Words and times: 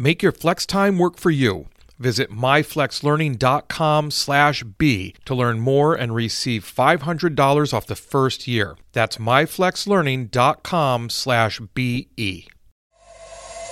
Make 0.00 0.22
your 0.22 0.32
flex 0.32 0.64
time 0.64 0.96
work 0.96 1.18
for 1.18 1.30
you. 1.30 1.66
Visit 1.98 2.30
myflexlearning.com 2.30 4.10
slash 4.10 4.62
B 4.78 5.14
to 5.26 5.34
learn 5.34 5.60
more 5.60 5.94
and 5.94 6.14
receive 6.14 6.64
$500 6.64 7.74
off 7.74 7.86
the 7.86 7.94
first 7.94 8.48
year. 8.48 8.78
That's 8.92 9.18
myflexlearning.com 9.18 11.10
slash 11.10 11.60
BE. 11.74 12.48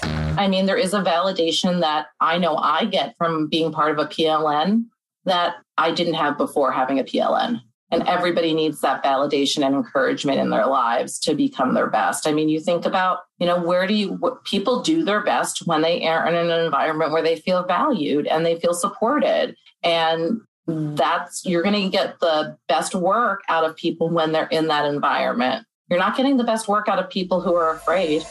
I 0.03 0.48
mean, 0.48 0.67
there 0.67 0.77
is 0.77 0.93
a 0.93 1.03
validation 1.03 1.80
that 1.80 2.09
I 2.20 2.37
know 2.37 2.56
I 2.56 2.84
get 2.84 3.15
from 3.17 3.48
being 3.48 3.73
part 3.73 3.92
of 3.92 3.98
a 3.98 4.06
PLN 4.06 4.84
that 5.25 5.55
I 5.79 5.92
didn't 5.92 6.12
have 6.12 6.37
before 6.37 6.73
having 6.73 6.98
a 6.98 7.05
PLN. 7.05 7.62
And 7.91 8.06
everybody 8.06 8.52
needs 8.52 8.83
that 8.83 9.02
validation 9.02 9.65
and 9.65 9.74
encouragement 9.74 10.38
in 10.38 10.51
their 10.51 10.66
lives 10.66 11.19
to 11.20 11.34
become 11.34 11.73
their 11.73 11.88
best. 11.88 12.27
I 12.27 12.33
mean, 12.33 12.51
you 12.51 12.61
think 12.61 12.84
about, 12.84 13.20
you 13.38 13.47
know, 13.47 13.62
where 13.62 13.87
do 13.87 13.95
you, 13.95 14.11
what, 14.14 14.45
people 14.45 14.83
do 14.83 15.05
their 15.05 15.23
best 15.23 15.66
when 15.66 15.80
they 15.80 16.06
are 16.06 16.27
in 16.27 16.34
an 16.34 16.51
environment 16.64 17.12
where 17.12 17.23
they 17.23 17.37
feel 17.37 17.64
valued 17.64 18.27
and 18.27 18.45
they 18.45 18.61
feel 18.61 18.74
supported. 18.74 19.56
And 19.83 20.42
that's, 20.66 21.47
you're 21.47 21.62
going 21.62 21.83
to 21.83 21.89
get 21.89 22.20
the 22.20 22.58
best 22.69 22.95
work 22.95 23.41
out 23.48 23.64
of 23.64 23.75
people 23.75 24.11
when 24.11 24.33
they're 24.33 24.48
in 24.48 24.69
that 24.69 24.84
environment. 24.84 25.64
You're 25.89 25.98
not 25.98 26.14
getting 26.14 26.36
the 26.36 26.45
best 26.45 26.69
work 26.69 26.89
out 26.89 26.98
of 26.98 27.08
people 27.08 27.41
who 27.41 27.55
are 27.55 27.75
afraid. 27.75 28.23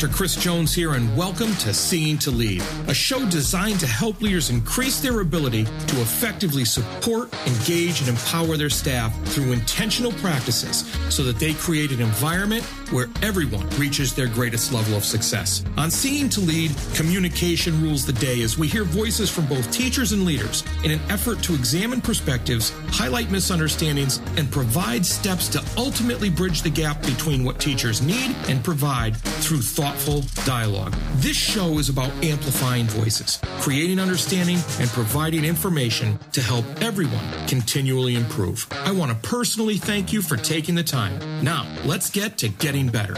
Dr. 0.00 0.14
Chris 0.14 0.34
Jones 0.34 0.74
here, 0.74 0.94
and 0.94 1.14
welcome 1.14 1.54
to 1.56 1.74
Seeing 1.74 2.16
to 2.20 2.30
Lead, 2.30 2.62
a 2.88 2.94
show 2.94 3.28
designed 3.28 3.78
to 3.80 3.86
help 3.86 4.22
leaders 4.22 4.48
increase 4.48 4.98
their 4.98 5.20
ability 5.20 5.64
to 5.64 6.00
effectively 6.00 6.64
support, 6.64 7.30
engage, 7.46 8.00
and 8.00 8.08
empower 8.08 8.56
their 8.56 8.70
staff 8.70 9.14
through 9.26 9.52
intentional 9.52 10.12
practices 10.12 10.90
so 11.10 11.22
that 11.24 11.38
they 11.38 11.52
create 11.52 11.92
an 11.92 12.00
environment 12.00 12.66
where 12.90 13.08
everyone 13.22 13.68
reaches 13.70 14.14
their 14.14 14.26
greatest 14.26 14.72
level 14.72 14.96
of 14.96 15.04
success. 15.04 15.64
On 15.76 15.90
Seeing 15.90 16.28
to 16.30 16.40
Lead, 16.40 16.72
communication 16.94 17.80
rules 17.82 18.04
the 18.06 18.12
day 18.14 18.42
as 18.42 18.58
we 18.58 18.66
hear 18.68 18.84
voices 18.84 19.30
from 19.30 19.46
both 19.46 19.70
teachers 19.70 20.12
and 20.12 20.24
leaders 20.24 20.64
in 20.84 20.90
an 20.90 21.00
effort 21.08 21.42
to 21.44 21.54
examine 21.54 22.00
perspectives, 22.00 22.72
highlight 22.88 23.30
misunderstandings, 23.30 24.18
and 24.36 24.50
provide 24.50 25.04
steps 25.04 25.48
to 25.48 25.64
ultimately 25.76 26.30
bridge 26.30 26.62
the 26.62 26.70
gap 26.70 27.00
between 27.02 27.44
what 27.44 27.60
teachers 27.60 28.02
need 28.02 28.34
and 28.48 28.62
provide 28.64 29.16
through 29.16 29.62
thoughtful 29.62 30.22
dialogue. 30.44 30.94
This 31.16 31.36
show 31.36 31.78
is 31.78 31.88
about 31.88 32.10
amplifying 32.24 32.86
voices, 32.86 33.40
creating 33.60 33.98
understanding, 33.98 34.58
and 34.78 34.88
providing 34.90 35.44
information 35.44 36.18
to 36.32 36.40
help 36.40 36.64
everyone 36.80 37.24
continually 37.46 38.14
improve. 38.14 38.66
I 38.70 38.92
want 38.92 39.10
to 39.10 39.28
personally 39.28 39.78
thank 39.78 40.12
you 40.12 40.22
for 40.22 40.36
taking 40.36 40.74
the 40.74 40.82
time. 40.82 41.44
Now, 41.44 41.66
let's 41.84 42.10
get 42.10 42.38
to 42.38 42.48
getting 42.48 42.79
better. 42.88 43.16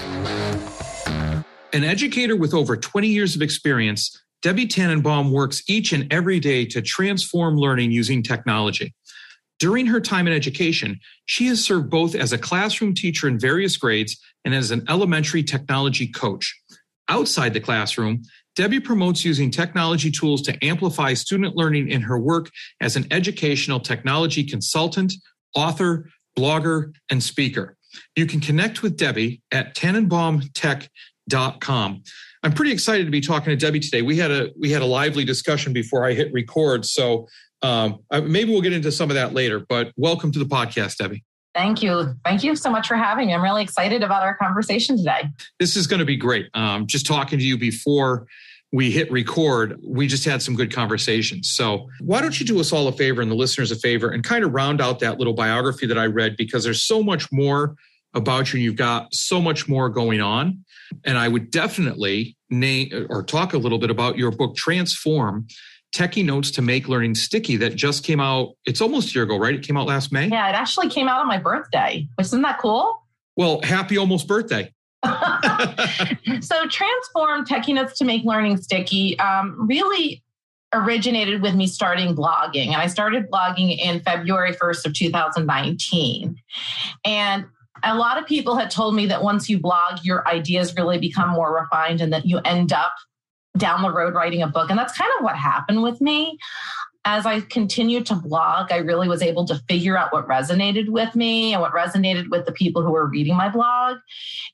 An 1.72 1.84
educator 1.84 2.36
with 2.36 2.52
over 2.52 2.76
20 2.76 3.08
years 3.08 3.34
of 3.34 3.42
experience, 3.42 4.20
Debbie 4.42 4.66
Tannenbaum 4.66 5.30
works 5.30 5.62
each 5.68 5.92
and 5.92 6.12
every 6.12 6.40
day 6.40 6.66
to 6.66 6.82
transform 6.82 7.56
learning 7.56 7.92
using 7.92 8.22
technology. 8.22 8.94
During 9.58 9.86
her 9.86 10.00
time 10.00 10.26
in 10.26 10.32
education, 10.32 10.98
she 11.26 11.46
has 11.46 11.64
served 11.64 11.88
both 11.88 12.16
as 12.16 12.32
a 12.32 12.38
classroom 12.38 12.94
teacher 12.94 13.28
in 13.28 13.38
various 13.38 13.76
grades 13.76 14.18
and 14.44 14.54
as 14.54 14.72
an 14.72 14.84
elementary 14.88 15.44
technology 15.44 16.08
coach. 16.08 16.60
Outside 17.08 17.54
the 17.54 17.60
classroom, 17.60 18.22
Debbie 18.56 18.80
promotes 18.80 19.24
using 19.24 19.50
technology 19.50 20.10
tools 20.10 20.42
to 20.42 20.64
amplify 20.64 21.14
student 21.14 21.56
learning 21.56 21.90
in 21.90 22.02
her 22.02 22.18
work 22.18 22.50
as 22.80 22.96
an 22.96 23.06
educational 23.10 23.80
technology 23.80 24.44
consultant, 24.44 25.12
author, 25.54 26.08
blogger, 26.36 26.92
and 27.08 27.22
speaker. 27.22 27.76
You 28.16 28.26
can 28.26 28.40
connect 28.40 28.82
with 28.82 28.96
Debbie 28.96 29.42
at 29.50 29.74
tannenbaumtech.com. 29.74 32.02
I'm 32.44 32.52
pretty 32.52 32.72
excited 32.72 33.04
to 33.04 33.10
be 33.10 33.20
talking 33.20 33.50
to 33.50 33.56
Debbie 33.56 33.80
today. 33.80 34.02
We 34.02 34.16
had 34.16 34.30
a 34.30 34.50
we 34.58 34.70
had 34.70 34.82
a 34.82 34.86
lively 34.86 35.24
discussion 35.24 35.72
before 35.72 36.04
I 36.04 36.12
hit 36.12 36.32
record, 36.32 36.84
so 36.84 37.28
um, 37.62 38.00
maybe 38.10 38.50
we'll 38.50 38.60
get 38.60 38.72
into 38.72 38.90
some 38.90 39.10
of 39.10 39.14
that 39.14 39.32
later, 39.32 39.64
but 39.68 39.92
welcome 39.96 40.32
to 40.32 40.38
the 40.38 40.44
podcast, 40.44 40.96
Debbie. 40.96 41.24
Thank 41.54 41.82
you. 41.82 42.14
Thank 42.24 42.42
you 42.42 42.56
so 42.56 42.70
much 42.70 42.88
for 42.88 42.96
having 42.96 43.28
me. 43.28 43.34
I'm 43.34 43.42
really 43.42 43.62
excited 43.62 44.02
about 44.02 44.22
our 44.22 44.36
conversation 44.36 44.96
today. 44.96 45.28
This 45.60 45.76
is 45.76 45.86
going 45.86 46.00
to 46.00 46.06
be 46.06 46.16
great. 46.16 46.48
Um, 46.54 46.86
just 46.86 47.06
talking 47.06 47.38
to 47.38 47.44
you 47.44 47.58
before 47.58 48.26
we 48.72 48.90
hit 48.90 49.10
record, 49.12 49.78
we 49.86 50.06
just 50.06 50.24
had 50.24 50.42
some 50.42 50.56
good 50.56 50.72
conversations. 50.72 51.50
So, 51.50 51.88
why 52.00 52.20
don't 52.22 52.38
you 52.40 52.46
do 52.46 52.58
us 52.58 52.72
all 52.72 52.88
a 52.88 52.92
favor 52.92 53.20
and 53.20 53.30
the 53.30 53.34
listeners 53.34 53.70
a 53.70 53.76
favor 53.76 54.10
and 54.10 54.24
kind 54.24 54.44
of 54.44 54.52
round 54.52 54.80
out 54.80 55.00
that 55.00 55.18
little 55.18 55.34
biography 55.34 55.86
that 55.86 55.98
I 55.98 56.06
read 56.06 56.36
because 56.36 56.64
there's 56.64 56.82
so 56.82 57.02
much 57.02 57.30
more 57.30 57.76
about 58.14 58.52
you 58.52 58.58
and 58.58 58.64
you've 58.64 58.76
got 58.76 59.14
so 59.14 59.40
much 59.40 59.68
more 59.68 59.88
going 59.88 60.20
on. 60.20 60.64
And 61.04 61.16
I 61.16 61.28
would 61.28 61.50
definitely 61.50 62.36
name 62.50 63.06
or 63.08 63.22
talk 63.22 63.54
a 63.54 63.58
little 63.58 63.78
bit 63.78 63.90
about 63.90 64.18
your 64.18 64.30
book, 64.30 64.56
Transform 64.56 65.46
Techie 65.94 66.24
Notes 66.24 66.50
to 66.52 66.62
Make 66.62 66.88
Learning 66.88 67.14
Sticky 67.14 67.56
that 67.58 67.76
just 67.76 68.04
came 68.04 68.20
out. 68.20 68.54
It's 68.64 68.80
almost 68.80 69.10
a 69.10 69.14
year 69.14 69.24
ago, 69.24 69.38
right? 69.38 69.54
It 69.54 69.62
came 69.62 69.76
out 69.76 69.86
last 69.86 70.12
May. 70.12 70.28
Yeah, 70.28 70.48
it 70.48 70.54
actually 70.54 70.88
came 70.88 71.08
out 71.08 71.20
on 71.20 71.28
my 71.28 71.38
birthday, 71.38 72.08
isn't 72.18 72.42
that 72.42 72.58
cool? 72.58 73.06
Well, 73.36 73.60
happy 73.62 73.98
almost 73.98 74.26
birthday. 74.26 74.72
so, 76.40 76.66
Transform 76.68 77.44
Techie 77.44 77.74
Notes 77.74 77.98
to 77.98 78.04
Make 78.04 78.24
Learning 78.24 78.56
Sticky 78.56 79.18
um, 79.18 79.66
really 79.66 80.22
originated 80.72 81.42
with 81.42 81.54
me 81.54 81.66
starting 81.66 82.14
blogging. 82.14 82.68
And 82.68 82.76
I 82.76 82.86
started 82.86 83.30
blogging 83.30 83.76
in 83.78 84.00
February 84.00 84.52
1st 84.52 84.86
of 84.86 84.94
2019. 84.94 86.36
And 87.04 87.44
a 87.82 87.96
lot 87.96 88.18
of 88.18 88.26
people 88.26 88.56
had 88.56 88.70
told 88.70 88.94
me 88.94 89.06
that 89.06 89.22
once 89.22 89.48
you 89.48 89.58
blog, 89.58 90.00
your 90.02 90.26
ideas 90.28 90.74
really 90.76 90.98
become 90.98 91.30
more 91.30 91.54
refined 91.54 92.00
and 92.00 92.12
that 92.12 92.26
you 92.26 92.38
end 92.44 92.72
up 92.72 92.92
down 93.58 93.82
the 93.82 93.92
road 93.92 94.14
writing 94.14 94.42
a 94.42 94.46
book. 94.46 94.70
And 94.70 94.78
that's 94.78 94.96
kind 94.96 95.10
of 95.18 95.24
what 95.24 95.36
happened 95.36 95.82
with 95.82 96.00
me. 96.00 96.38
As 97.04 97.26
I 97.26 97.40
continued 97.40 98.06
to 98.06 98.14
blog, 98.14 98.70
I 98.70 98.76
really 98.76 99.08
was 99.08 99.22
able 99.22 99.44
to 99.46 99.60
figure 99.68 99.98
out 99.98 100.12
what 100.12 100.28
resonated 100.28 100.88
with 100.88 101.16
me 101.16 101.52
and 101.52 101.60
what 101.60 101.72
resonated 101.72 102.30
with 102.30 102.46
the 102.46 102.52
people 102.52 102.82
who 102.82 102.92
were 102.92 103.06
reading 103.06 103.36
my 103.36 103.48
blog. 103.48 103.98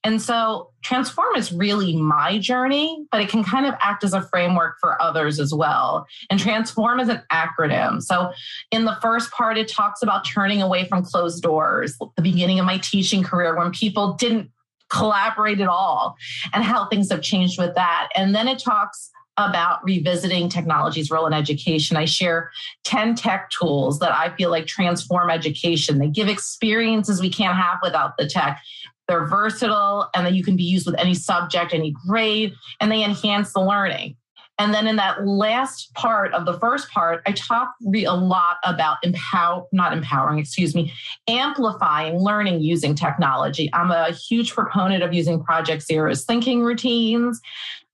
And 0.02 0.20
so 0.22 0.70
Transform 0.82 1.36
is 1.36 1.52
really 1.52 1.96
my 1.96 2.38
journey, 2.38 3.04
but 3.12 3.20
it 3.20 3.28
can 3.28 3.44
kind 3.44 3.66
of 3.66 3.74
act 3.80 4.02
as 4.02 4.14
a 4.14 4.22
framework 4.22 4.76
for 4.80 5.00
others 5.02 5.38
as 5.38 5.52
well. 5.52 6.06
And 6.30 6.40
Transform 6.40 7.00
is 7.00 7.08
an 7.08 7.22
acronym. 7.30 8.02
So 8.02 8.32
in 8.70 8.86
the 8.86 8.96
first 9.02 9.30
part, 9.30 9.58
it 9.58 9.68
talks 9.68 10.02
about 10.02 10.26
turning 10.26 10.62
away 10.62 10.86
from 10.86 11.04
closed 11.04 11.42
doors, 11.42 11.98
the 12.16 12.22
beginning 12.22 12.58
of 12.58 12.64
my 12.64 12.78
teaching 12.78 13.22
career 13.22 13.56
when 13.56 13.72
people 13.72 14.14
didn't 14.14 14.50
collaborate 14.90 15.60
at 15.60 15.68
all 15.68 16.16
and 16.54 16.64
how 16.64 16.88
things 16.88 17.10
have 17.10 17.20
changed 17.20 17.58
with 17.58 17.74
that. 17.74 18.08
And 18.16 18.34
then 18.34 18.48
it 18.48 18.58
talks 18.58 19.10
about 19.38 19.82
revisiting 19.84 20.48
technology's 20.48 21.10
role 21.10 21.26
in 21.26 21.32
education. 21.32 21.96
I 21.96 22.04
share 22.04 22.50
10 22.84 23.14
tech 23.14 23.50
tools 23.50 24.00
that 24.00 24.12
I 24.12 24.34
feel 24.36 24.50
like 24.50 24.66
transform 24.66 25.30
education. 25.30 25.98
They 25.98 26.08
give 26.08 26.28
experiences 26.28 27.20
we 27.20 27.30
can't 27.30 27.56
have 27.56 27.78
without 27.82 28.16
the 28.18 28.26
tech. 28.26 28.60
They're 29.06 29.26
versatile 29.26 30.10
and 30.14 30.26
that 30.26 30.34
you 30.34 30.44
can 30.44 30.56
be 30.56 30.64
used 30.64 30.86
with 30.86 30.98
any 30.98 31.14
subject, 31.14 31.72
any 31.72 31.94
grade, 32.06 32.52
and 32.80 32.92
they 32.92 33.02
enhance 33.02 33.52
the 33.52 33.60
learning. 33.60 34.16
And 34.58 34.74
then 34.74 34.88
in 34.88 34.96
that 34.96 35.24
last 35.24 35.94
part 35.94 36.34
of 36.34 36.44
the 36.44 36.58
first 36.58 36.90
part, 36.90 37.22
I 37.26 37.32
talk 37.32 37.74
a 37.94 38.16
lot 38.16 38.56
about 38.64 38.96
empower, 39.04 39.66
not 39.70 39.92
empowering, 39.92 40.40
excuse 40.40 40.74
me, 40.74 40.92
amplifying 41.28 42.16
learning 42.16 42.60
using 42.60 42.96
technology. 42.96 43.70
I'm 43.72 43.92
a 43.92 44.10
huge 44.10 44.52
proponent 44.52 45.04
of 45.04 45.14
using 45.14 45.42
Project 45.42 45.82
Zero's 45.82 46.24
thinking 46.24 46.62
routines, 46.62 47.40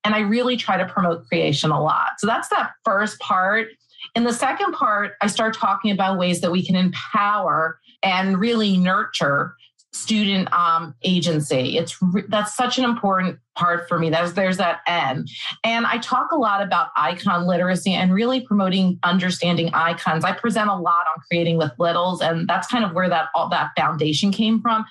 and 0.05 0.15
I 0.15 0.21
really 0.21 0.57
try 0.57 0.77
to 0.77 0.85
promote 0.85 1.27
creation 1.27 1.71
a 1.71 1.83
lot. 1.83 2.13
So 2.19 2.27
that's 2.27 2.49
that 2.49 2.73
first 2.85 3.19
part. 3.21 3.69
In 4.15 4.25
the 4.25 4.33
second 4.33 4.73
part, 4.73 5.13
I 5.23 5.27
start 5.27 5.55
talking 5.55 5.91
about 5.91 6.19
ways 6.19 6.41
that 6.43 6.53
we 6.53 6.65
can 6.65 6.77
empower 6.77 7.81
and 8.03 8.39
really 8.39 8.77
nurture 8.77 9.55
student 9.95 10.53
um, 10.53 10.95
agency. 11.05 11.79
It's 11.79 11.97
re- 12.03 12.25
that's 12.29 12.55
such 12.55 12.79
an 12.79 12.85
important 12.85 13.39
part 13.57 13.89
for 13.89 13.99
me. 13.99 14.11
There's 14.11 14.35
there's 14.35 14.57
that 14.59 14.81
N, 14.87 15.25
and 15.63 15.87
I 15.87 15.99
talk 15.99 16.33
a 16.33 16.37
lot 16.37 16.63
about 16.63 16.89
icon 16.97 17.47
literacy 17.47 17.93
and 17.93 18.13
really 18.13 18.41
promoting 18.41 18.99
understanding 19.05 19.71
icons. 19.73 20.25
I 20.25 20.33
present 20.33 20.69
a 20.69 20.75
lot 20.75 21.07
on 21.15 21.23
creating 21.29 21.59
with 21.59 21.71
littles, 21.79 22.21
and 22.21 22.49
that's 22.49 22.67
kind 22.67 22.85
of 22.85 22.93
where 22.93 23.09
that 23.09 23.29
all 23.35 23.49
that 23.51 23.71
foundation 23.77 24.33
came 24.33 24.61
from. 24.61 24.85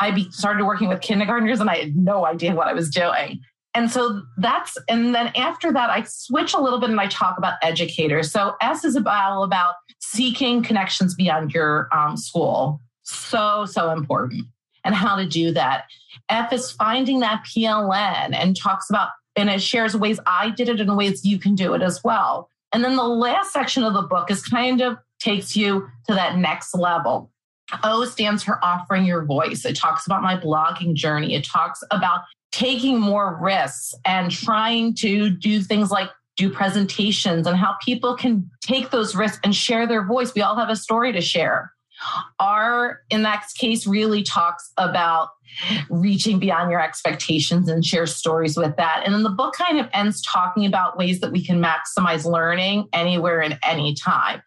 I 0.00 0.26
started 0.30 0.64
working 0.64 0.88
with 0.88 1.00
kindergartners, 1.00 1.60
and 1.60 1.70
I 1.70 1.76
had 1.76 1.96
no 1.96 2.26
idea 2.26 2.54
what 2.54 2.68
I 2.68 2.74
was 2.74 2.90
doing. 2.90 3.40
And 3.78 3.88
so 3.88 4.22
that's 4.38 4.76
and 4.88 5.14
then 5.14 5.28
after 5.36 5.72
that 5.72 5.88
i 5.88 6.02
switch 6.02 6.52
a 6.52 6.60
little 6.60 6.80
bit 6.80 6.90
and 6.90 7.00
i 7.00 7.06
talk 7.06 7.38
about 7.38 7.54
educators. 7.62 8.32
So 8.32 8.56
s 8.60 8.84
is 8.84 8.96
about 8.96 9.44
about 9.44 9.74
seeking 10.00 10.64
connections 10.64 11.14
beyond 11.14 11.52
your 11.52 11.88
um, 11.92 12.16
school. 12.16 12.80
So 13.04 13.66
so 13.66 13.90
important. 13.90 14.46
And 14.84 14.96
how 14.96 15.14
to 15.16 15.28
do 15.28 15.52
that. 15.52 15.84
F 16.28 16.52
is 16.52 16.72
finding 16.72 17.20
that 17.20 17.44
pln 17.44 18.34
and 18.34 18.56
talks 18.56 18.90
about 18.90 19.10
and 19.36 19.48
it 19.48 19.62
shares 19.62 19.96
ways 19.96 20.18
i 20.26 20.50
did 20.50 20.68
it 20.68 20.80
and 20.80 20.96
ways 20.96 21.24
you 21.24 21.38
can 21.38 21.54
do 21.54 21.74
it 21.74 21.82
as 21.82 22.02
well. 22.02 22.50
And 22.72 22.82
then 22.82 22.96
the 22.96 23.04
last 23.04 23.52
section 23.52 23.84
of 23.84 23.94
the 23.94 24.02
book 24.02 24.28
is 24.28 24.42
kind 24.42 24.80
of 24.80 24.98
takes 25.20 25.54
you 25.54 25.88
to 26.08 26.14
that 26.14 26.36
next 26.36 26.74
level. 26.74 27.30
O 27.84 28.04
stands 28.06 28.42
for 28.42 28.58
offering 28.64 29.04
your 29.04 29.24
voice. 29.24 29.64
It 29.64 29.76
talks 29.76 30.06
about 30.06 30.22
my 30.22 30.36
blogging 30.36 30.94
journey. 30.94 31.34
It 31.34 31.44
talks 31.44 31.82
about 31.90 32.22
taking 32.52 32.98
more 32.98 33.38
risks 33.40 33.94
and 34.04 34.30
trying 34.30 34.94
to 34.94 35.30
do 35.30 35.60
things 35.60 35.90
like 35.90 36.10
do 36.36 36.48
presentations 36.48 37.46
and 37.46 37.56
how 37.56 37.74
people 37.84 38.16
can 38.16 38.48
take 38.62 38.90
those 38.90 39.14
risks 39.14 39.40
and 39.42 39.54
share 39.54 39.86
their 39.86 40.06
voice. 40.06 40.32
We 40.34 40.42
all 40.42 40.56
have 40.56 40.70
a 40.70 40.76
story 40.76 41.12
to 41.12 41.20
share. 41.20 41.72
R, 42.38 43.00
in 43.10 43.22
that 43.22 43.44
case, 43.58 43.86
really 43.86 44.22
talks 44.22 44.72
about 44.76 45.30
reaching 45.90 46.38
beyond 46.38 46.70
your 46.70 46.80
expectations 46.80 47.68
and 47.68 47.84
share 47.84 48.06
stories 48.06 48.56
with 48.56 48.76
that. 48.76 49.02
And 49.04 49.14
then 49.14 49.22
the 49.22 49.30
book 49.30 49.54
kind 49.54 49.78
of 49.78 49.88
ends 49.92 50.22
talking 50.22 50.66
about 50.66 50.96
ways 50.96 51.20
that 51.20 51.32
we 51.32 51.44
can 51.44 51.62
maximize 51.62 52.24
learning 52.24 52.88
anywhere 52.92 53.40
and 53.40 53.58
any 53.62 53.94
time. 53.94 54.42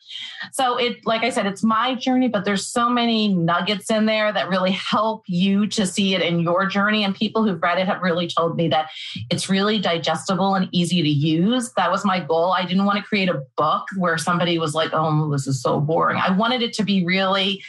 So 0.52 0.78
it, 0.78 1.06
like 1.06 1.24
I 1.24 1.30
said, 1.30 1.46
it's 1.46 1.64
my 1.64 1.96
journey, 1.96 2.28
but 2.28 2.46
there's 2.46 2.68
so 2.68 2.90
many 2.90 3.34
nuggets 3.34 3.90
in 3.90 4.06
there 4.06 4.32
that 4.32 4.50
really 4.50 4.72
help 4.72 5.24
you 5.28 5.68
to 5.68 5.86
see 5.86 6.16
it 6.16 6.22
in 6.22 6.40
your 6.40 6.66
journey. 6.66 7.04
And 7.04 7.16
people 7.16 7.44
who've 7.44 7.62
read 7.62 7.78
it 7.78 7.88
have 7.88 8.02
really 8.02 8.28
told 8.28 8.56
me 8.56 8.68
that 8.70 8.90
it's 9.30 9.50
really 9.50 9.80
digestible 9.80 10.56
and 10.56 10.70
easy 10.72 11.02
to 11.02 11.10
use. 11.10 11.72
That 11.74 11.92
was 11.92 12.06
my 12.06 12.20
goal. 12.20 12.54
I 12.54 12.66
didn't 12.66 12.86
want 12.86 12.98
to 12.98 13.04
create 13.04 13.30
a 13.30 13.42
book 13.58 13.88
where 13.98 14.18
somebody 14.18 14.58
was 14.58 14.74
like, 14.74 14.92
oh, 14.94 15.30
this 15.32 15.48
is 15.48 15.62
so 15.62 15.80
boring. 15.80 16.18
I 16.18 16.36
wanted 16.36 16.62
it 16.62 16.74
to 16.74 16.84
be 16.84 17.06
really 17.06 17.64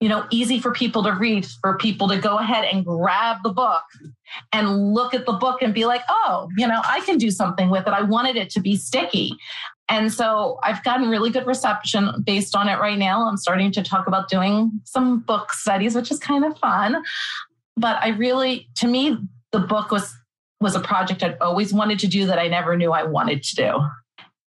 you 0.00 0.08
know, 0.08 0.26
easy 0.30 0.60
for 0.60 0.72
people 0.72 1.02
to 1.04 1.12
read, 1.12 1.46
for 1.62 1.78
people 1.78 2.08
to 2.08 2.18
go 2.18 2.38
ahead 2.38 2.64
and 2.64 2.84
grab 2.84 3.38
the 3.42 3.52
book 3.52 3.82
and 4.52 4.92
look 4.92 5.14
at 5.14 5.24
the 5.24 5.32
book 5.32 5.62
and 5.62 5.72
be 5.72 5.86
like, 5.86 6.02
oh, 6.08 6.48
you 6.56 6.66
know, 6.66 6.80
I 6.84 7.00
can 7.00 7.16
do 7.16 7.30
something 7.30 7.70
with 7.70 7.86
it. 7.86 7.92
I 7.92 8.02
wanted 8.02 8.36
it 8.36 8.50
to 8.50 8.60
be 8.60 8.76
sticky. 8.76 9.32
And 9.88 10.12
so 10.12 10.58
I've 10.62 10.82
gotten 10.84 11.08
really 11.08 11.30
good 11.30 11.46
reception 11.46 12.10
based 12.24 12.54
on 12.54 12.68
it 12.68 12.78
right 12.78 12.98
now. 12.98 13.26
I'm 13.26 13.36
starting 13.36 13.72
to 13.72 13.82
talk 13.82 14.06
about 14.06 14.28
doing 14.28 14.72
some 14.84 15.20
book 15.20 15.52
studies, 15.52 15.94
which 15.94 16.10
is 16.10 16.18
kind 16.18 16.44
of 16.44 16.58
fun. 16.58 17.02
But 17.76 17.98
I 18.02 18.08
really, 18.08 18.68
to 18.76 18.88
me, 18.88 19.16
the 19.52 19.60
book 19.60 19.90
was 19.90 20.14
was 20.60 20.74
a 20.74 20.80
project 20.80 21.22
I'd 21.22 21.36
always 21.38 21.72
wanted 21.72 21.98
to 21.98 22.06
do 22.06 22.24
that 22.26 22.38
I 22.38 22.48
never 22.48 22.78
knew 22.78 22.90
I 22.90 23.02
wanted 23.02 23.42
to 23.42 23.56
do. 23.56 23.80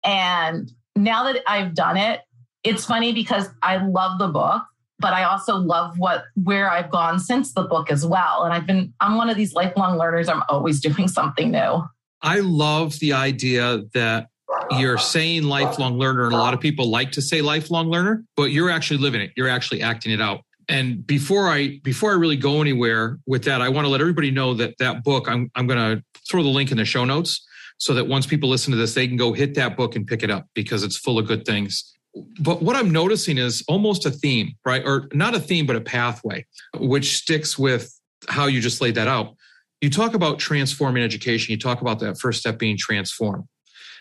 And 0.05 0.71
now 0.95 1.25
that 1.25 1.43
I've 1.49 1.75
done 1.75 1.97
it, 1.97 2.21
it's 2.63 2.85
funny 2.85 3.13
because 3.13 3.49
I 3.63 3.79
love 3.85 4.21
the 4.21 4.29
book 4.29 4.63
but 4.99 5.13
I 5.13 5.25
also 5.25 5.57
love 5.57 5.99
what 5.99 6.25
where 6.43 6.71
I've 6.71 6.91
gone 6.91 7.19
since 7.21 7.53
the 7.53 7.63
book 7.63 7.91
as 7.91 8.05
well. 8.05 8.45
And 8.45 8.53
I've 8.53 8.67
been 8.67 8.93
I'm 9.01 9.17
one 9.17 9.31
of 9.31 9.37
these 9.37 9.55
lifelong 9.55 9.99
learners. 9.99 10.29
I'm 10.29 10.43
always 10.49 10.81
doing 10.81 11.09
something 11.09 11.51
new. 11.51 11.85
I 12.23 12.41
love 12.41 12.99
the 12.99 13.13
idea 13.13 13.83
that 13.95 14.29
you're 14.73 14.99
saying 14.99 15.45
lifelong 15.45 15.99
learner 15.99 16.25
and 16.25 16.35
a 16.35 16.39
lot 16.39 16.55
of 16.55 16.61
people 16.61 16.91
like 16.91 17.13
to 17.13 17.23
say 17.23 17.43
lifelong 17.43 17.89
learner, 17.89 18.25
but 18.37 18.45
you're 18.45 18.71
actually 18.71 18.99
living 18.99 19.21
it. 19.21 19.31
You're 19.37 19.49
actually 19.49 19.83
acting 19.83 20.13
it 20.13 20.21
out. 20.21 20.41
And 20.69 21.07
before 21.07 21.49
I 21.49 21.81
before 21.83 22.11
I 22.11 22.15
really 22.15 22.37
go 22.37 22.61
anywhere 22.61 23.19
with 23.27 23.45
that, 23.45 23.63
I 23.63 23.69
want 23.69 23.85
to 23.85 23.89
let 23.89 24.01
everybody 24.01 24.31
know 24.31 24.55
that 24.55 24.77
that 24.79 25.05
book 25.05 25.29
I'm 25.29 25.51
I'm 25.55 25.67
going 25.67 25.79
to 25.79 26.03
throw 26.29 26.43
the 26.43 26.49
link 26.49 26.71
in 26.71 26.77
the 26.77 26.85
show 26.85 27.05
notes 27.05 27.45
so 27.79 27.95
that 27.95 28.09
once 28.09 28.27
people 28.27 28.49
listen 28.49 28.73
to 28.73 28.77
this 28.77 28.95
they 28.95 29.07
can 29.07 29.17
go 29.17 29.33
hit 29.33 29.55
that 29.55 29.77
book 29.77 29.95
and 29.95 30.07
pick 30.07 30.23
it 30.23 30.31
up 30.31 30.47
because 30.55 30.83
it's 30.83 30.97
full 30.97 31.19
of 31.19 31.27
good 31.27 31.45
things 31.45 31.95
but 32.41 32.63
what 32.63 32.77
I'm 32.77 32.91
noticing 32.91 33.39
is 33.39 33.65
almost 33.69 34.07
a 34.07 34.11
theme, 34.11 34.55
right? 34.65 34.83
Or 34.85 35.09
not 35.13 35.35
a 35.35 35.41
theme, 35.41 35.67
but 35.67 35.77
a 35.77 35.81
pathway, 35.81 36.47
which 36.77 37.17
sticks 37.17 37.59
with 37.59 37.93
how 38.29 38.47
you 38.47 38.61
just 38.61 38.81
laid 38.81 38.95
that 38.97 39.09
out. 39.09 39.35
You 39.81 39.91
talk 39.91 40.15
about 40.15 40.39
transforming 40.39 41.03
education. 41.03 41.53
You 41.53 41.59
talk 41.59 41.81
about 41.81 42.01
that 42.01 42.19
first 42.19 42.41
step 42.41 42.59
being 42.59 42.77
transform 42.77 43.49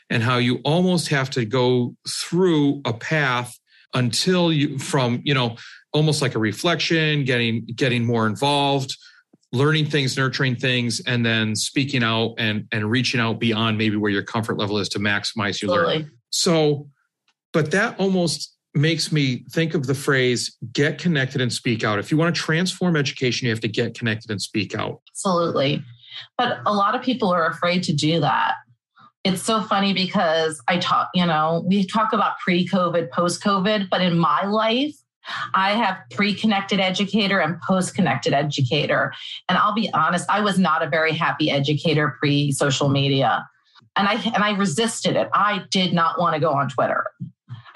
and 0.10 0.24
how 0.24 0.38
you 0.38 0.60
almost 0.64 1.10
have 1.10 1.30
to 1.32 1.46
go 1.46 1.96
through 2.08 2.82
a 2.86 2.94
path 2.94 3.58
until 3.94 4.52
you 4.52 4.78
from, 4.80 5.22
you 5.24 5.34
know, 5.34 5.56
almost 5.94 6.22
like 6.22 6.36
a 6.36 6.40
reflection, 6.40 7.26
getting 7.26 7.66
getting 7.76 8.06
more 8.06 8.28
involved, 8.28 8.96
learning 9.52 9.86
things, 9.86 10.18
nurturing 10.18 10.56
things, 10.56 11.00
and 11.02 11.26
then 11.26 11.56
speaking 11.56 12.04
out 12.04 12.36
and 12.38 12.68
and 12.72 12.90
reaching 12.90 13.20
out 13.20 13.40
beyond 13.40 13.78
maybe 13.78 13.96
where 13.96 14.12
your 14.12 14.24
comfort 14.24 14.58
level 14.58 14.78
is 14.78 14.90
to 14.90 15.00
maximize 15.00 15.62
your 15.62 15.70
totally. 15.70 15.96
learning. 15.96 16.12
So 16.30 16.88
but 17.58 17.72
that 17.72 18.00
almost 18.00 18.56
makes 18.76 19.12
me 19.12 19.44
think 19.50 19.74
of 19.74 19.88
the 19.88 19.96
phrase 19.96 20.56
get 20.74 21.00
connected 21.00 21.42
and 21.42 21.52
speak 21.52 21.84
out. 21.84 21.98
If 21.98 22.12
you 22.12 22.18
want 22.18 22.36
to 22.36 22.40
transform 22.40 22.96
education, 22.96 23.48
you 23.48 23.52
have 23.52 23.62
to 23.62 23.68
get 23.68 23.98
connected 23.98 24.30
and 24.30 24.40
speak 24.40 24.76
out. 24.76 25.02
Absolutely. 25.10 25.84
But 26.38 26.60
a 26.68 26.72
lot 26.76 26.94
of 26.94 27.02
people 27.02 27.30
are 27.30 27.48
afraid 27.48 27.82
to 27.86 27.94
do 27.94 28.20
that. 28.20 28.54
It's 29.24 29.42
so 29.42 29.64
funny 29.64 29.92
because 29.92 30.62
I 30.68 30.78
talk, 30.78 31.10
you 31.16 31.26
know, 31.26 31.66
we 31.66 31.84
talk 31.88 32.14
about 32.14 32.38
pre 32.38 32.68
COVID, 32.68 33.10
post 33.10 33.44
COVID, 33.44 33.90
but 33.90 34.04
in 34.04 34.20
my 34.20 34.46
life, 34.46 34.94
I 35.56 35.72
have 35.72 35.98
pre 36.12 36.36
connected 36.36 36.80
educator 36.80 37.40
and 37.40 37.60
post 37.62 37.96
connected 37.96 38.34
educator. 38.34 39.14
And 39.50 39.58
I'll 39.58 39.74
be 39.74 39.92
honest, 39.96 40.30
I 40.30 40.42
was 40.42 40.60
not 40.60 40.84
a 40.84 40.88
very 40.88 41.14
happy 41.14 41.50
educator 41.50 42.16
pre 42.20 42.52
social 42.52 42.90
media. 42.90 43.50
And 43.96 44.08
I 44.08 44.14
and 44.36 44.44
I 44.44 44.52
resisted 44.52 45.16
it. 45.16 45.28
I 45.34 45.64
did 45.72 45.92
not 45.92 46.20
want 46.20 46.36
to 46.36 46.40
go 46.40 46.52
on 46.52 46.70
Twitter. 46.70 47.04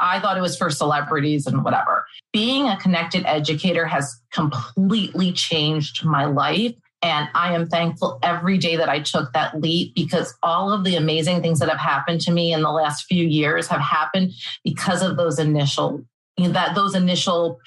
I 0.01 0.19
thought 0.19 0.37
it 0.37 0.41
was 0.41 0.57
for 0.57 0.69
celebrities 0.69 1.47
and 1.47 1.63
whatever. 1.63 2.05
Being 2.33 2.67
a 2.67 2.77
connected 2.77 3.25
educator 3.25 3.85
has 3.85 4.13
completely 4.33 5.31
changed 5.31 6.03
my 6.03 6.25
life. 6.25 6.73
And 7.03 7.29
I 7.33 7.53
am 7.53 7.67
thankful 7.67 8.19
every 8.21 8.57
day 8.57 8.75
that 8.75 8.89
I 8.89 8.99
took 8.99 9.33
that 9.33 9.59
leap 9.59 9.95
because 9.95 10.35
all 10.43 10.71
of 10.71 10.83
the 10.83 10.95
amazing 10.95 11.41
things 11.41 11.59
that 11.59 11.69
have 11.69 11.79
happened 11.79 12.21
to 12.21 12.31
me 12.31 12.53
in 12.53 12.61
the 12.61 12.71
last 12.71 13.05
few 13.05 13.25
years 13.25 13.67
have 13.67 13.81
happened 13.81 14.33
because 14.63 15.01
of 15.01 15.17
those 15.17 15.39
initial 15.39 16.03
that 16.37 16.73
those 16.73 16.95
initial 16.95 17.59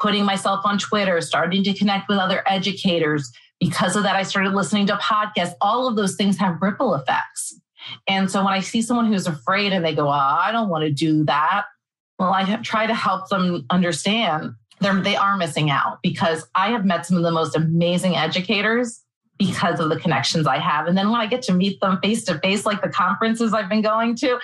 putting 0.00 0.24
myself 0.24 0.64
on 0.64 0.78
Twitter, 0.78 1.20
starting 1.20 1.62
to 1.64 1.74
connect 1.74 2.08
with 2.08 2.18
other 2.18 2.42
educators. 2.46 3.30
Because 3.60 3.94
of 3.94 4.04
that, 4.04 4.16
I 4.16 4.22
started 4.22 4.54
listening 4.54 4.86
to 4.86 4.94
podcasts. 4.94 5.54
All 5.60 5.86
of 5.86 5.96
those 5.96 6.16
things 6.16 6.38
have 6.38 6.56
ripple 6.62 6.94
effects. 6.94 7.60
And 8.08 8.30
so 8.30 8.44
when 8.44 8.54
I 8.54 8.60
see 8.60 8.80
someone 8.80 9.12
who's 9.12 9.26
afraid 9.26 9.72
and 9.72 9.84
they 9.84 9.94
go, 9.94 10.08
oh, 10.08 10.12
I 10.12 10.50
don't 10.52 10.68
want 10.68 10.84
to 10.84 10.90
do 10.90 11.24
that, 11.24 11.64
well, 12.22 12.32
I 12.32 12.44
try 12.62 12.86
to 12.86 12.94
help 12.94 13.28
them 13.30 13.66
understand 13.68 14.54
they're, 14.80 15.00
they 15.02 15.16
are 15.16 15.36
missing 15.36 15.70
out 15.70 15.98
because 16.04 16.48
I 16.54 16.70
have 16.70 16.84
met 16.84 17.04
some 17.04 17.16
of 17.16 17.24
the 17.24 17.32
most 17.32 17.56
amazing 17.56 18.14
educators 18.14 19.02
because 19.40 19.80
of 19.80 19.88
the 19.88 19.98
connections 19.98 20.46
I 20.46 20.58
have. 20.58 20.86
And 20.86 20.96
then 20.96 21.10
when 21.10 21.20
I 21.20 21.26
get 21.26 21.42
to 21.42 21.52
meet 21.52 21.80
them 21.80 21.98
face 22.00 22.22
to 22.26 22.38
face, 22.38 22.64
like 22.64 22.80
the 22.80 22.88
conferences 22.88 23.52
I've 23.52 23.68
been 23.68 23.82
going 23.82 24.14
to, 24.18 24.38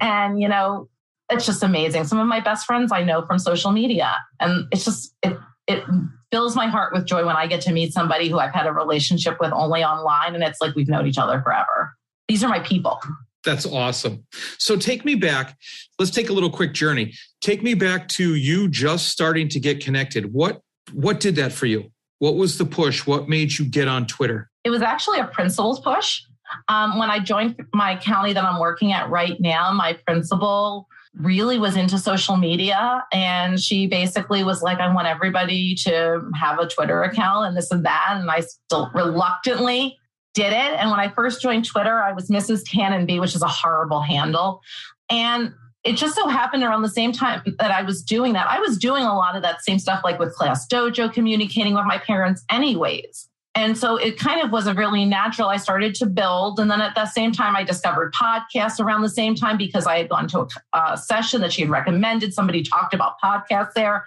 and, 0.00 0.40
you 0.40 0.46
know, 0.46 0.88
it's 1.28 1.44
just 1.44 1.64
amazing. 1.64 2.04
Some 2.04 2.20
of 2.20 2.28
my 2.28 2.38
best 2.38 2.66
friends 2.66 2.92
I 2.92 3.02
know 3.02 3.26
from 3.26 3.40
social 3.40 3.72
media. 3.72 4.14
And 4.38 4.68
it's 4.70 4.84
just, 4.84 5.12
it, 5.24 5.36
it 5.66 5.82
fills 6.30 6.54
my 6.54 6.68
heart 6.68 6.92
with 6.92 7.04
joy 7.04 7.26
when 7.26 7.34
I 7.34 7.48
get 7.48 7.62
to 7.62 7.72
meet 7.72 7.92
somebody 7.92 8.28
who 8.28 8.38
I've 8.38 8.54
had 8.54 8.66
a 8.68 8.72
relationship 8.72 9.38
with 9.40 9.52
only 9.52 9.82
online. 9.82 10.36
And 10.36 10.44
it's 10.44 10.60
like 10.60 10.76
we've 10.76 10.88
known 10.88 11.08
each 11.08 11.18
other 11.18 11.42
forever. 11.42 11.96
These 12.28 12.44
are 12.44 12.48
my 12.48 12.60
people. 12.60 13.00
That's 13.44 13.66
awesome. 13.66 14.24
So 14.58 14.76
take 14.76 15.04
me 15.04 15.14
back. 15.14 15.56
Let's 15.98 16.10
take 16.10 16.28
a 16.28 16.32
little 16.32 16.50
quick 16.50 16.74
journey. 16.74 17.14
Take 17.40 17.62
me 17.62 17.74
back 17.74 18.08
to 18.08 18.34
you 18.34 18.68
just 18.68 19.08
starting 19.08 19.48
to 19.50 19.60
get 19.60 19.82
connected. 19.82 20.32
What 20.32 20.60
what 20.92 21.20
did 21.20 21.36
that 21.36 21.52
for 21.52 21.66
you? 21.66 21.92
What 22.18 22.36
was 22.36 22.58
the 22.58 22.64
push? 22.64 23.06
What 23.06 23.28
made 23.28 23.58
you 23.58 23.64
get 23.64 23.88
on 23.88 24.06
Twitter? 24.06 24.50
It 24.64 24.70
was 24.70 24.82
actually 24.82 25.20
a 25.20 25.26
principal's 25.26 25.80
push. 25.80 26.22
Um, 26.68 26.98
when 26.98 27.10
I 27.10 27.20
joined 27.20 27.56
my 27.74 27.96
county 27.96 28.32
that 28.32 28.42
I'm 28.42 28.58
working 28.58 28.92
at 28.92 29.08
right 29.10 29.38
now, 29.38 29.72
my 29.72 29.92
principal 30.06 30.88
really 31.14 31.58
was 31.58 31.76
into 31.76 31.98
social 31.98 32.36
media 32.36 33.04
and 33.12 33.60
she 33.60 33.86
basically 33.86 34.44
was 34.44 34.62
like 34.62 34.78
i 34.78 34.92
want 34.92 35.06
everybody 35.06 35.74
to 35.74 36.20
have 36.38 36.58
a 36.58 36.68
twitter 36.68 37.02
account 37.02 37.46
and 37.46 37.56
this 37.56 37.70
and 37.70 37.84
that 37.84 38.08
and 38.10 38.30
i 38.30 38.40
still 38.40 38.90
reluctantly 38.94 39.98
did 40.38 40.52
it. 40.52 40.78
And 40.78 40.88
when 40.88 41.00
I 41.00 41.08
first 41.08 41.42
joined 41.42 41.64
Twitter, 41.64 42.00
I 42.00 42.12
was 42.12 42.28
Mrs. 42.28 42.62
Tannenby, 42.62 43.20
which 43.20 43.34
is 43.34 43.42
a 43.42 43.48
horrible 43.48 44.00
handle. 44.00 44.62
And 45.10 45.52
it 45.82 45.94
just 45.94 46.14
so 46.14 46.28
happened 46.28 46.62
around 46.62 46.82
the 46.82 46.88
same 46.88 47.10
time 47.10 47.42
that 47.58 47.72
I 47.72 47.82
was 47.82 48.04
doing 48.04 48.34
that, 48.34 48.46
I 48.46 48.60
was 48.60 48.78
doing 48.78 49.02
a 49.02 49.16
lot 49.16 49.34
of 49.34 49.42
that 49.42 49.64
same 49.64 49.80
stuff, 49.80 50.02
like 50.04 50.20
with 50.20 50.32
Class 50.34 50.68
Dojo, 50.68 51.12
communicating 51.12 51.74
with 51.74 51.86
my 51.86 51.98
parents, 51.98 52.44
anyways. 52.50 53.28
And 53.56 53.76
so 53.76 53.96
it 53.96 54.16
kind 54.16 54.40
of 54.40 54.52
was 54.52 54.68
a 54.68 54.74
really 54.74 55.04
natural. 55.04 55.48
I 55.48 55.56
started 55.56 55.92
to 55.96 56.06
build. 56.06 56.60
And 56.60 56.70
then 56.70 56.80
at 56.80 56.94
the 56.94 57.06
same 57.06 57.32
time, 57.32 57.56
I 57.56 57.64
discovered 57.64 58.14
podcasts 58.14 58.78
around 58.78 59.02
the 59.02 59.08
same 59.08 59.34
time 59.34 59.56
because 59.56 59.88
I 59.88 59.98
had 59.98 60.08
gone 60.08 60.28
to 60.28 60.40
a, 60.40 60.48
a 60.92 60.96
session 60.96 61.40
that 61.40 61.52
she 61.52 61.62
had 61.62 61.70
recommended. 61.70 62.32
Somebody 62.32 62.62
talked 62.62 62.94
about 62.94 63.14
podcasts 63.20 63.72
there. 63.72 64.04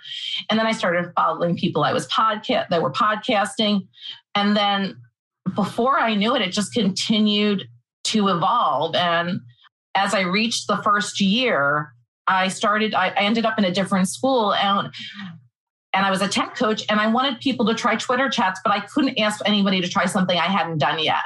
And 0.50 0.58
then 0.58 0.66
I 0.66 0.72
started 0.72 1.12
following 1.18 1.58
people 1.58 1.84
I 1.84 1.92
was 1.92 2.08
podcast 2.08 2.70
that 2.70 2.82
were 2.82 2.92
podcasting. 2.92 3.88
And 4.34 4.56
then 4.56 4.96
before 5.56 6.00
I 6.00 6.16
knew 6.16 6.36
it, 6.36 6.42
it 6.42 6.52
just 6.52 6.74
continued 6.74 7.68
to 8.06 8.28
evolve. 8.30 8.96
And 8.96 9.40
as 9.96 10.14
I 10.14 10.22
reached 10.22 10.68
the 10.68 10.78
first 10.78 11.20
year, 11.20 11.94
I 12.28 12.48
started, 12.48 12.94
I, 12.94 13.10
I 13.10 13.22
ended 13.22 13.46
up 13.46 13.58
in 13.58 13.66
a 13.66 13.72
different 13.72 14.08
school 14.08 14.54
and 14.54 14.94
and 15.94 16.06
I 16.06 16.10
was 16.10 16.22
a 16.22 16.28
tech 16.28 16.56
coach 16.56 16.84
and 16.90 17.02
I 17.02 17.08
wanted 17.08 17.42
people 17.42 17.66
to 17.66 17.74
try 17.74 17.98
Twitter 17.98 18.30
chats, 18.30 18.62
but 18.64 18.72
I 18.72 18.80
couldn't 18.80 19.20
ask 19.20 19.42
anybody 19.46 19.82
to 19.82 19.90
try 19.90 20.06
something 20.06 20.38
I 20.38 20.48
hadn't 20.48 20.78
done 20.78 21.00
yet. 21.00 21.24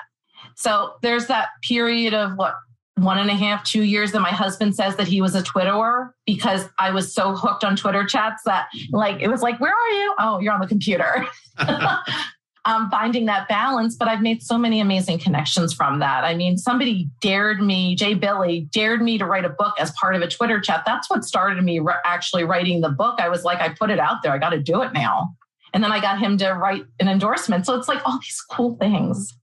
So 0.55 0.93
there's 1.03 1.27
that 1.27 1.49
period 1.61 2.15
of 2.15 2.31
what 2.35 2.55
one 2.97 3.19
and 3.19 3.29
a 3.29 3.35
half, 3.35 3.63
two 3.63 3.83
years 3.83 4.13
that 4.13 4.21
my 4.21 4.31
husband 4.31 4.73
says 4.73 4.95
that 4.95 5.07
he 5.07 5.21
was 5.21 5.35
a 5.35 5.43
Twitterer 5.43 6.11
because 6.25 6.67
I 6.79 6.91
was 6.91 7.13
so 7.13 7.35
hooked 7.35 7.63
on 7.63 7.75
Twitter 7.75 8.05
chats 8.05 8.41
that 8.45 8.67
like 8.91 9.21
it 9.21 9.27
was 9.27 9.41
like, 9.41 9.59
where 9.59 9.73
are 9.73 9.89
you? 9.89 10.15
Oh, 10.19 10.39
you're 10.39 10.53
on 10.53 10.61
the 10.61 10.67
computer. 10.67 11.27
um, 12.65 12.89
finding 12.89 13.25
that 13.25 13.47
balance, 13.47 13.95
but 13.95 14.07
I've 14.07 14.21
made 14.21 14.41
so 14.41 14.57
many 14.57 14.79
amazing 14.81 15.19
connections 15.19 15.73
from 15.73 15.99
that. 15.99 16.23
I 16.23 16.35
mean, 16.35 16.57
somebody 16.57 17.09
dared 17.21 17.61
me, 17.61 17.95
Jay 17.95 18.15
Billy 18.15 18.67
dared 18.71 19.01
me 19.01 19.17
to 19.19 19.25
write 19.25 19.45
a 19.45 19.49
book 19.49 19.75
as 19.79 19.91
part 19.91 20.15
of 20.15 20.21
a 20.21 20.27
Twitter 20.27 20.59
chat. 20.59 20.83
That's 20.85 21.09
what 21.09 21.23
started 21.23 21.63
me 21.63 21.79
re- 21.79 21.93
actually 22.03 22.43
writing 22.43 22.81
the 22.81 22.89
book. 22.89 23.19
I 23.19 23.29
was 23.29 23.43
like, 23.43 23.61
I 23.61 23.69
put 23.69 23.91
it 23.91 23.99
out 23.99 24.23
there. 24.23 24.33
I 24.33 24.39
got 24.39 24.49
to 24.49 24.59
do 24.59 24.81
it 24.81 24.93
now. 24.93 25.35
And 25.73 25.83
then 25.83 25.91
I 25.91 25.99
got 25.99 26.19
him 26.19 26.37
to 26.39 26.53
write 26.53 26.85
an 26.99 27.07
endorsement. 27.07 27.65
So 27.65 27.77
it's 27.77 27.87
like 27.87 28.01
all 28.05 28.19
these 28.19 28.41
cool 28.49 28.77
things. 28.77 29.33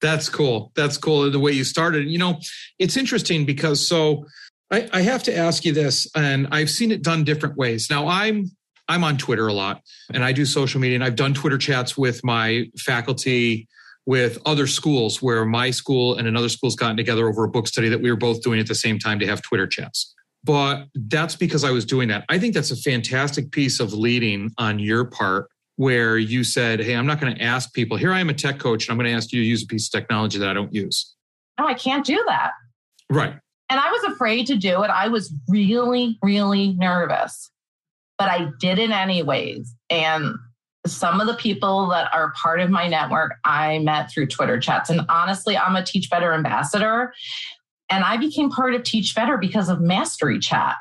That's 0.00 0.28
cool. 0.30 0.72
That's 0.74 0.96
cool. 0.96 1.30
The 1.30 1.38
way 1.38 1.52
you 1.52 1.64
started. 1.64 2.08
You 2.08 2.18
know, 2.18 2.40
it's 2.78 2.96
interesting 2.96 3.44
because 3.44 3.86
so 3.86 4.24
I, 4.70 4.88
I 4.92 5.02
have 5.02 5.22
to 5.24 5.36
ask 5.36 5.64
you 5.64 5.72
this, 5.72 6.06
and 6.14 6.48
I've 6.50 6.70
seen 6.70 6.92
it 6.92 7.02
done 7.02 7.24
different 7.24 7.56
ways. 7.56 7.90
Now 7.90 8.06
I'm 8.06 8.50
I'm 8.90 9.04
on 9.04 9.16
Twitter 9.16 9.46
a 9.46 9.52
lot 9.52 9.82
and 10.12 10.24
I 10.24 10.32
do 10.32 10.44
social 10.44 10.80
media 10.80 10.96
and 10.96 11.04
I've 11.04 11.14
done 11.14 11.32
Twitter 11.32 11.58
chats 11.58 11.96
with 11.96 12.24
my 12.24 12.66
faculty, 12.76 13.68
with 14.04 14.38
other 14.44 14.66
schools 14.66 15.22
where 15.22 15.44
my 15.44 15.70
school 15.70 16.16
and 16.16 16.26
another 16.26 16.48
school's 16.48 16.74
gotten 16.74 16.96
together 16.96 17.28
over 17.28 17.44
a 17.44 17.48
book 17.48 17.68
study 17.68 17.88
that 17.88 18.02
we 18.02 18.10
were 18.10 18.16
both 18.16 18.42
doing 18.42 18.58
at 18.58 18.66
the 18.66 18.74
same 18.74 18.98
time 18.98 19.20
to 19.20 19.26
have 19.28 19.42
Twitter 19.42 19.68
chats. 19.68 20.12
But 20.42 20.86
that's 20.94 21.36
because 21.36 21.62
I 21.62 21.70
was 21.70 21.84
doing 21.84 22.08
that. 22.08 22.24
I 22.28 22.40
think 22.40 22.52
that's 22.52 22.72
a 22.72 22.76
fantastic 22.76 23.52
piece 23.52 23.78
of 23.78 23.92
leading 23.92 24.50
on 24.58 24.80
your 24.80 25.04
part 25.04 25.48
where 25.76 26.18
you 26.18 26.42
said, 26.42 26.80
Hey, 26.80 26.96
I'm 26.96 27.06
not 27.06 27.20
going 27.20 27.32
to 27.32 27.40
ask 27.40 27.72
people. 27.72 27.96
Here 27.96 28.12
I 28.12 28.18
am 28.18 28.28
a 28.28 28.34
tech 28.34 28.58
coach 28.58 28.88
and 28.88 28.92
I'm 28.92 28.98
going 28.98 29.08
to 29.08 29.16
ask 29.16 29.30
you 29.32 29.40
to 29.40 29.46
use 29.46 29.62
a 29.62 29.66
piece 29.66 29.86
of 29.86 29.92
technology 29.92 30.36
that 30.38 30.48
I 30.48 30.52
don't 30.52 30.74
use. 30.74 31.14
No, 31.60 31.68
I 31.68 31.74
can't 31.74 32.04
do 32.04 32.20
that. 32.26 32.50
Right. 33.08 33.34
And 33.70 33.78
I 33.78 33.88
was 33.92 34.12
afraid 34.12 34.48
to 34.48 34.56
do 34.56 34.82
it. 34.82 34.90
I 34.90 35.06
was 35.06 35.32
really, 35.48 36.18
really 36.24 36.72
nervous 36.72 37.52
but 38.20 38.28
I 38.28 38.50
did 38.60 38.78
it 38.78 38.90
anyways. 38.90 39.74
And 39.88 40.34
some 40.86 41.22
of 41.22 41.26
the 41.26 41.32
people 41.32 41.88
that 41.88 42.14
are 42.14 42.34
part 42.34 42.60
of 42.60 42.68
my 42.68 42.86
network, 42.86 43.32
I 43.46 43.78
met 43.78 44.12
through 44.12 44.26
Twitter 44.26 44.60
chats. 44.60 44.90
And 44.90 45.00
honestly, 45.08 45.56
I'm 45.56 45.74
a 45.74 45.82
Teach 45.82 46.10
Better 46.10 46.34
ambassador. 46.34 47.14
And 47.88 48.04
I 48.04 48.18
became 48.18 48.50
part 48.50 48.74
of 48.74 48.82
Teach 48.82 49.14
Better 49.14 49.38
because 49.38 49.70
of 49.70 49.80
Mastery 49.80 50.38
Chat. 50.38 50.76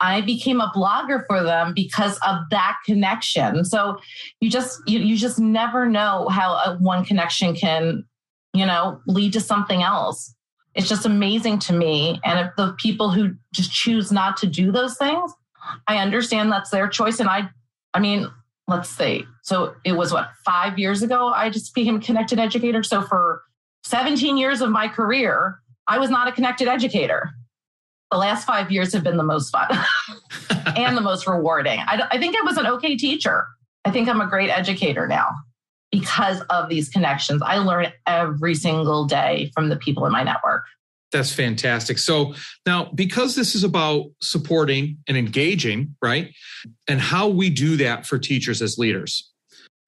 I 0.00 0.20
became 0.20 0.60
a 0.60 0.72
blogger 0.74 1.24
for 1.28 1.44
them 1.44 1.74
because 1.74 2.18
of 2.26 2.38
that 2.50 2.78
connection. 2.84 3.64
So 3.64 3.98
you 4.40 4.50
just 4.50 4.80
you, 4.88 4.98
you 4.98 5.16
just 5.16 5.38
never 5.38 5.86
know 5.86 6.26
how 6.28 6.54
a, 6.54 6.76
one 6.80 7.04
connection 7.04 7.54
can, 7.54 8.04
you 8.52 8.66
know, 8.66 9.00
lead 9.06 9.32
to 9.34 9.40
something 9.40 9.80
else. 9.80 10.34
It's 10.74 10.88
just 10.88 11.06
amazing 11.06 11.60
to 11.60 11.72
me. 11.72 12.20
And 12.24 12.40
if 12.40 12.56
the 12.56 12.74
people 12.80 13.10
who 13.10 13.34
just 13.54 13.70
choose 13.70 14.10
not 14.10 14.36
to 14.38 14.48
do 14.48 14.72
those 14.72 14.96
things, 14.96 15.32
I 15.86 15.98
understand 15.98 16.50
that's 16.50 16.70
their 16.70 16.88
choice. 16.88 17.20
And 17.20 17.28
I, 17.28 17.48
I 17.94 18.00
mean, 18.00 18.30
let's 18.68 18.88
see. 18.88 19.24
So 19.42 19.74
it 19.84 19.92
was 19.92 20.12
what, 20.12 20.30
five 20.44 20.78
years 20.78 21.02
ago, 21.02 21.28
I 21.28 21.50
just 21.50 21.74
became 21.74 21.96
a 21.96 22.00
connected 22.00 22.38
educator. 22.38 22.82
So 22.82 23.02
for 23.02 23.42
17 23.84 24.36
years 24.36 24.60
of 24.60 24.70
my 24.70 24.88
career, 24.88 25.60
I 25.86 25.98
was 25.98 26.10
not 26.10 26.28
a 26.28 26.32
connected 26.32 26.68
educator. 26.68 27.30
The 28.10 28.18
last 28.18 28.46
five 28.46 28.70
years 28.70 28.92
have 28.92 29.04
been 29.04 29.16
the 29.16 29.22
most 29.22 29.50
fun 29.50 29.68
and 30.76 30.96
the 30.96 31.00
most 31.00 31.26
rewarding. 31.26 31.80
I, 31.80 32.08
I 32.10 32.18
think 32.18 32.36
I 32.36 32.42
was 32.42 32.56
an 32.56 32.66
okay 32.66 32.96
teacher. 32.96 33.46
I 33.84 33.90
think 33.90 34.08
I'm 34.08 34.20
a 34.20 34.26
great 34.26 34.50
educator 34.50 35.06
now 35.06 35.28
because 35.90 36.40
of 36.42 36.68
these 36.68 36.88
connections. 36.88 37.42
I 37.42 37.58
learn 37.58 37.92
every 38.06 38.54
single 38.54 39.04
day 39.04 39.50
from 39.54 39.68
the 39.68 39.76
people 39.76 40.06
in 40.06 40.12
my 40.12 40.22
network. 40.22 40.64
That's 41.12 41.32
fantastic. 41.32 41.98
So 41.98 42.34
now, 42.66 42.90
because 42.94 43.34
this 43.34 43.54
is 43.54 43.64
about 43.64 44.06
supporting 44.20 44.98
and 45.08 45.16
engaging, 45.16 45.96
right? 46.00 46.32
And 46.86 47.00
how 47.00 47.28
we 47.28 47.50
do 47.50 47.76
that 47.78 48.06
for 48.06 48.18
teachers 48.18 48.62
as 48.62 48.78
leaders. 48.78 49.30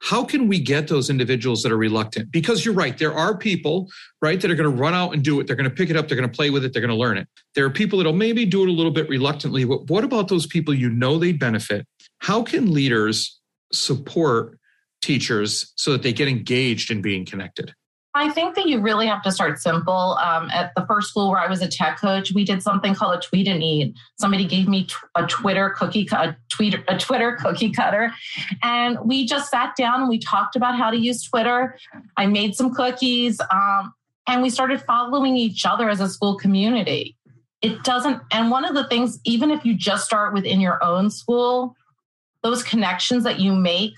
How 0.00 0.24
can 0.24 0.48
we 0.48 0.58
get 0.58 0.88
those 0.88 1.10
individuals 1.10 1.62
that 1.62 1.70
are 1.70 1.76
reluctant? 1.76 2.32
Because 2.32 2.64
you're 2.64 2.74
right, 2.74 2.98
there 2.98 3.14
are 3.14 3.36
people, 3.36 3.88
right, 4.20 4.40
that 4.40 4.50
are 4.50 4.56
going 4.56 4.68
to 4.68 4.76
run 4.76 4.94
out 4.94 5.14
and 5.14 5.22
do 5.22 5.38
it. 5.38 5.46
They're 5.46 5.54
going 5.54 5.70
to 5.70 5.74
pick 5.74 5.90
it 5.90 5.96
up, 5.96 6.08
they're 6.08 6.16
going 6.16 6.28
to 6.28 6.36
play 6.36 6.50
with 6.50 6.64
it, 6.64 6.72
they're 6.72 6.82
going 6.82 6.90
to 6.90 6.96
learn 6.96 7.18
it. 7.18 7.28
There 7.54 7.64
are 7.64 7.70
people 7.70 7.98
that'll 7.98 8.12
maybe 8.12 8.44
do 8.44 8.64
it 8.64 8.68
a 8.68 8.72
little 8.72 8.90
bit 8.90 9.08
reluctantly. 9.08 9.64
But 9.64 9.88
what 9.88 10.02
about 10.02 10.26
those 10.26 10.44
people 10.44 10.74
you 10.74 10.90
know 10.90 11.18
they 11.18 11.30
benefit? 11.30 11.86
How 12.18 12.42
can 12.42 12.72
leaders 12.72 13.40
support 13.72 14.58
teachers 15.02 15.72
so 15.76 15.92
that 15.92 16.02
they 16.02 16.12
get 16.12 16.26
engaged 16.26 16.90
in 16.90 17.00
being 17.00 17.24
connected? 17.24 17.72
I 18.14 18.28
think 18.28 18.54
that 18.56 18.66
you 18.66 18.80
really 18.80 19.06
have 19.06 19.22
to 19.22 19.32
start 19.32 19.58
simple. 19.58 20.18
Um, 20.22 20.50
at 20.50 20.74
the 20.76 20.84
first 20.86 21.08
school 21.08 21.30
where 21.30 21.40
I 21.40 21.48
was 21.48 21.62
a 21.62 21.68
tech 21.68 21.98
coach, 21.98 22.32
we 22.34 22.44
did 22.44 22.62
something 22.62 22.94
called 22.94 23.14
a 23.14 23.20
tweet 23.20 23.48
and 23.48 23.62
eat. 23.62 23.94
Somebody 24.18 24.44
gave 24.44 24.68
me 24.68 24.86
a 25.14 25.26
Twitter 25.26 25.70
cookie, 25.70 26.06
a 26.12 26.36
tweet, 26.50 26.74
a 26.88 26.98
Twitter 26.98 27.36
cookie 27.40 27.70
cutter, 27.70 28.12
and 28.62 28.98
we 29.02 29.26
just 29.26 29.50
sat 29.50 29.74
down 29.76 30.00
and 30.00 30.08
we 30.10 30.18
talked 30.18 30.56
about 30.56 30.76
how 30.76 30.90
to 30.90 30.96
use 30.98 31.22
Twitter. 31.22 31.78
I 32.18 32.26
made 32.26 32.54
some 32.54 32.74
cookies, 32.74 33.40
um, 33.50 33.94
and 34.28 34.42
we 34.42 34.50
started 34.50 34.82
following 34.82 35.36
each 35.36 35.64
other 35.64 35.88
as 35.88 36.00
a 36.00 36.08
school 36.08 36.36
community. 36.36 37.16
It 37.62 37.82
doesn't, 37.82 38.20
and 38.30 38.50
one 38.50 38.66
of 38.66 38.74
the 38.74 38.86
things, 38.88 39.20
even 39.24 39.50
if 39.50 39.64
you 39.64 39.74
just 39.74 40.04
start 40.04 40.34
within 40.34 40.60
your 40.60 40.82
own 40.84 41.10
school, 41.10 41.76
those 42.42 42.62
connections 42.62 43.24
that 43.24 43.40
you 43.40 43.54
make. 43.54 43.92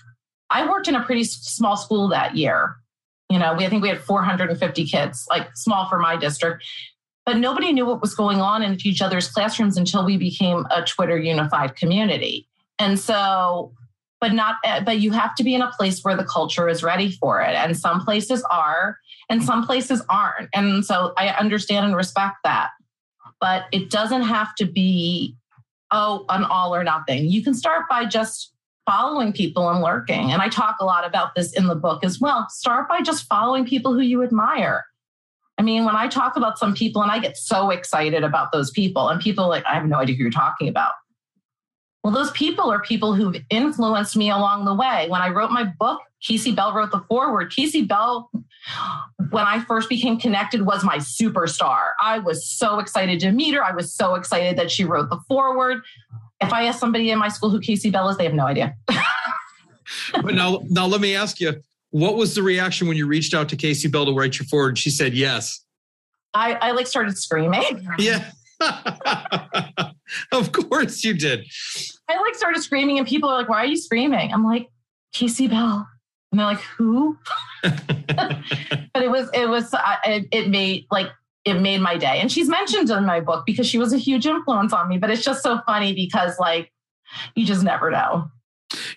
I 0.51 0.69
worked 0.69 0.87
in 0.87 0.95
a 0.95 1.03
pretty 1.03 1.23
small 1.23 1.75
school 1.75 2.07
that 2.09 2.37
year 2.37 2.77
you 3.35 3.39
know, 3.39 3.53
we 3.53 3.65
I 3.65 3.69
think 3.69 3.83
we 3.83 3.89
had 3.89 3.99
450 3.99 4.85
kids, 4.85 5.27
like 5.29 5.49
small 5.57 5.89
for 5.89 5.99
my 5.99 6.15
district. 6.15 6.63
But 7.25 7.35
nobody 7.35 7.73
knew 7.73 7.85
what 7.85 7.99
was 7.99 8.15
going 8.15 8.39
on 8.39 8.63
in 8.63 8.77
each 8.85 9.01
other's 9.01 9.27
classrooms 9.27 9.75
until 9.75 10.05
we 10.05 10.15
became 10.15 10.65
a 10.71 10.83
Twitter 10.83 11.17
unified 11.17 11.75
community. 11.75 12.47
And 12.79 12.97
so, 12.97 13.73
but 14.21 14.31
not, 14.31 14.55
eh, 14.63 14.79
but 14.79 14.99
you 14.99 15.11
have 15.11 15.35
to 15.35 15.43
be 15.43 15.53
in 15.53 15.61
a 15.61 15.69
place 15.71 16.01
where 16.01 16.15
the 16.15 16.23
culture 16.23 16.69
is 16.69 16.81
ready 16.81 17.11
for 17.11 17.41
it. 17.41 17.55
And 17.55 17.77
some 17.77 18.05
places 18.05 18.41
are, 18.49 18.99
and 19.29 19.43
some 19.43 19.65
places 19.65 20.01
aren't. 20.07 20.47
And 20.53 20.85
so 20.85 21.11
I 21.17 21.27
understand 21.31 21.85
and 21.85 21.93
respect 21.93 22.37
that. 22.45 22.69
But 23.41 23.65
it 23.73 23.89
doesn't 23.89 24.21
have 24.21 24.55
to 24.55 24.65
be, 24.65 25.35
oh, 25.91 26.23
an 26.29 26.45
all 26.45 26.73
or 26.73 26.85
nothing. 26.85 27.25
You 27.25 27.43
can 27.43 27.53
start 27.53 27.89
by 27.89 28.05
just 28.05 28.53
following 28.85 29.33
people 29.33 29.69
and 29.69 29.81
lurking. 29.81 30.31
And 30.31 30.41
I 30.41 30.49
talk 30.49 30.77
a 30.79 30.85
lot 30.85 31.05
about 31.05 31.35
this 31.35 31.53
in 31.53 31.67
the 31.67 31.75
book 31.75 32.03
as 32.03 32.19
well. 32.19 32.47
Start 32.49 32.87
by 32.87 33.01
just 33.01 33.25
following 33.27 33.65
people 33.65 33.93
who 33.93 34.01
you 34.01 34.23
admire. 34.23 34.85
I 35.57 35.61
mean, 35.61 35.85
when 35.85 35.95
I 35.95 36.07
talk 36.07 36.35
about 36.35 36.59
some 36.59 36.73
people 36.73 37.01
and 37.01 37.11
I 37.11 37.19
get 37.19 37.37
so 37.37 37.69
excited 37.69 38.23
about 38.23 38.51
those 38.51 38.71
people, 38.71 39.07
and 39.09 39.21
people 39.21 39.47
like, 39.47 39.63
I 39.65 39.73
have 39.73 39.85
no 39.85 39.97
idea 39.97 40.15
who 40.15 40.23
you're 40.23 40.31
talking 40.31 40.67
about. 40.67 40.93
Well, 42.03 42.13
those 42.13 42.29
people 42.31 42.71
are 42.71 42.81
people 42.81 43.15
who've 43.15 43.37
influenced 43.49 44.15
me 44.15 44.29
along 44.29 44.65
the 44.65 44.75
way. 44.75 45.07
When 45.09 45.21
I 45.21 45.29
wrote 45.29 45.49
my 45.49 45.63
book, 45.63 46.01
Kasey 46.23 46.55
Bell 46.55 46.73
wrote 46.73 46.91
the 46.91 47.03
foreword. 47.07 47.51
Kasey 47.51 47.87
Bell, 47.87 48.29
when 49.31 49.45
I 49.47 49.61
first 49.61 49.89
became 49.89 50.19
connected, 50.19 50.67
was 50.67 50.83
my 50.83 50.97
superstar. 50.97 51.93
I 51.99 52.19
was 52.19 52.47
so 52.47 52.77
excited 52.77 53.19
to 53.21 53.31
meet 53.31 53.55
her. 53.55 53.63
I 53.63 53.71
was 53.71 53.91
so 53.91 54.13
excited 54.13 54.55
that 54.57 54.69
she 54.69 54.83
wrote 54.83 55.09
the 55.09 55.19
foreword 55.27 55.81
if 56.41 56.51
I 56.51 56.65
ask 56.65 56.79
somebody 56.79 57.11
in 57.11 57.19
my 57.19 57.29
school 57.29 57.49
who 57.49 57.59
Kasey 57.59 57.91
Bell 57.91 58.09
is, 58.09 58.17
they 58.17 58.25
have 58.25 58.33
no 58.33 58.45
idea. 58.45 58.75
but 58.87 60.33
now, 60.33 60.61
now 60.69 60.85
let 60.85 61.01
me 61.01 61.15
ask 61.15 61.39
you, 61.39 61.53
what 61.91 62.15
was 62.15 62.35
the 62.35 62.43
reaction 62.43 62.87
when 62.87 62.97
you 62.97 63.07
reached 63.07 63.33
out 63.33 63.49
to 63.49 63.55
Kasey 63.55 63.91
Bell 63.91 64.05
to 64.05 64.13
write 64.13 64.37
your 64.37 64.45
forward? 64.47 64.77
She 64.77 64.89
said 64.89 65.13
yes. 65.13 65.63
I, 66.33 66.53
I 66.55 66.71
like 66.71 66.87
started 66.87 67.17
screaming. 67.17 67.87
Yeah. 67.97 68.31
of 70.31 70.51
course 70.51 71.03
you 71.03 71.13
did. 71.13 71.45
I 72.09 72.19
like 72.19 72.35
started 72.35 72.61
screaming, 72.61 72.97
and 72.97 73.07
people 73.07 73.29
are 73.29 73.37
like, 73.37 73.49
"Why 73.49 73.57
are 73.57 73.65
you 73.65 73.77
screaming?" 73.77 74.31
I'm 74.31 74.45
like, 74.45 74.69
"Kasey 75.13 75.49
Bell," 75.49 75.87
and 76.31 76.39
they're 76.39 76.45
like, 76.45 76.61
"Who?" 76.77 77.17
but 77.63 79.03
it 79.03 79.09
was 79.09 79.29
it 79.33 79.49
was 79.49 79.73
uh, 79.73 79.95
it, 80.05 80.27
it 80.31 80.49
made 80.49 80.85
like 80.91 81.07
it 81.45 81.61
made 81.61 81.79
my 81.79 81.97
day. 81.97 82.19
And 82.19 82.31
she's 82.31 82.49
mentioned 82.49 82.89
in 82.89 83.05
my 83.05 83.19
book 83.19 83.45
because 83.45 83.67
she 83.67 83.77
was 83.77 83.93
a 83.93 83.97
huge 83.97 84.25
influence 84.25 84.73
on 84.73 84.89
me. 84.89 84.97
But 84.97 85.11
it's 85.11 85.23
just 85.23 85.43
so 85.43 85.61
funny 85.65 85.93
because, 85.93 86.37
like, 86.39 86.71
you 87.35 87.45
just 87.45 87.63
never 87.63 87.91
know. 87.91 88.29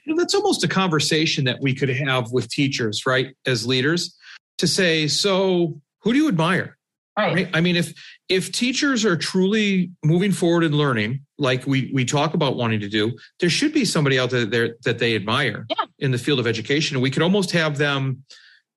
You 0.04 0.14
know, 0.14 0.20
that's 0.20 0.34
almost 0.34 0.64
a 0.64 0.68
conversation 0.68 1.44
that 1.44 1.60
we 1.60 1.74
could 1.74 1.90
have 1.90 2.32
with 2.32 2.48
teachers, 2.48 3.04
right? 3.06 3.36
As 3.46 3.66
leaders, 3.66 4.16
to 4.56 4.66
say, 4.66 5.06
so 5.06 5.80
who 6.00 6.12
do 6.12 6.18
you 6.18 6.28
admire? 6.28 6.76
Right. 7.16 7.34
right. 7.34 7.50
I 7.52 7.60
mean, 7.60 7.76
if 7.76 7.92
if 8.28 8.52
teachers 8.52 9.04
are 9.04 9.16
truly 9.16 9.90
moving 10.04 10.30
forward 10.30 10.62
in 10.62 10.72
learning, 10.72 11.20
like 11.36 11.66
we 11.66 11.90
we 11.92 12.04
talk 12.04 12.34
about 12.34 12.56
wanting 12.56 12.78
to 12.80 12.88
do, 12.88 13.12
there 13.40 13.50
should 13.50 13.72
be 13.72 13.84
somebody 13.84 14.18
out 14.18 14.30
there 14.30 14.76
that 14.84 14.98
they 14.98 15.16
admire 15.16 15.66
yeah. 15.68 15.84
in 15.98 16.12
the 16.12 16.18
field 16.18 16.38
of 16.38 16.46
education, 16.46 16.96
and 16.96 17.02
we 17.02 17.10
could 17.10 17.22
almost 17.22 17.50
have 17.50 17.76
them 17.76 18.22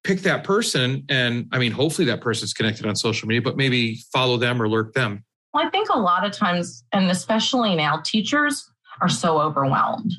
pick 0.03 0.21
that 0.21 0.43
person 0.43 1.05
and 1.09 1.47
I 1.51 1.59
mean, 1.59 1.71
hopefully 1.71 2.05
that 2.07 2.21
person's 2.21 2.53
connected 2.53 2.85
on 2.85 2.95
social 2.95 3.27
media, 3.27 3.41
but 3.41 3.57
maybe 3.57 3.99
follow 4.11 4.37
them 4.37 4.61
or 4.61 4.67
lurk 4.67 4.93
them. 4.93 5.23
Well, 5.53 5.65
I 5.65 5.69
think 5.69 5.89
a 5.89 5.99
lot 5.99 6.25
of 6.25 6.31
times, 6.31 6.83
and 6.91 7.11
especially 7.11 7.75
now, 7.75 8.01
teachers 8.03 8.69
are 9.01 9.09
so 9.09 9.39
overwhelmed. 9.39 10.13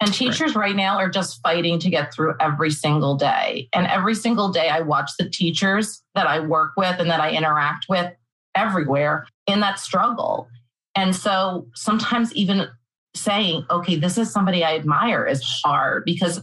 And 0.00 0.12
teachers 0.12 0.54
right. 0.54 0.68
right 0.68 0.76
now 0.76 0.98
are 0.98 1.08
just 1.08 1.40
fighting 1.42 1.78
to 1.80 1.90
get 1.90 2.12
through 2.12 2.34
every 2.40 2.70
single 2.70 3.16
day. 3.16 3.68
And 3.72 3.86
every 3.86 4.14
single 4.14 4.50
day, 4.50 4.68
I 4.68 4.80
watch 4.80 5.10
the 5.18 5.28
teachers 5.28 6.02
that 6.14 6.26
I 6.26 6.40
work 6.40 6.72
with 6.76 7.00
and 7.00 7.10
that 7.10 7.20
I 7.20 7.32
interact 7.32 7.86
with 7.88 8.12
everywhere 8.54 9.26
in 9.46 9.60
that 9.60 9.78
struggle. 9.78 10.48
And 10.94 11.16
so 11.16 11.66
sometimes 11.74 12.34
even 12.34 12.68
saying, 13.14 13.64
okay, 13.70 13.96
this 13.96 14.18
is 14.18 14.32
somebody 14.32 14.64
I 14.64 14.74
admire 14.74 15.26
is 15.26 15.42
hard 15.64 16.04
because 16.04 16.40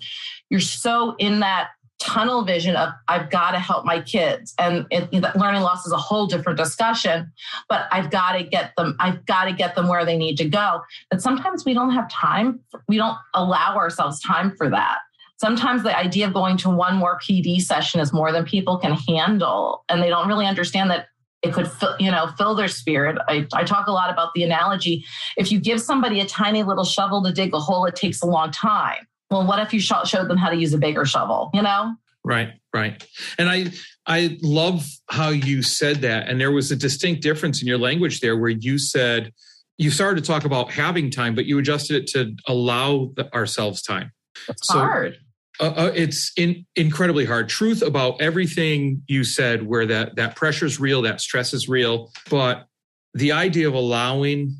you're 0.49 0.59
so 0.59 1.15
in 1.17 1.39
that 1.39 1.69
tunnel 1.99 2.43
vision 2.43 2.75
of 2.75 2.89
I've 3.07 3.29
got 3.29 3.51
to 3.51 3.59
help 3.59 3.85
my 3.85 4.01
kids. 4.01 4.53
And 4.57 4.85
it, 4.89 5.11
learning 5.35 5.61
loss 5.61 5.85
is 5.85 5.91
a 5.91 5.97
whole 5.97 6.27
different 6.27 6.57
discussion, 6.57 7.31
but 7.67 7.87
I've 7.91 8.09
got 8.09 8.33
to 8.33 8.43
get 8.43 8.73
them, 8.77 8.95
I've 8.99 9.25
got 9.25 9.45
to 9.45 9.53
get 9.53 9.75
them 9.75 9.87
where 9.87 10.05
they 10.05 10.17
need 10.17 10.37
to 10.37 10.47
go. 10.47 10.81
But 11.11 11.21
sometimes 11.21 11.65
we 11.65 11.73
don't 11.73 11.91
have 11.91 12.09
time. 12.09 12.61
We 12.87 12.97
don't 12.97 13.17
allow 13.33 13.75
ourselves 13.75 14.21
time 14.21 14.55
for 14.57 14.69
that. 14.69 14.99
Sometimes 15.39 15.83
the 15.83 15.97
idea 15.97 16.27
of 16.27 16.33
going 16.33 16.57
to 16.57 16.69
one 16.69 16.95
more 16.95 17.19
PD 17.19 17.61
session 17.61 17.99
is 17.99 18.11
more 18.11 18.31
than 18.31 18.43
people 18.43 18.77
can 18.77 18.93
handle. 19.07 19.85
And 19.87 20.01
they 20.01 20.09
don't 20.09 20.27
really 20.27 20.45
understand 20.45 20.89
that 20.91 21.07
it 21.41 21.53
could 21.53 21.71
fill, 21.71 21.95
you 21.99 22.11
know 22.11 22.27
fill 22.37 22.53
their 22.53 22.67
spirit 22.67 23.17
I, 23.29 23.47
I 23.53 23.63
talk 23.63 23.87
a 23.87 23.93
lot 23.93 24.09
about 24.09 24.33
the 24.33 24.43
analogy 24.43 25.05
if 25.37 25.53
you 25.53 25.59
give 25.61 25.79
somebody 25.79 26.19
a 26.19 26.25
tiny 26.25 26.63
little 26.63 26.83
shovel 26.83 27.23
to 27.23 27.31
dig 27.31 27.53
a 27.53 27.59
hole 27.59 27.85
it 27.85 27.95
takes 27.95 28.21
a 28.21 28.25
long 28.25 28.51
time 28.51 29.07
well 29.29 29.45
what 29.45 29.59
if 29.59 29.73
you 29.73 29.79
sh- 29.79 29.91
showed 30.05 30.27
them 30.27 30.37
how 30.37 30.49
to 30.49 30.57
use 30.57 30.73
a 30.73 30.77
bigger 30.77 31.05
shovel 31.05 31.49
you 31.53 31.61
know? 31.61 31.95
Right 32.23 32.49
right. 32.73 33.05
And 33.37 33.49
i 33.49 33.71
i 34.05 34.37
love 34.41 34.85
how 35.09 35.29
you 35.29 35.61
said 35.61 35.97
that 35.97 36.27
and 36.27 36.39
there 36.39 36.51
was 36.51 36.71
a 36.71 36.75
distinct 36.75 37.21
difference 37.21 37.61
in 37.61 37.67
your 37.67 37.77
language 37.77 38.19
there 38.19 38.37
where 38.37 38.49
you 38.49 38.77
said 38.77 39.31
you 39.79 39.89
started 39.89 40.21
to 40.21 40.27
talk 40.27 40.45
about 40.45 40.69
having 40.71 41.09
time 41.09 41.33
but 41.33 41.45
you 41.45 41.57
adjusted 41.57 41.95
it 41.95 42.07
to 42.07 42.35
allow 42.47 43.11
the, 43.15 43.33
ourselves 43.33 43.81
time. 43.81 44.11
It's 44.47 44.67
so, 44.67 44.77
hard. 44.77 45.17
uh, 45.59 45.73
uh, 45.75 45.91
it's 45.95 46.31
in, 46.37 46.65
incredibly 46.75 47.25
hard. 47.25 47.49
Truth 47.49 47.81
about 47.81 48.21
everything 48.21 49.01
you 49.07 49.23
said, 49.23 49.65
where 49.65 49.85
that 49.87 50.17
that 50.17 50.35
pressure 50.35 50.65
is 50.65 50.79
real, 50.79 51.01
that 51.03 51.21
stress 51.21 51.53
is 51.53 51.67
real, 51.67 52.11
but 52.29 52.67
the 53.13 53.31
idea 53.31 53.67
of 53.67 53.73
allowing 53.73 54.55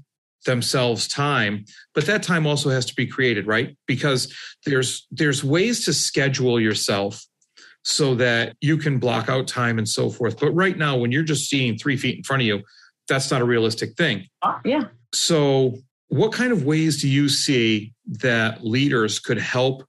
themselves 0.46 1.08
time 1.08 1.66
but 1.94 2.06
that 2.06 2.24
time 2.24 2.48
also 2.48 2.70
has 2.70 2.86
to 2.86 2.96
be 2.96 3.06
created 3.06 3.46
right 3.46 3.78
because 3.88 4.34
there's 4.66 5.06
there's 5.12 5.44
ways 5.44 5.86
to 5.86 5.94
schedule 5.94 6.60
yourself 6.60 7.26
so 7.84 8.16
that 8.16 8.56
you 8.62 8.78
can 8.78 9.00
block 9.00 9.30
out 9.30 9.48
time 9.48 9.78
and 9.78 9.88
so 9.88 10.10
forth 10.10 10.40
but 10.40 10.52
right 10.52 10.78
now 10.78 10.96
when 10.96 11.12
you're 11.12 11.24
just 11.24 11.50
seeing 11.50 11.78
three 11.78 11.98
feet 11.98 12.18
in 12.18 12.24
front 12.24 12.42
of 12.42 12.48
you 12.48 12.62
that's 13.08 13.32
not 13.32 13.42
a 13.42 13.46
realistic 13.46 13.96
thing 13.98 14.26
uh, 14.42 14.58
yeah 14.64 14.84
so 15.14 15.76
what 16.10 16.32
kind 16.32 16.52
of 16.52 16.66
ways 16.66 17.02
do 17.02 17.08
you 17.08 17.30
see 17.30 17.94
that 18.08 18.66
leaders 18.66 19.20
could 19.20 19.38
help 19.38 19.84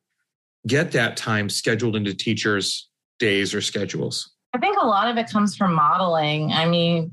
get 0.66 0.92
that 0.92 1.16
time 1.16 1.49
scheduled 1.49 1.97
into 1.97 2.14
teachers' 2.14 2.88
days 3.19 3.54
or 3.54 3.61
schedules? 3.61 4.30
I 4.54 4.59
think 4.59 4.76
a 4.80 4.87
lot 4.87 5.09
of 5.09 5.16
it 5.16 5.30
comes 5.30 5.57
from 5.57 5.75
modeling. 5.75 6.52
I 6.52 6.66
mean, 6.66 7.12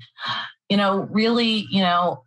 you 0.70 0.78
know, 0.78 1.08
really, 1.12 1.66
you 1.72 1.82
know, 1.82 2.24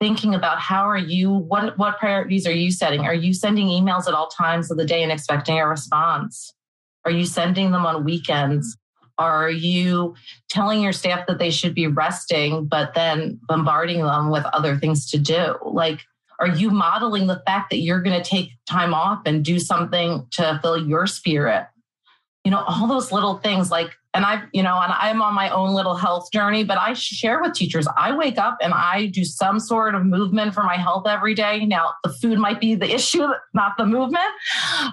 thinking 0.00 0.34
about 0.34 0.58
how 0.58 0.88
are 0.88 0.98
you 0.98 1.30
what 1.30 1.78
what 1.78 1.98
priorities 1.98 2.46
are 2.46 2.52
you 2.52 2.72
setting? 2.72 3.02
Are 3.02 3.14
you 3.14 3.34
sending 3.34 3.68
emails 3.68 4.08
at 4.08 4.14
all 4.14 4.28
times 4.28 4.70
of 4.70 4.78
the 4.78 4.86
day 4.86 5.02
and 5.02 5.12
expecting 5.12 5.58
a 5.58 5.66
response? 5.66 6.54
Are 7.04 7.10
you 7.10 7.26
sending 7.26 7.70
them 7.70 7.86
on 7.86 8.04
weekends? 8.04 8.76
Are 9.18 9.50
you 9.50 10.14
telling 10.48 10.80
your 10.80 10.92
staff 10.92 11.26
that 11.26 11.38
they 11.38 11.50
should 11.50 11.74
be 11.74 11.86
resting, 11.86 12.64
but 12.64 12.94
then 12.94 13.38
bombarding 13.46 14.02
them 14.02 14.30
with 14.30 14.44
other 14.46 14.78
things 14.78 15.10
to 15.10 15.18
do? 15.18 15.56
Like, 15.62 16.00
are 16.38 16.48
you 16.48 16.70
modeling 16.70 17.26
the 17.26 17.42
fact 17.46 17.68
that 17.68 17.80
you're 17.80 18.00
going 18.00 18.20
to 18.20 18.28
take 18.28 18.52
time 18.66 18.94
off 18.94 19.20
and 19.26 19.44
do 19.44 19.58
something 19.58 20.26
to 20.32 20.58
fill 20.62 20.88
your 20.88 21.06
spirit? 21.06 21.66
You 22.44 22.50
know, 22.50 22.64
all 22.66 22.86
those 22.86 23.12
little 23.12 23.38
things 23.38 23.70
like, 23.70 23.90
and 24.14 24.24
I, 24.24 24.42
you 24.52 24.62
know, 24.62 24.80
and 24.80 24.92
I'm 24.92 25.22
on 25.22 25.34
my 25.34 25.50
own 25.50 25.74
little 25.74 25.94
health 25.94 26.32
journey, 26.32 26.64
but 26.64 26.78
I 26.78 26.94
share 26.94 27.40
with 27.40 27.54
teachers. 27.54 27.86
I 27.96 28.16
wake 28.16 28.38
up 28.38 28.58
and 28.60 28.72
I 28.72 29.06
do 29.06 29.24
some 29.24 29.60
sort 29.60 29.94
of 29.94 30.04
movement 30.04 30.54
for 30.54 30.62
my 30.64 30.76
health 30.76 31.06
every 31.06 31.34
day. 31.34 31.64
Now, 31.64 31.94
the 32.02 32.12
food 32.12 32.38
might 32.38 32.60
be 32.60 32.74
the 32.74 32.90
issue, 32.94 33.26
not 33.54 33.76
the 33.76 33.86
movement, 33.86 34.30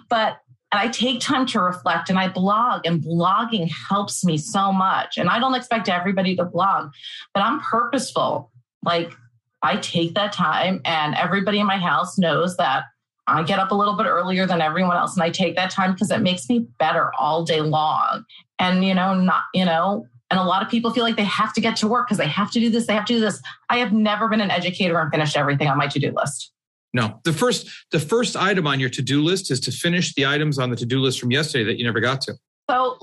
but 0.10 0.40
and 0.72 0.82
I 0.82 0.90
take 0.90 1.22
time 1.22 1.46
to 1.48 1.62
reflect 1.62 2.10
and 2.10 2.20
I 2.20 2.28
blog 2.28 2.86
and 2.86 3.02
blogging 3.02 3.72
helps 3.90 4.26
me 4.26 4.38
so 4.38 4.74
much. 4.74 5.18
And 5.18 5.30
I 5.30 5.40
don't 5.40 5.56
expect 5.56 5.88
everybody 5.88 6.36
to 6.36 6.44
blog, 6.44 6.92
but 7.34 7.40
I'm 7.40 7.62
purposeful. 7.62 8.52
Like 8.84 9.14
I 9.62 9.78
take 9.78 10.14
that 10.16 10.34
time, 10.34 10.82
and 10.86 11.16
everybody 11.16 11.60
in 11.60 11.66
my 11.66 11.78
house 11.78 12.18
knows 12.18 12.58
that 12.58 12.84
I 13.28 13.44
get 13.44 13.60
up 13.60 13.72
a 13.72 13.76
little 13.76 13.96
bit 13.96 14.06
earlier 14.06 14.46
than 14.46 14.62
everyone 14.62 14.96
else, 14.96 15.16
and 15.16 15.24
I 15.24 15.30
take 15.30 15.56
that 15.56 15.70
time 15.70 15.94
because 15.94 16.12
it 16.12 16.22
makes 16.22 16.50
me 16.50 16.68
better 16.80 17.12
all 17.20 17.44
day 17.44 17.62
long. 17.62 18.24
And, 18.60 18.84
you 18.84 18.94
know, 18.94 19.14
not, 19.14 19.44
you 19.54 19.66
know, 19.66 20.06
and 20.30 20.40
a 20.40 20.44
lot 20.44 20.62
of 20.62 20.70
people 20.70 20.92
feel 20.92 21.04
like 21.04 21.16
they 21.16 21.24
have 21.24 21.54
to 21.54 21.62
get 21.62 21.76
to 21.78 21.88
work 21.88 22.08
because 22.08 22.18
they 22.18 22.28
have 22.28 22.52
to 22.52 22.60
do 22.60 22.70
this, 22.70 22.88
they 22.88 22.94
have 22.94 23.06
to 23.06 23.14
do 23.14 23.20
this. 23.20 23.42
I 23.70 23.78
have 23.78 23.94
never 23.94 24.28
been 24.28 24.42
an 24.42 24.52
educator 24.52 25.00
and 25.00 25.12
finished 25.12 25.38
everything 25.38 25.68
on 25.68 25.78
my 25.78 25.88
to 25.88 26.00
do 26.00 26.12
list. 26.16 26.52
No, 26.94 27.20
the 27.26 27.34
first 27.34 27.70
the 27.92 28.00
first 28.00 28.36
item 28.36 28.66
on 28.66 28.80
your 28.80 28.90
to 28.92 29.02
do 29.02 29.22
list 29.22 29.52
is 29.52 29.60
to 29.62 29.72
finish 29.72 30.14
the 30.16 30.26
items 30.26 30.58
on 30.58 30.70
the 30.70 30.76
to 30.78 30.86
do 30.86 31.00
list 31.00 31.20
from 31.20 31.32
yesterday 31.32 31.66
that 31.66 31.78
you 31.78 31.86
never 31.86 32.00
got 32.00 32.22
to. 32.22 32.34
So, 32.70 32.98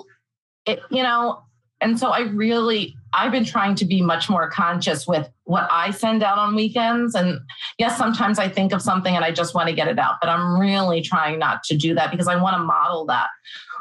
it, 0.67 0.81
you 0.91 1.03
know, 1.03 1.43
and 1.81 1.99
so 1.99 2.11
I 2.11 2.21
really, 2.21 2.97
I've 3.13 3.33
been 3.33 3.45
trying 3.45 3.75
to 3.77 3.85
be 3.85 4.01
much 4.01 4.31
more 4.31 4.49
conscious 4.51 5.07
with 5.07 5.29
what 5.45 5.69
I 5.71 5.91
send 5.91 6.23
out 6.23 6.39
on 6.39 6.55
weekends. 6.55 7.15
And 7.15 7.41
yes, 7.79 7.99
sometimes 7.99 8.39
I 8.39 8.49
think 8.49 8.73
of 8.73 8.81
something 8.81 9.15
and 9.15 9.25
I 9.25 9.33
just 9.33 9.55
want 9.55 9.69
to 9.69 9.75
get 9.75 9.89
it 9.89 9.99
out, 9.99 10.15
but 10.21 10.31
I'm 10.31 10.59
really 10.59 11.03
trying 11.03 11.39
not 11.39 11.63
to 11.65 11.77
do 11.77 11.95
that 11.95 12.11
because 12.11 12.29
I 12.29 12.37
want 12.37 12.57
to 12.57 12.63
model 12.63 13.05
that. 13.07 13.29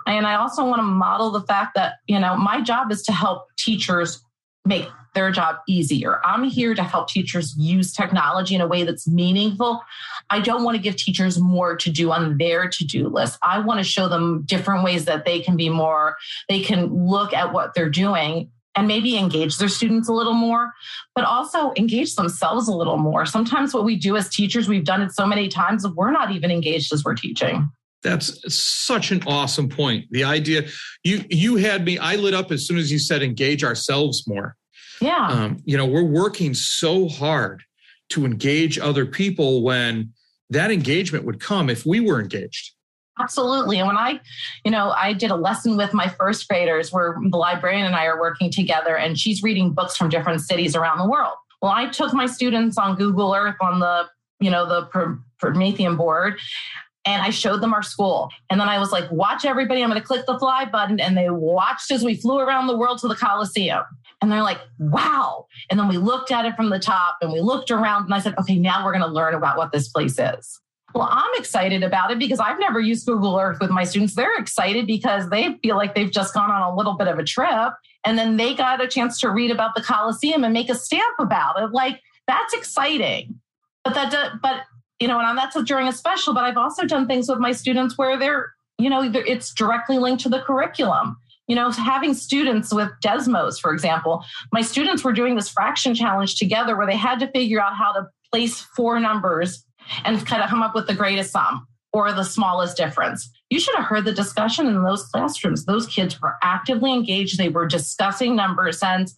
And 0.05 0.27
I 0.27 0.35
also 0.35 0.65
want 0.65 0.79
to 0.79 0.83
model 0.83 1.31
the 1.31 1.41
fact 1.41 1.75
that, 1.75 1.95
you 2.07 2.19
know, 2.19 2.35
my 2.35 2.61
job 2.61 2.91
is 2.91 3.03
to 3.03 3.13
help 3.13 3.45
teachers 3.57 4.21
make 4.65 4.87
their 5.13 5.31
job 5.31 5.57
easier. 5.67 6.19
I'm 6.25 6.43
here 6.43 6.73
to 6.73 6.83
help 6.83 7.07
teachers 7.07 7.55
use 7.57 7.93
technology 7.93 8.55
in 8.55 8.61
a 8.61 8.67
way 8.67 8.83
that's 8.83 9.07
meaningful. 9.07 9.81
I 10.29 10.39
don't 10.39 10.63
want 10.63 10.75
to 10.75 10.81
give 10.81 10.95
teachers 10.95 11.39
more 11.39 11.75
to 11.77 11.91
do 11.91 12.11
on 12.11 12.37
their 12.37 12.67
to 12.67 12.85
do 12.85 13.07
list. 13.07 13.37
I 13.43 13.59
want 13.59 13.79
to 13.79 13.83
show 13.83 14.07
them 14.07 14.43
different 14.45 14.83
ways 14.83 15.05
that 15.05 15.25
they 15.25 15.39
can 15.39 15.55
be 15.55 15.69
more, 15.69 16.17
they 16.49 16.61
can 16.61 17.07
look 17.07 17.33
at 17.33 17.53
what 17.53 17.73
they're 17.75 17.89
doing 17.89 18.49
and 18.75 18.87
maybe 18.87 19.17
engage 19.17 19.57
their 19.57 19.67
students 19.67 20.09
a 20.09 20.13
little 20.13 20.33
more, 20.33 20.71
but 21.13 21.25
also 21.25 21.73
engage 21.77 22.15
themselves 22.15 22.67
a 22.67 22.73
little 22.73 22.97
more. 22.97 23.23
Sometimes 23.25 23.71
what 23.71 23.85
we 23.85 23.95
do 23.95 24.17
as 24.17 24.29
teachers, 24.29 24.67
we've 24.67 24.83
done 24.83 25.03
it 25.03 25.11
so 25.11 25.27
many 25.27 25.47
times, 25.47 25.87
we're 25.87 26.11
not 26.11 26.31
even 26.31 26.49
engaged 26.49 26.91
as 26.91 27.03
we're 27.03 27.13
teaching. 27.13 27.69
That's 28.03 28.53
such 28.53 29.11
an 29.11 29.23
awesome 29.25 29.69
point. 29.69 30.05
The 30.11 30.23
idea 30.23 30.67
you 31.03 31.23
you 31.29 31.55
had 31.55 31.85
me 31.85 31.97
I 31.97 32.15
lit 32.15 32.33
up 32.33 32.51
as 32.51 32.67
soon 32.67 32.77
as 32.77 32.91
you 32.91 32.99
said 32.99 33.23
engage 33.23 33.63
ourselves 33.63 34.27
more. 34.27 34.55
Yeah. 35.01 35.27
Um, 35.27 35.61
you 35.65 35.77
know, 35.77 35.85
we're 35.85 36.03
working 36.03 36.53
so 36.53 37.07
hard 37.07 37.63
to 38.09 38.25
engage 38.25 38.77
other 38.77 39.05
people 39.05 39.63
when 39.63 40.13
that 40.49 40.71
engagement 40.71 41.25
would 41.25 41.39
come 41.39 41.69
if 41.69 41.85
we 41.85 41.99
were 41.99 42.21
engaged. 42.21 42.71
Absolutely. 43.19 43.77
And 43.77 43.87
when 43.87 43.97
I, 43.97 44.19
you 44.65 44.71
know, 44.71 44.91
I 44.91 45.13
did 45.13 45.29
a 45.29 45.35
lesson 45.35 45.77
with 45.77 45.93
my 45.93 46.07
first 46.07 46.47
graders 46.47 46.91
where 46.91 47.15
the 47.29 47.37
librarian 47.37 47.85
and 47.85 47.95
I 47.95 48.05
are 48.05 48.19
working 48.19 48.49
together 48.49 48.97
and 48.97 49.17
she's 49.17 49.43
reading 49.43 49.71
books 49.71 49.95
from 49.95 50.09
different 50.09 50.41
cities 50.41 50.75
around 50.75 50.97
the 50.97 51.07
world. 51.07 51.35
Well, 51.61 51.71
I 51.71 51.89
took 51.89 52.13
my 52.13 52.25
students 52.25 52.77
on 52.77 52.95
Google 52.95 53.33
Earth 53.33 53.55
on 53.61 53.79
the, 53.79 54.07
you 54.39 54.49
know, 54.49 54.67
the 54.67 55.19
Promethean 55.39 55.95
board 55.95 56.39
and 57.05 57.21
I 57.21 57.29
showed 57.29 57.61
them 57.61 57.73
our 57.73 57.83
school. 57.83 58.29
And 58.49 58.59
then 58.59 58.69
I 58.69 58.79
was 58.79 58.91
like, 58.91 59.11
watch 59.11 59.45
everybody. 59.45 59.83
I'm 59.83 59.89
going 59.89 59.99
to 59.99 60.05
click 60.05 60.25
the 60.25 60.39
fly 60.39 60.65
button. 60.65 60.99
And 60.99 61.17
they 61.17 61.29
watched 61.29 61.91
as 61.91 62.03
we 62.03 62.15
flew 62.15 62.39
around 62.39 62.67
the 62.67 62.77
world 62.77 62.99
to 62.99 63.07
the 63.07 63.15
Coliseum. 63.15 63.83
And 64.21 64.31
they're 64.31 64.43
like, 64.43 64.59
wow. 64.79 65.47
And 65.69 65.79
then 65.79 65.89
we 65.89 65.97
looked 65.97 66.31
at 66.31 66.45
it 66.45 66.55
from 66.55 66.69
the 66.69 66.79
top 66.79 67.17
and 67.21 67.33
we 67.33 67.41
looked 67.41 67.71
around 67.71 68.05
and 68.05 68.13
I 68.13 68.19
said, 68.19 68.35
okay, 68.39 68.57
now 68.57 68.85
we're 68.85 68.93
going 68.93 69.03
to 69.03 69.11
learn 69.11 69.33
about 69.33 69.57
what 69.57 69.71
this 69.71 69.89
place 69.89 70.17
is. 70.17 70.61
Well, 70.95 71.09
I'm 71.11 71.31
excited 71.35 71.83
about 71.83 72.11
it 72.11 72.19
because 72.19 72.39
I've 72.39 72.59
never 72.59 72.79
used 72.79 73.05
Google 73.05 73.37
Earth 73.37 73.57
with 73.59 73.71
my 73.71 73.83
students. 73.83 74.15
They're 74.15 74.37
excited 74.37 74.85
because 74.85 75.29
they 75.29 75.57
feel 75.63 75.75
like 75.75 75.95
they've 75.95 76.11
just 76.11 76.33
gone 76.33 76.51
on 76.51 76.61
a 76.61 76.75
little 76.75 76.93
bit 76.93 77.07
of 77.07 77.17
a 77.17 77.23
trip 77.23 77.73
and 78.05 78.17
then 78.17 78.37
they 78.37 78.53
got 78.53 78.81
a 78.81 78.87
chance 78.87 79.19
to 79.21 79.29
read 79.29 79.49
about 79.49 79.75
the 79.75 79.81
Coliseum 79.81 80.43
and 80.43 80.53
make 80.53 80.69
a 80.69 80.75
stamp 80.75 81.15
about 81.19 81.61
it. 81.61 81.71
Like 81.71 81.99
that's 82.27 82.53
exciting. 82.53 83.39
But 83.83 83.95
that, 83.95 84.39
but 84.41 84.61
you 85.03 85.09
know, 85.09 85.19
and 85.19 85.37
that's 85.37 85.61
during 85.63 85.89
a 85.89 85.91
special, 85.91 86.33
but 86.33 86.45
I've 86.45 86.55
also 86.55 86.85
done 86.85 87.07
things 87.07 87.27
with 87.27 87.37
my 87.37 87.51
students 87.51 87.97
where 87.97 88.17
they're, 88.17 88.53
you 88.77 88.89
know, 88.89 89.01
it's 89.13 89.53
directly 89.53 89.97
linked 89.97 90.23
to 90.23 90.29
the 90.29 90.39
curriculum. 90.39 91.17
You 91.49 91.57
know, 91.57 91.71
having 91.71 92.13
students 92.13 92.73
with 92.73 92.89
Desmos, 93.03 93.59
for 93.59 93.73
example, 93.73 94.23
my 94.53 94.61
students 94.61 95.03
were 95.03 95.11
doing 95.11 95.35
this 95.35 95.49
fraction 95.49 95.93
challenge 95.93 96.35
together 96.35 96.77
where 96.77 96.87
they 96.87 96.95
had 96.95 97.19
to 97.19 97.27
figure 97.27 97.59
out 97.59 97.75
how 97.75 97.91
to 97.91 98.07
place 98.31 98.61
four 98.61 98.97
numbers 98.97 99.65
and 100.05 100.25
kind 100.25 100.41
of 100.41 100.49
come 100.49 100.63
up 100.63 100.73
with 100.73 100.87
the 100.87 100.95
greatest 100.95 101.33
sum. 101.33 101.67
or 101.91 102.13
the 102.13 102.23
smallest 102.23 102.77
difference. 102.77 103.29
You 103.53 103.59
should 103.59 103.75
have 103.75 103.85
heard 103.85 104.05
the 104.05 104.13
discussion 104.13 104.65
in 104.65 104.81
those 104.81 105.03
classrooms. 105.03 105.65
Those 105.65 105.85
kids 105.85 106.19
were 106.19 106.37
actively 106.41 106.91
engaged. 106.91 107.37
They 107.37 107.49
were 107.49 107.67
discussing 107.67 108.35
number 108.35 108.71
sense. 108.71 109.15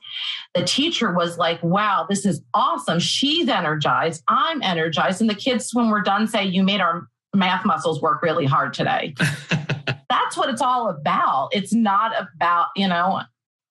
The 0.54 0.65
teacher 0.65 1.13
was 1.13 1.38
like, 1.38 1.63
wow, 1.63 2.06
this 2.10 2.26
is 2.26 2.41
awesome. 2.54 3.00
She's 3.00 3.48
energized. 3.48 4.24
I'm 4.28 4.62
energized. 4.62 5.21
And 5.21 5.30
the 5.30 5.36
kids, 5.36 5.74
when 5.74 5.89
we're 5.89 6.02
done, 6.02 6.28
say, 6.28 6.43
you 6.43 6.63
made 6.63 6.82
our 6.82 7.08
math 7.34 7.65
muscles 7.65 8.02
work 8.02 8.21
really 8.21 8.45
hard 8.45 8.74
today. 8.74 9.15
that's 10.10 10.36
what 10.36 10.50
it's 10.50 10.62
all 10.62 10.89
about. 10.89 11.48
It's 11.54 11.71
not 11.71 12.12
about, 12.36 12.67
you 12.76 12.89
know, 12.89 13.21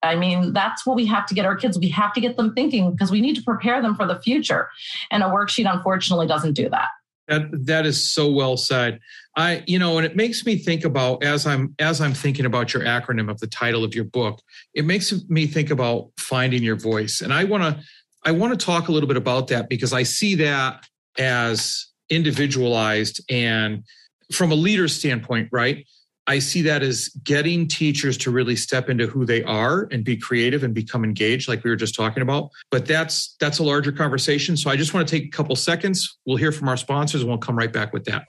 I 0.03 0.17
mean, 0.17 0.55
that's 0.55 0.87
what 0.87 0.97
we 0.97 1.05
have 1.05 1.27
to 1.27 1.35
get 1.35 1.45
our 1.45 1.57
kids. 1.57 1.79
We 1.79 1.91
have 1.91 2.15
to 2.15 2.23
get 2.23 2.39
them 2.39 2.55
thinking 2.55 2.93
because 2.93 3.11
we 3.11 3.21
need 3.21 3.37
to 3.37 3.43
prepare 3.43 3.83
them 3.83 3.97
for 3.97 4.07
the 4.07 4.19
future. 4.19 4.71
And 5.11 5.23
a 5.23 5.27
worksheet, 5.27 5.71
unfortunately, 5.71 6.27
doesn't 6.27 6.55
do 6.55 6.71
that. 6.71 6.89
That 7.29 7.67
that 7.67 7.87
is 7.87 8.13
so 8.13 8.31
well 8.31 8.57
said. 8.57 9.01
I, 9.37 9.65
you 9.67 9.79
know, 9.79 9.99
and 9.99 10.07
it 10.07 10.15
makes 10.15 10.47
me 10.47 10.57
think 10.57 10.85
about 10.85 11.25
as 11.25 11.47
I'm 11.47 11.75
as 11.79 12.01
I'm 12.01 12.15
thinking 12.15 12.47
about 12.47 12.73
your 12.73 12.85
acronym 12.85 13.31
of 13.31 13.41
the 13.41 13.49
title 13.49 13.83
of 13.83 13.95
your 13.95 14.05
book, 14.05 14.41
it 14.75 14.85
makes 14.85 15.13
me 15.29 15.47
think 15.47 15.71
about 15.71 16.11
finding 16.19 16.63
your 16.63 16.77
voice. 16.77 17.21
And 17.21 17.33
I 17.33 17.45
want 17.45 17.65
to 17.65 17.83
I 18.25 18.31
want 18.31 18.59
to 18.59 18.65
talk 18.65 18.89
a 18.89 18.93
little 18.93 19.09
bit 19.09 19.17
about 19.17 19.49
that 19.49 19.69
because 19.69 19.93
I 19.93 20.05
see 20.05 20.37
that 20.37 20.87
as 21.19 21.87
individualized 22.11 23.21
and 23.29 23.85
from 24.33 24.53
a 24.53 24.55
leader 24.55 24.89
standpoint, 24.89 25.49
right? 25.53 25.85
I 26.27 26.39
see 26.39 26.63
that 26.63 26.83
as 26.83 27.09
getting 27.23 27.69
teachers 27.69 28.17
to 28.19 28.31
really 28.31 28.57
step 28.57 28.89
into 28.89 29.07
who 29.07 29.27
they 29.27 29.43
are 29.43 29.89
and 29.91 30.05
be 30.05 30.17
creative 30.17 30.65
and 30.65 30.73
become 30.73 31.05
engaged, 31.05 31.49
like 31.49 31.63
we 31.65 31.71
were 31.71 31.77
just 31.77 31.95
talking 31.95 32.23
about. 32.23 32.51
But 32.71 32.87
that's 32.87 33.37
that's 33.41 33.59
a 33.59 33.63
larger 33.63 33.93
conversation. 33.93 34.57
So 34.57 34.71
I 34.71 34.77
just 34.77 34.95
want 34.95 35.07
to 35.07 35.19
take 35.19 35.27
a 35.27 35.31
couple 35.31 35.55
seconds. 35.55 36.19
We'll 36.25 36.39
hear 36.39 36.53
from 36.53 36.69
our 36.69 36.79
sponsors 36.79 37.21
and 37.21 37.29
we'll 37.29 37.39
come 37.39 37.59
right 37.59 37.73
back 37.73 37.93
with 37.93 38.05
that. 38.05 38.27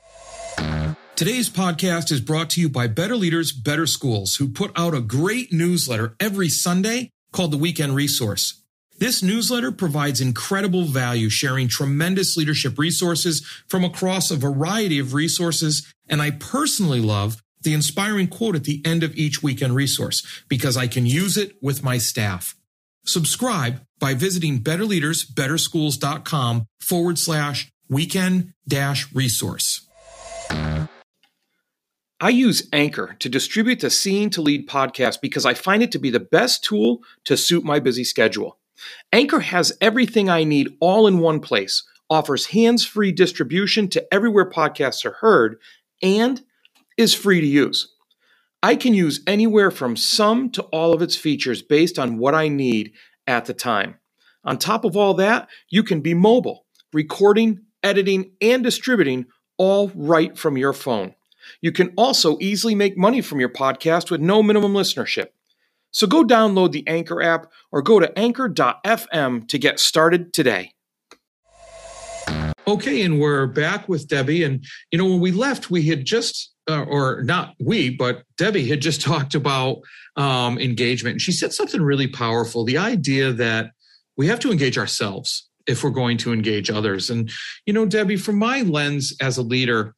Today's 1.16 1.50
podcast 1.50 2.12
is 2.12 2.20
brought 2.20 2.50
to 2.52 2.62
you 2.62 2.68
by 2.68 2.88
Better 2.88 3.16
Leaders, 3.16 3.54
Better 3.54 3.88
Schools, 3.88 4.36
who 4.36 4.50
put 4.50 4.78
out 4.78 4.94
a 4.94 5.00
great 5.00 5.54
newsletter 5.54 6.16
every 6.20 6.50
Sunday 6.50 7.12
called 7.32 7.52
the 7.52 7.58
Weekend 7.58 7.96
Resource. 7.96 8.62
This 8.98 9.22
newsletter 9.22 9.72
provides 9.72 10.22
incredible 10.22 10.86
value, 10.86 11.30
sharing 11.30 11.68
tremendous 11.68 12.38
leadership 12.38 12.80
resources 12.80 13.46
from 13.68 13.84
across 13.84 14.32
a 14.32 14.36
variety 14.36 15.00
of 15.00 15.14
resources. 15.14 15.94
And 16.10 16.22
I 16.22 16.32
personally 16.32 17.02
love 17.02 17.42
the 17.62 17.74
inspiring 17.74 18.28
quote 18.28 18.56
at 18.56 18.64
the 18.64 18.82
end 18.86 19.04
of 19.04 19.16
each 19.16 19.44
weekend 19.44 19.76
resource 19.76 20.26
because 20.48 20.78
I 20.78 20.88
can 20.88 21.06
use 21.06 21.38
it 21.38 21.58
with 21.62 21.84
my 21.84 21.98
staff. 21.98 22.56
Subscribe 23.06 23.82
by 24.00 24.14
visiting 24.14 24.60
betterleadersbetterschools.com 24.60 26.68
forward 26.80 27.20
slash 27.20 27.70
weekend 27.90 28.54
dash 28.68 29.14
resource. 29.14 29.85
I 32.26 32.30
use 32.30 32.68
Anchor 32.74 33.16
to 33.20 33.30
distribute 33.30 33.82
the 33.82 33.92
Seeing 33.92 34.32
to 34.32 34.42
Lead 34.42 34.68
podcast 34.68 35.22
because 35.22 35.46
I 35.46 35.54
find 35.54 35.84
it 35.84 35.92
to 35.92 36.00
be 36.00 36.10
the 36.10 36.20
best 36.20 36.64
tool 36.64 37.04
to 37.26 37.38
suit 37.38 37.64
my 37.64 37.78
busy 37.78 38.04
schedule. 38.04 38.58
Anchor 39.14 39.42
has 39.42 39.78
everything 39.80 40.28
I 40.28 40.44
need 40.44 40.76
all 40.80 41.06
in 41.06 41.20
one 41.20 41.40
place, 41.40 41.84
offers 42.10 42.48
hands 42.48 42.84
free 42.84 43.12
distribution 43.12 43.90
to 43.90 44.12
everywhere 44.12 44.50
podcasts 44.50 45.06
are 45.06 45.12
heard, 45.12 45.60
and 46.02 46.42
is 46.98 47.14
free 47.14 47.42
to 47.42 47.46
use. 47.46 47.94
I 48.64 48.76
can 48.76 48.96
use 48.96 49.22
anywhere 49.28 49.70
from 49.70 49.96
some 49.96 50.50
to 50.54 50.64
all 50.64 50.96
of 50.96 51.04
its 51.04 51.16
features 51.16 51.62
based 51.62 52.00
on 52.00 52.18
what 52.18 52.34
I 52.34 52.48
need 52.48 52.94
at 53.28 53.46
the 53.46 53.54
time. 53.54 54.00
On 54.44 54.58
top 54.58 54.84
of 54.84 54.98
all 54.98 55.14
that, 55.14 55.48
you 55.70 55.84
can 55.84 56.02
be 56.02 56.16
mobile, 56.16 56.66
recording, 56.92 57.66
editing, 57.84 58.32
and 58.42 58.64
distributing 58.64 59.28
all 59.60 59.92
right 59.94 60.36
from 60.36 60.58
your 60.58 60.74
phone. 60.74 61.14
You 61.62 61.72
can 61.72 61.94
also 61.98 62.38
easily 62.40 62.76
make 62.76 62.98
money 62.98 63.22
from 63.22 63.40
your 63.40 63.50
podcast 63.50 64.12
with 64.12 64.22
no 64.22 64.44
minimum 64.44 64.74
listenership. 64.74 65.28
So 65.92 66.08
go 66.08 66.24
download 66.24 66.72
the 66.72 66.86
Anchor 66.88 67.22
app 67.22 67.52
or 67.72 67.82
go 67.82 68.00
to 68.00 68.18
anchor.fm 68.18 69.48
to 69.48 69.58
get 69.58 69.80
started 69.80 70.34
today. 70.34 70.74
Okay, 72.68 73.04
and 73.04 73.20
we're 73.20 73.46
back 73.46 73.88
with 73.88 74.08
Debbie. 74.08 74.44
And, 74.44 74.66
you 74.92 74.98
know, 74.98 75.06
when 75.06 75.20
we 75.20 75.32
left, 75.32 75.70
we 75.70 75.84
had 75.84 76.04
just 76.04 76.56
uh, 76.70 76.84
or 76.84 77.22
not 77.24 77.54
we, 77.60 77.90
but 77.90 78.24
Debbie 78.38 78.68
had 78.68 78.82
just 78.82 79.02
talked 79.10 79.36
about 79.36 79.78
um, 80.16 80.58
engagement. 80.58 81.14
And 81.14 81.22
she 81.22 81.32
said 81.32 81.54
something 81.54 81.82
really 81.82 82.08
powerful 82.08 82.64
the 82.64 82.78
idea 82.78 83.32
that 83.34 83.72
we 84.18 84.28
have 84.28 84.40
to 84.40 84.52
engage 84.52 84.78
ourselves 84.78 85.48
if 85.68 85.84
we're 85.84 85.90
going 85.90 86.18
to 86.18 86.32
engage 86.32 86.70
others. 86.70 87.10
And, 87.10 87.30
you 87.66 87.74
know, 87.74 87.86
Debbie, 87.86 88.18
from 88.18 88.38
my 88.38 88.62
lens 88.62 89.16
as 89.20 89.38
a 89.38 89.44
leader, 89.44 89.96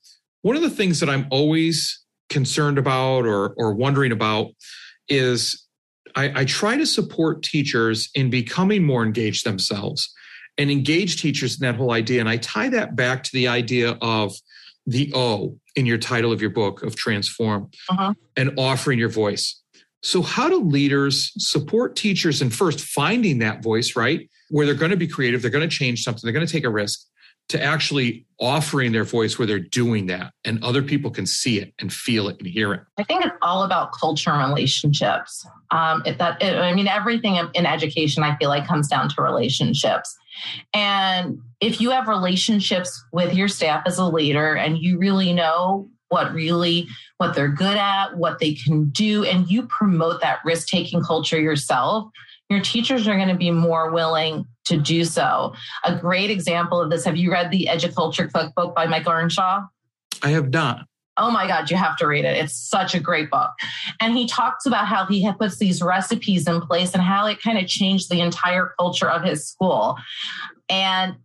one 0.47 0.55
of 0.55 0.61
the 0.61 0.69
things 0.69 1.01
that 1.01 1.09
I'm 1.09 1.27
always 1.29 2.01
concerned 2.29 2.77
about 2.77 3.25
or, 3.25 3.53
or 3.57 3.73
wondering 3.73 4.13
about 4.13 4.51
is 5.09 5.67
I, 6.15 6.41
I 6.41 6.45
try 6.45 6.77
to 6.77 6.85
support 6.85 7.43
teachers 7.43 8.09
in 8.15 8.29
becoming 8.29 8.85
more 8.85 9.03
engaged 9.03 9.45
themselves 9.45 10.09
and 10.57 10.71
engage 10.71 11.21
teachers 11.21 11.59
in 11.59 11.67
that 11.67 11.75
whole 11.75 11.91
idea. 11.91 12.21
And 12.21 12.29
I 12.29 12.37
tie 12.37 12.69
that 12.69 12.95
back 12.95 13.23
to 13.23 13.29
the 13.33 13.49
idea 13.49 13.97
of 14.01 14.33
the 14.85 15.11
O 15.13 15.59
in 15.75 15.85
your 15.85 15.97
title 15.97 16.31
of 16.31 16.39
your 16.39 16.51
book 16.51 16.81
of 16.81 16.95
transform 16.95 17.69
uh-huh. 17.89 18.13
and 18.37 18.57
offering 18.57 18.99
your 18.99 19.09
voice. 19.09 19.61
So, 20.01 20.21
how 20.21 20.47
do 20.47 20.61
leaders 20.61 21.33
support 21.37 21.97
teachers 21.97 22.41
in 22.41 22.51
first 22.51 22.79
finding 22.79 23.39
that 23.39 23.61
voice, 23.63 23.97
right? 23.97 24.29
Where 24.49 24.65
they're 24.65 24.75
going 24.75 24.91
to 24.91 24.97
be 24.97 25.07
creative, 25.07 25.41
they're 25.41 25.51
going 25.51 25.69
to 25.69 25.75
change 25.75 26.03
something, 26.03 26.21
they're 26.23 26.31
going 26.31 26.47
to 26.47 26.51
take 26.51 26.63
a 26.63 26.69
risk, 26.69 27.01
to 27.49 27.61
actually 27.61 28.25
offering 28.39 28.91
their 28.91 29.03
voice 29.03 29.39
where 29.39 29.47
they're 29.47 29.59
doing 29.59 30.05
that 30.07 30.31
and 30.45 30.63
other 30.63 30.83
people 30.83 31.09
can 31.09 31.25
see 31.25 31.59
it 31.59 31.73
and 31.79 31.91
feel 31.91 32.27
it 32.27 32.37
and 32.39 32.47
hear 32.47 32.73
it? 32.73 32.81
I 32.97 33.03
think 33.03 33.25
it's 33.25 33.35
all 33.41 33.63
about 33.63 33.91
culture 33.93 34.29
and 34.29 34.49
relationships. 34.49 35.45
Um, 35.71 36.03
that 36.05 36.41
it, 36.41 36.57
I 36.57 36.73
mean, 36.73 36.87
everything 36.87 37.35
in 37.53 37.65
education, 37.65 38.23
I 38.23 38.35
feel 38.37 38.49
like, 38.49 38.67
comes 38.67 38.87
down 38.87 39.09
to 39.09 39.21
relationships. 39.21 40.15
And 40.73 41.39
if 41.59 41.81
you 41.81 41.89
have 41.91 42.07
relationships 42.07 43.03
with 43.11 43.33
your 43.33 43.47
staff 43.47 43.83
as 43.85 43.97
a 43.97 44.05
leader 44.05 44.55
and 44.55 44.77
you 44.77 44.99
really 44.99 45.33
know 45.33 45.89
what 46.09 46.33
really 46.33 46.87
what 47.17 47.35
they're 47.35 47.49
good 47.49 47.75
at 47.75 48.15
what 48.17 48.39
they 48.39 48.53
can 48.53 48.89
do 48.89 49.25
and 49.25 49.49
you 49.49 49.63
promote 49.63 50.21
that 50.21 50.39
risk 50.45 50.67
taking 50.67 51.01
culture 51.03 51.39
yourself 51.39 52.09
your 52.49 52.61
teachers 52.61 53.07
are 53.07 53.15
going 53.15 53.27
to 53.27 53.35
be 53.35 53.51
more 53.51 53.91
willing 53.91 54.45
to 54.65 54.77
do 54.77 55.03
so 55.03 55.53
a 55.85 55.95
great 55.95 56.29
example 56.29 56.81
of 56.81 56.89
this 56.89 57.05
have 57.05 57.17
you 57.17 57.31
read 57.31 57.51
the 57.51 57.67
educulture 57.71 58.31
cookbook 58.31 58.75
by 58.75 58.85
mike 58.85 59.07
earnshaw 59.07 59.61
i 60.23 60.29
have 60.29 60.49
not 60.49 60.85
Oh 61.17 61.31
my 61.31 61.47
God, 61.47 61.71
you 61.71 61.77
have 61.77 61.97
to 61.97 62.07
read 62.07 62.25
it. 62.25 62.37
It's 62.37 62.53
such 62.53 62.93
a 62.93 62.99
great 62.99 63.31
book. 63.31 63.49
And 63.99 64.15
he 64.15 64.27
talks 64.27 64.65
about 64.65 64.85
how 64.85 65.05
he 65.07 65.29
puts 65.33 65.57
these 65.57 65.81
recipes 65.81 66.47
in 66.47 66.61
place 66.61 66.93
and 66.93 67.01
how 67.01 67.25
it 67.25 67.41
kind 67.41 67.57
of 67.57 67.67
changed 67.67 68.11
the 68.11 68.21
entire 68.21 68.73
culture 68.79 69.09
of 69.09 69.23
his 69.23 69.47
school. 69.47 69.97
And 70.69 71.15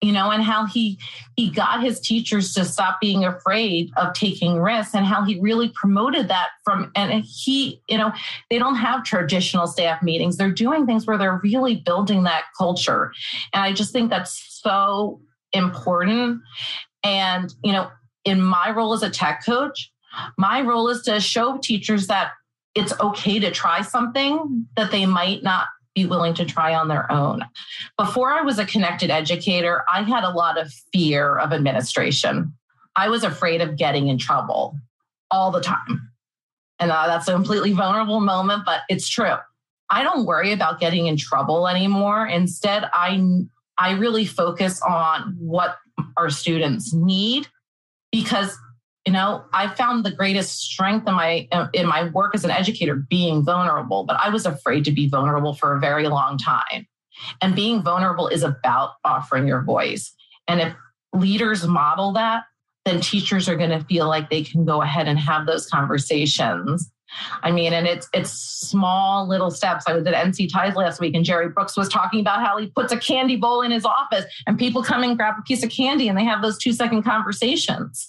you 0.00 0.12
know 0.12 0.30
and 0.30 0.42
how 0.42 0.66
he 0.66 0.98
he 1.36 1.50
got 1.50 1.82
his 1.82 2.00
teachers 2.00 2.54
to 2.54 2.64
stop 2.64 3.00
being 3.00 3.24
afraid 3.24 3.90
of 3.96 4.12
taking 4.14 4.60
risks 4.60 4.94
and 4.94 5.04
how 5.04 5.24
he 5.24 5.38
really 5.40 5.70
promoted 5.70 6.28
that 6.28 6.48
from 6.64 6.92
and 6.94 7.24
he 7.24 7.82
you 7.88 7.98
know 7.98 8.12
they 8.50 8.58
don't 8.58 8.76
have 8.76 9.04
traditional 9.04 9.66
staff 9.66 10.02
meetings. 10.02 10.36
They're 10.36 10.52
doing 10.52 10.86
things 10.86 11.06
where 11.06 11.18
they're 11.18 11.40
really 11.42 11.76
building 11.76 12.24
that 12.24 12.44
culture. 12.56 13.12
And 13.52 13.62
i 13.62 13.72
just 13.72 13.92
think 13.92 14.10
that's 14.10 14.60
so 14.62 15.20
important. 15.52 16.40
And 17.02 17.52
you 17.64 17.72
know 17.72 17.90
in 18.24 18.40
my 18.40 18.70
role 18.70 18.92
as 18.92 19.02
a 19.02 19.10
tech 19.10 19.44
coach, 19.44 19.90
my 20.36 20.60
role 20.60 20.88
is 20.88 21.02
to 21.02 21.20
show 21.20 21.58
teachers 21.58 22.06
that 22.06 22.32
it's 22.74 22.92
okay 23.00 23.40
to 23.40 23.50
try 23.50 23.80
something 23.80 24.66
that 24.76 24.90
they 24.90 25.06
might 25.06 25.42
not 25.42 25.66
be 25.98 26.06
willing 26.06 26.34
to 26.34 26.44
try 26.44 26.74
on 26.74 26.88
their 26.88 27.10
own. 27.10 27.44
Before 27.96 28.32
I 28.32 28.42
was 28.42 28.58
a 28.58 28.64
connected 28.64 29.10
educator, 29.10 29.84
I 29.92 30.02
had 30.02 30.24
a 30.24 30.30
lot 30.30 30.60
of 30.60 30.72
fear 30.92 31.36
of 31.38 31.52
administration. 31.52 32.52
I 32.96 33.08
was 33.08 33.24
afraid 33.24 33.60
of 33.60 33.76
getting 33.76 34.08
in 34.08 34.18
trouble 34.18 34.76
all 35.30 35.50
the 35.50 35.60
time. 35.60 36.10
And 36.78 36.92
uh, 36.92 37.06
that's 37.06 37.28
a 37.28 37.32
completely 37.32 37.72
vulnerable 37.72 38.20
moment, 38.20 38.62
but 38.64 38.82
it's 38.88 39.08
true. 39.08 39.34
I 39.90 40.02
don't 40.02 40.26
worry 40.26 40.52
about 40.52 40.80
getting 40.80 41.06
in 41.06 41.16
trouble 41.16 41.66
anymore. 41.66 42.26
Instead, 42.26 42.84
I 42.92 43.20
I 43.78 43.92
really 43.92 44.26
focus 44.26 44.82
on 44.82 45.36
what 45.38 45.76
our 46.16 46.30
students 46.30 46.92
need 46.92 47.46
because 48.12 48.56
you 49.06 49.12
know 49.12 49.44
i 49.52 49.68
found 49.68 50.04
the 50.04 50.10
greatest 50.10 50.60
strength 50.60 51.06
in 51.08 51.14
my 51.14 51.48
in 51.72 51.86
my 51.86 52.08
work 52.10 52.34
as 52.34 52.44
an 52.44 52.50
educator 52.50 52.94
being 52.94 53.44
vulnerable 53.44 54.04
but 54.04 54.16
i 54.20 54.28
was 54.28 54.46
afraid 54.46 54.84
to 54.84 54.90
be 54.90 55.08
vulnerable 55.08 55.54
for 55.54 55.76
a 55.76 55.80
very 55.80 56.08
long 56.08 56.38
time 56.38 56.86
and 57.42 57.54
being 57.54 57.82
vulnerable 57.82 58.28
is 58.28 58.42
about 58.42 58.92
offering 59.04 59.46
your 59.46 59.62
voice 59.62 60.14
and 60.46 60.60
if 60.60 60.74
leaders 61.12 61.66
model 61.66 62.12
that 62.12 62.44
then 62.84 63.00
teachers 63.00 63.48
are 63.48 63.56
going 63.56 63.70
to 63.70 63.84
feel 63.84 64.08
like 64.08 64.30
they 64.30 64.42
can 64.42 64.64
go 64.64 64.82
ahead 64.82 65.08
and 65.08 65.18
have 65.18 65.46
those 65.46 65.66
conversations 65.66 66.90
I 67.42 67.50
mean, 67.50 67.72
and 67.72 67.86
it's 67.86 68.08
it's 68.12 68.30
small 68.30 69.26
little 69.26 69.50
steps. 69.50 69.84
I 69.86 69.94
was 69.94 70.06
at 70.06 70.14
NCTIES 70.14 70.74
last 70.74 71.00
week, 71.00 71.14
and 71.14 71.24
Jerry 71.24 71.48
Brooks 71.48 71.76
was 71.76 71.88
talking 71.88 72.20
about 72.20 72.44
how 72.44 72.58
he 72.58 72.66
puts 72.68 72.92
a 72.92 72.98
candy 72.98 73.36
bowl 73.36 73.62
in 73.62 73.70
his 73.70 73.84
office, 73.84 74.24
and 74.46 74.58
people 74.58 74.82
come 74.82 75.02
and 75.02 75.16
grab 75.16 75.34
a 75.38 75.42
piece 75.42 75.62
of 75.62 75.70
candy, 75.70 76.08
and 76.08 76.18
they 76.18 76.24
have 76.24 76.42
those 76.42 76.58
two 76.58 76.72
second 76.72 77.02
conversations. 77.02 78.08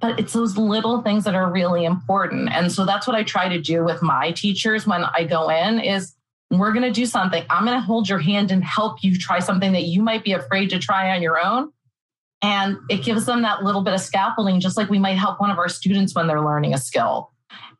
But 0.00 0.18
it's 0.18 0.32
those 0.32 0.56
little 0.56 1.02
things 1.02 1.24
that 1.24 1.34
are 1.34 1.50
really 1.50 1.84
important. 1.84 2.50
And 2.50 2.70
so 2.70 2.84
that's 2.84 3.06
what 3.06 3.16
I 3.16 3.22
try 3.22 3.48
to 3.48 3.60
do 3.60 3.84
with 3.84 4.02
my 4.02 4.32
teachers 4.32 4.86
when 4.86 5.04
I 5.04 5.24
go 5.24 5.48
in 5.48 5.80
is 5.80 6.14
we're 6.50 6.72
going 6.72 6.84
to 6.84 6.90
do 6.90 7.06
something. 7.06 7.44
I'm 7.50 7.64
going 7.64 7.78
to 7.78 7.84
hold 7.84 8.08
your 8.08 8.18
hand 8.18 8.50
and 8.50 8.64
help 8.64 9.02
you 9.02 9.16
try 9.18 9.38
something 9.38 9.72
that 9.72 9.84
you 9.84 10.02
might 10.02 10.24
be 10.24 10.32
afraid 10.32 10.70
to 10.70 10.78
try 10.78 11.14
on 11.14 11.22
your 11.22 11.44
own. 11.44 11.72
And 12.40 12.78
it 12.88 13.02
gives 13.02 13.26
them 13.26 13.42
that 13.42 13.64
little 13.64 13.82
bit 13.82 13.94
of 13.94 14.00
scaffolding, 14.00 14.60
just 14.60 14.76
like 14.76 14.88
we 14.88 14.98
might 14.98 15.18
help 15.18 15.40
one 15.40 15.50
of 15.50 15.58
our 15.58 15.68
students 15.68 16.14
when 16.14 16.26
they're 16.26 16.40
learning 16.40 16.72
a 16.72 16.78
skill. 16.78 17.32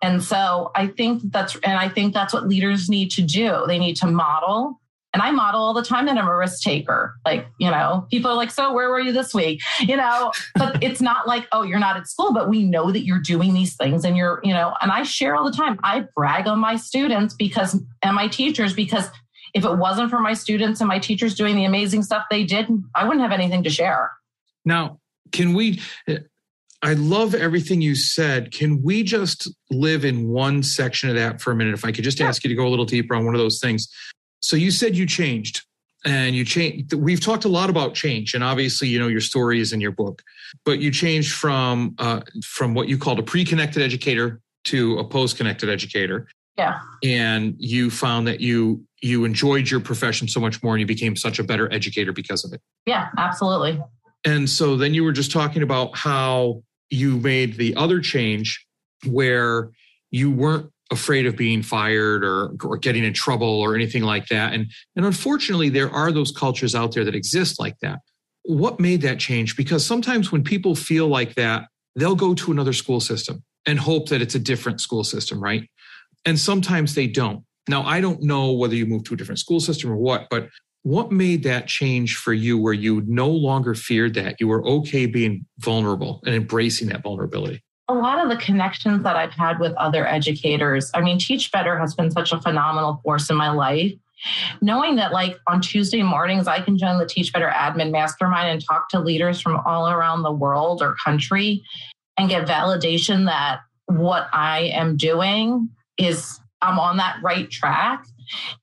And 0.02 0.22
so 0.22 0.70
I 0.74 0.88
think 0.88 1.22
that's, 1.33 1.57
and 1.57 1.78
I 1.78 1.88
think 1.88 2.12
that's 2.12 2.35
what 2.35 2.48
leaders 2.48 2.88
need 2.88 3.11
to 3.12 3.22
do. 3.22 3.64
They 3.66 3.78
need 3.78 3.96
to 3.96 4.07
model 4.07 4.81
and 5.14 5.23
I 5.23 5.31
model 5.31 5.61
all 5.62 5.73
the 5.73 5.83
time 5.83 6.07
that 6.07 6.18
I'm 6.18 6.29
a 6.29 6.37
risk 6.37 6.62
taker. 6.62 7.14
Like, 7.25 7.47
you 7.59 7.71
know, 7.71 8.07
people 8.11 8.31
are 8.31 8.37
like, 8.37 8.51
so 8.51 8.73
where 8.75 8.90
were 8.90 9.01
you 9.01 9.12
this 9.12 9.33
week? 9.33 9.62
You 9.81 9.97
know, 9.97 10.33
but 10.55 10.83
it's 10.83 11.01
not 11.01 11.27
like, 11.27 11.47
oh, 11.53 11.62
you're 11.62 11.79
not 11.79 11.97
at 11.97 12.07
school, 12.07 12.33
but 12.33 12.49
we 12.49 12.64
know 12.64 12.92
that 12.92 13.05
you're 13.05 13.21
doing 13.21 13.55
these 13.55 13.75
things 13.75 14.05
and 14.05 14.16
you're, 14.16 14.40
you 14.44 14.53
know, 14.53 14.75
and 14.83 14.92
I 14.92 15.05
share 15.05 15.35
all 15.35 15.44
the 15.44 15.57
time. 15.57 15.79
I 15.83 16.05
brag 16.14 16.47
on 16.47 16.59
my 16.59 16.77
students 16.77 17.35
because, 17.35 17.81
and 18.03 18.14
my 18.14 18.29
teachers, 18.29 18.75
because 18.75 19.09
if 19.55 19.64
it 19.64 19.79
wasn't 19.79 20.11
for 20.11 20.21
my 20.21 20.35
students 20.35 20.81
and 20.81 20.88
my 20.88 20.99
teachers 20.99 21.35
doing 21.35 21.57
the 21.57 21.64
amazing 21.64 22.03
stuff 22.03 22.25
they 22.31 22.44
did, 22.44 22.68
I 22.94 23.05
wouldn't 23.05 23.23
have 23.23 23.33
anything 23.33 23.62
to 23.62 23.71
share. 23.71 24.12
Now, 24.66 25.01
can 25.33 25.55
we, 25.55 25.81
I 26.83 26.92
love 26.92 27.35
everything 27.35 27.81
you 27.81 27.94
said. 27.94 28.53
Can 28.53 28.83
we 28.83 29.03
just 29.03 29.51
live 29.71 30.05
in 30.05 30.29
one 30.29 30.62
section 30.62 31.09
of 31.09 31.16
that 31.16 31.40
for 31.40 31.51
a 31.51 31.57
minute? 31.57 31.75
If 31.75 31.85
I 31.85 31.92
could 31.92 32.05
just 32.05 32.21
ask 32.21 32.44
you 32.44 32.49
to 32.49 32.55
go 32.55 32.66
a 32.66 32.68
little 32.68 32.85
deeper 32.85 33.14
on 33.14 33.25
one 33.25 33.35
of 33.35 33.40
those 33.40 33.59
things. 33.59 33.88
So 34.40 34.57
you 34.57 34.70
said 34.70 34.96
you 34.96 35.07
changed 35.07 35.62
and 36.05 36.35
you 36.35 36.44
changed. 36.44 36.92
We've 36.92 37.20
talked 37.20 37.44
a 37.44 37.48
lot 37.48 37.70
about 37.70 37.94
change, 37.94 38.35
and 38.35 38.44
obviously, 38.44 38.88
you 38.88 38.98
know 38.98 39.09
your 39.09 39.20
story 39.20 39.61
is 39.61 39.72
in 39.72 39.81
your 39.81 39.92
book. 39.92 40.22
But 40.64 40.79
you 40.79 40.90
changed 40.90 41.33
from 41.33 41.94
uh, 41.98 42.20
from 42.44 42.74
what 42.74 42.88
you 42.88 42.98
called 42.98 43.18
a 43.18 43.22
pre-connected 43.22 43.83
educator 43.83 44.40
to 44.64 44.98
a 44.98 45.05
post-connected 45.05 45.68
educator. 45.68 46.29
Yeah. 46.57 46.81
And 47.05 47.55
you 47.59 47.90
found 47.90 48.27
that 48.27 48.40
you 48.40 48.85
you 49.01 49.24
enjoyed 49.24 49.70
your 49.70 49.81
profession 49.81 50.29
so 50.29 50.40
much 50.40 50.62
more, 50.62 50.74
and 50.74 50.81
you 50.81 50.87
became 50.87 51.16
such 51.16 51.38
a 51.38 51.44
better 51.44 51.72
educator 51.72 52.12
because 52.12 52.44
of 52.44 52.53
it. 52.53 52.61
Yeah, 52.87 53.09
absolutely. 53.16 53.81
And 54.24 54.51
so 54.51 54.77
then 54.77 54.94
you 54.94 55.05
were 55.05 55.12
just 55.12 55.31
talking 55.31 55.62
about 55.62 55.96
how 55.96 56.62
you 56.90 57.16
made 57.18 57.57
the 57.57 57.77
other 57.77 58.01
change 58.01 58.66
where 59.07 59.70
you 60.11 60.31
weren't 60.31 60.72
afraid 60.90 61.27
of 61.27 61.37
being 61.37 61.62
fired 61.62 62.24
or, 62.24 62.55
or 62.64 62.79
getting 62.79 63.05
in 63.05 63.12
trouble 63.12 63.61
or 63.61 63.74
anything 63.74 64.03
like 64.03 64.27
that. 64.29 64.55
And, 64.55 64.70
and 64.96 65.05
unfortunately, 65.05 65.68
there 65.68 65.90
are 65.90 66.11
those 66.11 66.33
cultures 66.33 66.74
out 66.74 66.92
there 66.92 67.05
that 67.05 67.14
exist 67.14 67.61
like 67.61 67.79
that. 67.83 67.98
What 68.44 68.81
made 68.81 69.03
that 69.03 69.18
change? 69.18 69.57
Because 69.57 69.85
sometimes 69.85 70.33
when 70.33 70.42
people 70.42 70.74
feel 70.74 71.07
like 71.09 71.35
that, 71.35 71.66
they'll 71.96 72.14
go 72.14 72.33
to 72.35 72.53
another 72.53 72.72
school 72.72 73.01
system 73.01 73.42
and 73.66 73.79
hope 73.79 74.09
that 74.09 74.22
it's 74.22 74.35
a 74.35 74.38
different 74.38 74.81
school 74.81 75.05
system, 75.05 75.42
right? 75.42 75.68
And 76.24 76.38
sometimes 76.38 76.94
they 76.94 77.07
don't. 77.07 77.44
Now, 77.68 77.83
I 77.83 78.01
don't 78.01 78.22
know 78.22 78.53
whether 78.53 78.74
you 78.74 78.87
moved 78.87 79.07
to 79.07 79.14
a 79.14 79.16
different 79.16 79.40
school 79.40 79.61
system 79.61 79.90
or 79.90 79.96
what, 79.96 80.29
but 80.31 80.48
what 80.83 81.12
made 81.12 81.42
that 81.42 81.66
change 81.66 82.16
for 82.16 82.33
you 82.33 82.57
where 82.57 82.72
you 82.72 83.03
no 83.07 83.29
longer 83.29 83.74
feared 83.74 84.14
that? 84.14 84.37
You 84.40 84.48
were 84.48 84.66
okay 84.66 85.05
being 85.05 85.44
vulnerable 85.59 86.22
and 86.24 86.35
embracing 86.35 86.88
that 86.88 87.03
vulnerability? 87.03 87.62
A 87.88 87.94
lot 87.94 88.18
of 88.18 88.29
the 88.29 88.37
connections 88.37 89.03
that 89.03 89.16
I've 89.16 89.33
had 89.33 89.59
with 89.59 89.72
other 89.74 90.07
educators. 90.07 90.90
I 90.94 91.01
mean, 91.01 91.18
Teach 91.18 91.51
Better 91.51 91.79
has 91.79 91.94
been 91.94 92.11
such 92.11 92.33
a 92.33 92.40
phenomenal 92.40 93.01
force 93.03 93.31
in 93.31 93.37
my 93.37 93.51
life. 93.51 93.92
Knowing 94.61 94.96
that, 94.96 95.12
like 95.12 95.38
on 95.46 95.61
Tuesday 95.61 96.03
mornings, 96.03 96.46
I 96.46 96.61
can 96.61 96.77
join 96.77 96.98
the 96.98 97.07
Teach 97.07 97.33
Better 97.33 97.48
admin 97.48 97.90
mastermind 97.90 98.48
and 98.48 98.64
talk 98.64 98.88
to 98.90 99.01
leaders 99.01 99.40
from 99.40 99.61
all 99.64 99.88
around 99.88 100.22
the 100.22 100.33
world 100.33 100.83
or 100.83 100.96
country 101.03 101.62
and 102.18 102.29
get 102.29 102.46
validation 102.46 103.27
that 103.27 103.61
what 103.87 104.29
I 104.33 104.64
am 104.74 104.96
doing 104.96 105.70
is 105.96 106.40
I'm 106.61 106.79
on 106.79 106.96
that 106.98 107.18
right 107.22 107.51
track 107.51 108.05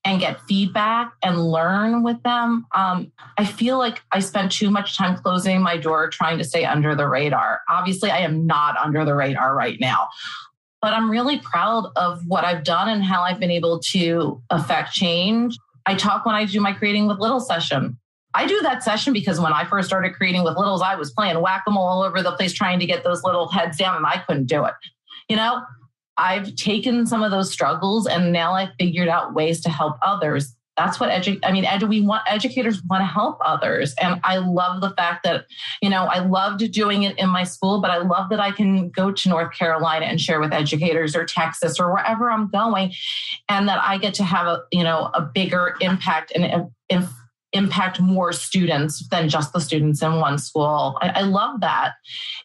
and 0.04 0.20
get 0.20 0.42
feedback 0.42 1.14
and 1.24 1.44
learn 1.44 2.04
with 2.04 2.22
them. 2.24 2.66
Um, 2.76 3.12
I 3.38 3.46
feel 3.46 3.78
like 3.78 4.02
I 4.12 4.20
spent 4.20 4.52
too 4.52 4.70
much 4.70 4.98
time 4.98 5.18
closing 5.18 5.62
my 5.62 5.78
door 5.78 6.10
trying 6.10 6.38
to 6.38 6.44
stay 6.44 6.66
under 6.66 6.96
the 6.96 7.08
radar. 7.08 7.62
Obviously, 7.70 8.12
I 8.12 8.20
am 8.20 8.46
not 8.46 8.78
under 8.78 9.06
the 9.06 9.16
radar 9.16 9.56
right 9.56 9.80
now, 9.80 10.08
but 10.82 10.94
I'm 10.94 11.10
really 11.10 11.40
proud 11.40 11.92
of 11.96 12.22
what 12.28 12.46
I've 12.46 12.64
done 12.64 12.90
and 12.90 13.04
how 13.04 13.22
I've 13.22 13.40
been 13.40 13.52
able 13.52 13.80
to 13.92 14.42
affect 14.50 14.94
change. 14.94 15.58
I 15.86 15.96
talk 15.96 16.26
when 16.26 16.36
I 16.36 16.46
do 16.46 16.60
my 16.62 16.74
creating 16.74 17.08
with 17.08 17.20
little 17.20 17.40
session. 17.40 17.98
I 18.36 18.46
do 18.46 18.62
that 18.64 18.84
session 18.84 19.14
because 19.14 19.40
when 19.40 19.54
I 19.54 19.64
first 19.64 19.88
started 19.88 20.14
creating 20.14 20.44
with 20.44 20.58
littles, 20.58 20.82
I 20.82 20.96
was 20.96 21.12
playing 21.12 21.40
whack 21.40 21.64
a 21.68 21.72
mole 21.72 21.88
all 21.88 22.04
over 22.04 22.22
the 22.22 22.34
place 22.34 22.52
trying 22.52 22.80
to 22.80 22.86
get 22.86 23.04
those 23.04 23.24
little 23.24 23.48
heads 23.48 23.78
down 23.78 23.96
and 23.96 24.06
I 24.06 24.18
couldn't 24.18 24.48
do 24.48 24.66
it. 24.66 24.74
You 25.30 25.38
know, 25.38 25.62
I've 26.18 26.56
taken 26.56 27.06
some 27.06 27.24
of 27.24 27.32
those 27.32 27.52
struggles 27.52 28.08
and 28.08 28.32
now 28.32 28.54
I've 28.54 28.70
figured 28.80 29.08
out 29.08 29.34
ways 29.34 29.62
to 29.62 29.70
help 29.70 29.98
others. 30.02 30.56
That's 30.78 31.00
what 31.00 31.10
edu- 31.10 31.40
I 31.44 31.54
mean, 31.54 31.64
edu- 31.64 31.88
we 31.88 32.02
want 32.02 32.24
educators 32.28 32.84
want 32.84 33.02
to 33.02 33.06
help 33.06 33.38
others. 33.46 33.94
And 34.02 34.20
I 34.26 34.38
love 34.38 34.82
the 34.82 34.90
fact 34.92 35.24
that, 35.24 35.46
you 35.82 35.90
know, 35.90 36.06
I 36.06 36.20
loved 36.20 36.70
doing 36.72 37.04
it 37.04 37.18
in 37.18 37.30
my 37.30 37.46
school, 37.46 37.80
but 37.80 37.92
I 37.92 37.98
love 37.98 38.30
that 38.30 38.42
I 38.42 38.52
can 38.52 38.90
go 38.90 39.12
to 39.12 39.30
North 39.30 39.54
Carolina 39.54 40.06
and 40.06 40.20
share 40.20 40.42
with 40.42 40.52
educators 40.52 41.16
or 41.16 41.24
Texas 41.24 41.80
or 41.80 41.94
wherever 41.94 42.30
I'm 42.30 42.50
going 42.50 42.94
and 43.48 43.70
that 43.70 43.82
I 43.82 43.98
get 43.98 44.14
to 44.16 44.24
have 44.26 44.48
a, 44.48 44.64
you 44.72 44.84
know, 44.84 45.12
a 45.14 45.22
bigger 45.22 45.76
impact 45.80 46.34
and 46.36 46.70
if 46.90 47.10
impact 47.54 48.02
more 48.02 48.34
students 48.34 49.08
than 49.10 49.30
just 49.30 49.54
the 49.54 49.60
students 49.60 50.02
in 50.02 50.20
one 50.20 50.38
school. 50.38 50.98
I, 51.02 51.10
I, 51.10 51.22
love 51.22 51.62
that. 51.62 51.94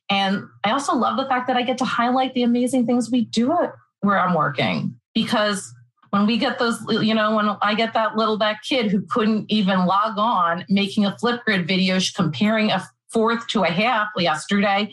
And 0.09 0.45
I 0.63 0.71
also 0.71 0.95
love 0.95 1.17
the 1.17 1.27
fact 1.27 1.49
that 1.49 1.57
I 1.57 1.63
get 1.63 1.79
to 1.79 1.85
highlight 1.85 2.35
the 2.35 2.45
amazing 2.45 2.87
things 2.87 3.11
we 3.11 3.25
do 3.25 3.53
at 3.53 3.73
where 4.03 4.19
I'm 4.19 4.35
working 4.35 4.95
because 5.15 5.73
when 6.11 6.27
we 6.27 6.39
get 6.39 6.59
those, 6.59 6.81
you 6.89 7.15
know, 7.15 7.37
when 7.37 7.57
I 7.63 7.75
get 7.75 7.95
that 7.95 8.17
little 8.17 8.37
that 8.39 8.59
kid 8.63 8.91
who 8.91 9.03
couldn't 9.03 9.47
even 9.51 9.87
log 9.87 10.19
on 10.19 10.65
making 10.69 11.05
a 11.05 11.17
Flipgrid 11.23 11.67
video 11.67 11.99
comparing 12.15 12.71
a 12.71 12.85
fourth 13.13 13.47
to 13.49 13.63
a 13.63 13.71
half 13.71 14.09
yesterday, 14.17 14.93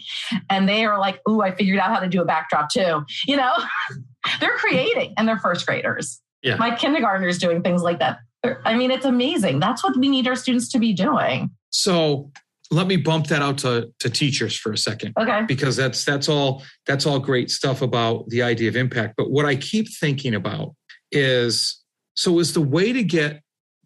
and 0.49 0.67
they 0.67 0.85
are 0.85 0.99
like, 0.99 1.19
"Ooh, 1.27 1.41
I 1.41 1.55
figured 1.55 1.79
out 1.79 1.89
how 1.89 1.99
to 1.99 2.07
do 2.07 2.21
a 2.21 2.25
backdrop 2.25 2.69
too." 2.69 3.03
You 3.27 3.37
know, 3.37 3.53
they're 4.39 4.57
creating, 4.57 5.13
and 5.17 5.27
they're 5.27 5.39
first 5.39 5.65
graders. 5.65 6.21
Yeah. 6.43 6.55
My 6.57 6.75
kindergartners 6.75 7.39
doing 7.39 7.63
things 7.63 7.81
like 7.81 7.99
that. 7.99 8.19
I 8.43 8.75
mean, 8.75 8.91
it's 8.91 9.05
amazing. 9.05 9.59
That's 9.59 9.83
what 9.83 9.97
we 9.97 10.09
need 10.09 10.27
our 10.27 10.35
students 10.35 10.69
to 10.69 10.79
be 10.79 10.93
doing. 10.93 11.49
So 11.69 12.31
let 12.69 12.87
me 12.87 12.97
bump 12.97 13.27
that 13.27 13.41
out 13.41 13.57
to, 13.59 13.91
to 13.99 14.09
teachers 14.09 14.57
for 14.57 14.71
a 14.71 14.77
second. 14.77 15.13
Okay. 15.19 15.43
Because 15.47 15.75
that's 15.75 16.03
that's 16.03 16.29
all 16.29 16.63
that's 16.85 17.05
all 17.05 17.19
great 17.19 17.49
stuff 17.49 17.81
about 17.81 18.27
the 18.29 18.41
idea 18.43 18.69
of 18.69 18.75
impact. 18.75 19.15
But 19.17 19.31
what 19.31 19.45
I 19.45 19.55
keep 19.55 19.87
thinking 19.99 20.35
about 20.35 20.75
is 21.11 21.81
so 22.15 22.39
is 22.39 22.53
the 22.53 22.61
way 22.61 22.93
to 22.93 23.03
get 23.03 23.41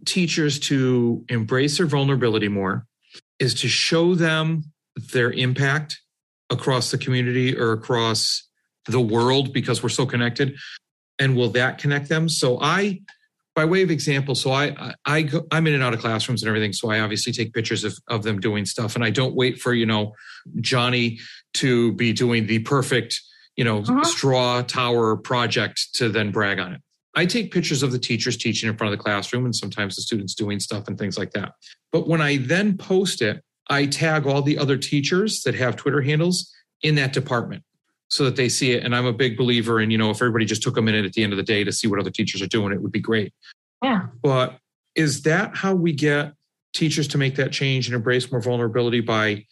teachers 0.06 0.60
to 0.60 1.24
embrace 1.30 1.78
their 1.78 1.86
vulnerability 1.86 2.48
more 2.48 2.86
is 3.40 3.54
to 3.56 3.68
show 3.68 4.16
them 4.16 4.64
their 5.14 5.32
impact 5.32 6.02
across 6.50 6.92
the 6.92 6.98
community 6.98 7.58
or 7.58 7.72
across 7.72 8.48
the 8.88 9.00
world 9.00 9.54
because 9.54 9.84
we're 9.84 9.90
so 9.90 10.06
connected 10.06 10.58
and 11.20 11.36
will 11.36 11.50
that 11.50 11.78
connect 11.78 12.10
them 12.10 12.28
so 12.28 12.60
i 12.62 13.00
by 13.54 13.66
way 13.66 13.82
of 13.82 13.92
example, 13.92 14.34
so 14.36 14.52
I, 14.52 14.68
I, 14.78 14.94
I 15.06 15.22
go, 15.24 15.46
I'm 15.52 15.68
in 15.68 15.74
and 15.74 15.84
out 15.84 15.94
of 15.94 16.00
classrooms 16.00 16.42
and 16.42 16.48
everything. 16.48 16.74
So 16.74 16.90
I 16.90 17.00
obviously 17.02 17.34
take 17.34 17.54
pictures 17.54 17.84
of, 17.84 17.98
of 18.08 18.24
them 18.24 18.40
doing 18.40 18.66
stuff 18.66 18.96
and 18.96 19.04
I 19.04 19.10
don't 19.10 19.36
wait 19.36 19.60
for, 19.60 19.74
you 19.74 19.86
know, 19.86 20.14
Johnny 20.62 21.20
to 21.56 21.92
be 21.94 22.14
doing 22.14 22.48
the 22.48 22.60
perfect, 22.60 23.20
you 23.58 23.64
know, 23.64 23.80
uh-huh. 23.80 24.04
straw 24.04 24.62
tower 24.62 25.18
project 25.18 25.94
to 25.96 26.10
then 26.10 26.32
brag 26.32 26.60
on 26.60 26.74
it. 26.74 26.82
I 27.14 27.26
take 27.26 27.52
pictures 27.52 27.84
of 27.84 27.92
the 27.92 28.00
teachers 28.00 28.38
teaching 28.38 28.70
in 28.70 28.78
front 28.78 28.94
of 28.94 28.98
the 28.98 29.04
classroom 29.04 29.44
and 29.44 29.54
sometimes 29.54 29.98
the 29.98 30.02
students 30.02 30.34
doing 30.34 30.62
stuff 30.62 30.88
and 30.88 30.98
things 30.98 31.18
like 31.18 31.32
that. 31.32 31.54
But 31.92 32.08
when 32.08 32.22
I 32.22 32.38
then 32.38 32.78
post 32.78 33.22
it, 33.22 33.44
I 33.70 33.86
tag 33.86 34.26
all 34.26 34.42
the 34.42 34.58
other 34.58 34.78
teachers 34.78 35.44
that 35.44 35.56
have 35.56 35.76
Twitter 35.76 36.02
handles 36.02 36.54
in 36.82 36.96
that 36.96 37.12
department 37.12 37.64
so 38.12 38.26
that 38.26 38.36
they 38.36 38.50
see 38.50 38.74
it. 38.74 38.84
And 38.84 38.94
I'm 38.94 39.06
a 39.06 39.14
big 39.14 39.38
believer 39.38 39.80
in, 39.80 39.90
you 39.90 39.98
know, 39.98 40.10
if 40.10 40.18
everybody 40.18 40.44
just 40.44 40.62
took 40.62 40.76
a 40.76 40.82
minute 40.82 41.06
at 41.06 41.14
the 41.14 41.24
end 41.24 41.32
of 41.32 41.38
the 41.38 41.44
day 41.44 41.64
to 41.64 41.72
see 41.72 41.88
what 41.88 41.98
other 41.98 42.12
teachers 42.12 42.42
are 42.42 42.48
doing, 42.48 42.74
it 42.74 42.82
would 42.82 42.92
be 42.92 43.00
great. 43.00 43.34
Yeah. 43.82 44.08
But 44.22 44.58
is 44.96 45.24
that 45.24 45.56
how 45.56 45.74
we 45.74 45.94
get 45.94 46.34
teachers 46.74 47.08
to 47.10 47.18
make 47.18 47.36
that 47.38 47.54
change 47.54 47.88
and 47.88 47.96
embrace 47.96 48.30
more 48.30 48.42
vulnerability 48.42 49.00
by 49.00 49.46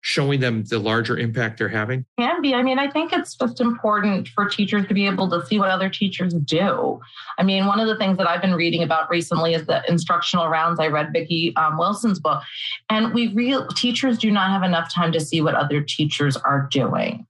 showing 0.00 0.40
them 0.40 0.64
the 0.64 0.80
larger 0.80 1.18
impact 1.18 1.58
they're 1.58 1.68
having? 1.68 2.04
Can 2.18 2.42
be. 2.42 2.52
I 2.52 2.64
mean, 2.64 2.80
I 2.80 2.90
think 2.90 3.12
it's 3.12 3.36
just 3.36 3.60
important 3.60 4.26
for 4.26 4.48
teachers 4.48 4.88
to 4.88 4.94
be 4.94 5.06
able 5.06 5.30
to 5.30 5.46
see 5.46 5.60
what 5.60 5.70
other 5.70 5.88
teachers 5.88 6.34
do. 6.34 6.98
I 7.38 7.44
mean, 7.44 7.66
one 7.66 7.78
of 7.78 7.86
the 7.86 7.96
things 7.96 8.18
that 8.18 8.28
I've 8.28 8.42
been 8.42 8.56
reading 8.56 8.82
about 8.82 9.08
recently 9.08 9.54
is 9.54 9.66
the 9.66 9.88
instructional 9.88 10.48
rounds. 10.48 10.80
I 10.80 10.88
read 10.88 11.12
Vicki 11.12 11.54
um, 11.54 11.78
Wilson's 11.78 12.18
book, 12.18 12.42
and 12.88 13.14
we 13.14 13.28
real 13.28 13.68
teachers 13.68 14.18
do 14.18 14.32
not 14.32 14.50
have 14.50 14.64
enough 14.64 14.92
time 14.92 15.12
to 15.12 15.20
see 15.20 15.40
what 15.42 15.54
other 15.54 15.80
teachers 15.80 16.36
are 16.36 16.66
doing 16.72 17.24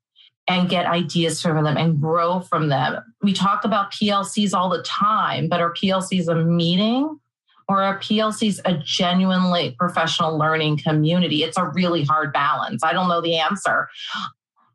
and 0.51 0.69
get 0.69 0.85
ideas 0.87 1.41
from 1.41 1.63
them 1.63 1.77
and 1.77 2.01
grow 2.01 2.41
from 2.41 2.71
them. 2.71 2.97
We 3.23 3.33
talk 3.33 3.65
about 3.65 3.93
PLCs 3.93 4.53
all 4.53 4.69
the 4.69 4.83
time, 4.83 5.49
but 5.49 5.61
are 5.61 5.73
PLCs 5.73 6.27
a 6.27 6.35
meeting 6.35 7.21
or 7.69 7.81
are 7.81 8.01
PLCs 8.01 8.59
a 8.65 8.77
genuinely 8.79 9.77
professional 9.79 10.37
learning 10.37 10.79
community? 10.79 11.45
It's 11.45 11.57
a 11.57 11.67
really 11.67 12.03
hard 12.03 12.33
balance. 12.33 12.83
I 12.83 12.93
don't 12.93 13.09
know 13.09 13.21
the 13.21 13.37
answer. 13.37 13.89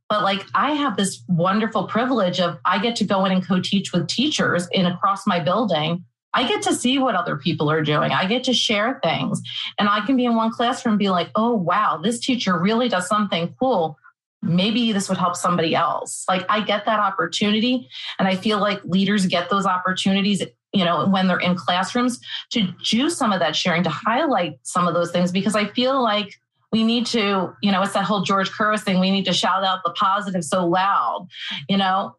but 0.08 0.24
like 0.24 0.46
I 0.56 0.72
have 0.72 0.96
this 0.96 1.22
wonderful 1.28 1.88
privilege 1.88 2.40
of 2.40 2.58
I 2.64 2.80
get 2.80 2.96
to 2.98 3.04
go 3.04 3.26
in 3.26 3.34
and 3.34 3.46
co-teach 3.46 3.92
with 3.92 4.08
teachers 4.08 4.70
in 4.72 4.86
across 4.86 5.28
my 5.28 5.42
building. 5.42 6.06
I 6.34 6.48
get 6.48 6.62
to 6.64 6.74
see 6.74 7.00
what 7.00 7.16
other 7.16 7.36
people 7.36 7.70
are 7.70 7.82
doing. 7.82 8.14
I 8.14 8.28
get 8.28 8.46
to 8.46 8.54
share 8.54 9.02
things. 9.04 9.42
And 9.78 9.90
I 9.90 10.06
can 10.06 10.16
be 10.16 10.24
in 10.24 10.36
one 10.36 10.52
classroom 10.52 10.94
and 10.94 11.00
be 11.00 11.10
like, 11.10 11.32
oh 11.36 11.54
wow, 11.54 12.00
this 12.02 12.20
teacher 12.20 12.58
really 12.58 12.88
does 12.88 13.08
something 13.08 13.54
cool. 13.60 13.98
Maybe 14.46 14.92
this 14.92 15.10
would 15.10 15.18
help 15.18 15.36
somebody 15.36 15.76
else. 15.76 16.24
Like 16.30 16.46
I 16.50 16.62
get 16.62 16.86
that 16.86 17.00
opportunity. 17.00 17.90
And 18.20 18.28
I 18.28 18.36
feel 18.36 18.60
like 18.60 18.84
leaders 18.86 19.26
get 19.26 19.50
those 19.50 19.66
opportunities 19.66 20.44
you 20.74 20.84
know, 20.84 21.08
when 21.08 21.28
they're 21.28 21.40
in 21.40 21.56
classrooms 21.56 22.20
to 22.52 22.68
do 22.84 23.10
some 23.10 23.32
of 23.32 23.40
that 23.40 23.56
sharing, 23.56 23.82
to 23.84 23.90
highlight 23.90 24.60
some 24.64 24.90
of 24.90 24.94
those 24.94 25.10
things, 25.10 25.32
because 25.32 25.56
I 25.56 25.68
feel 25.68 26.04
like 26.04 26.36
we 26.74 26.84
need 26.84 27.06
to, 27.08 27.56
you 27.62 27.72
know, 27.72 27.82
it's 27.82 27.94
that 27.94 28.04
whole 28.04 28.24
George 28.24 28.52
Couros 28.52 28.84
thing. 28.84 29.00
We 29.00 29.10
need 29.10 29.24
to 29.26 29.34
shout 29.34 29.64
out 29.64 29.80
the 29.86 29.92
positive 29.92 30.44
so 30.44 30.68
loud. 30.68 31.30
You 31.70 31.78
know, 31.78 32.18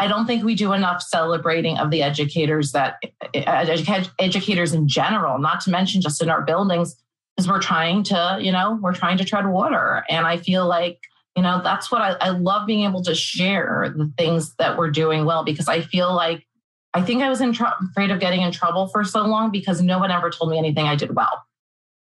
I 0.00 0.08
don't 0.08 0.26
think 0.26 0.42
we 0.42 0.56
do 0.56 0.72
enough 0.72 1.00
celebrating 1.00 1.78
of 1.78 1.92
the 1.92 2.02
educators 2.02 2.72
that 2.72 2.96
eh, 3.34 3.44
eh, 3.46 4.04
educators 4.18 4.72
in 4.72 4.88
general, 4.88 5.38
not 5.38 5.60
to 5.60 5.70
mention 5.70 6.00
just 6.00 6.20
in 6.20 6.28
our 6.28 6.42
buildings, 6.42 6.96
because 7.36 7.48
we're 7.48 7.60
trying 7.60 8.02
to, 8.04 8.38
you 8.40 8.50
know, 8.50 8.80
we're 8.82 8.94
trying 8.94 9.18
to 9.18 9.24
tread 9.24 9.46
water. 9.46 10.02
And 10.08 10.26
I 10.26 10.38
feel 10.38 10.66
like, 10.66 10.98
you 11.36 11.42
know, 11.42 11.60
that's 11.62 11.90
what 11.90 12.02
I, 12.02 12.16
I 12.20 12.30
love 12.30 12.66
being 12.66 12.84
able 12.84 13.02
to 13.04 13.14
share 13.14 13.92
the 13.96 14.12
things 14.18 14.54
that 14.56 14.76
we're 14.76 14.90
doing 14.90 15.24
well, 15.24 15.44
because 15.44 15.68
I 15.68 15.80
feel 15.80 16.14
like 16.14 16.46
I 16.94 17.02
think 17.02 17.22
I 17.22 17.30
was 17.30 17.40
in 17.40 17.52
tr- 17.52 17.64
afraid 17.90 18.10
of 18.10 18.20
getting 18.20 18.42
in 18.42 18.52
trouble 18.52 18.86
for 18.88 19.02
so 19.02 19.22
long 19.22 19.50
because 19.50 19.80
no 19.80 19.98
one 19.98 20.10
ever 20.10 20.30
told 20.30 20.50
me 20.50 20.58
anything 20.58 20.86
I 20.86 20.94
did 20.94 21.14
well. 21.14 21.42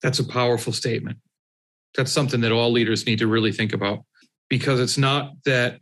That's 0.02 0.18
a 0.18 0.26
powerful 0.26 0.72
statement 0.72 1.18
that's 1.96 2.12
something 2.12 2.40
that 2.40 2.52
all 2.52 2.70
leaders 2.70 3.06
need 3.06 3.18
to 3.18 3.26
really 3.26 3.52
think 3.52 3.72
about 3.72 4.04
because 4.48 4.80
it's 4.80 4.98
not 4.98 5.32
that 5.44 5.80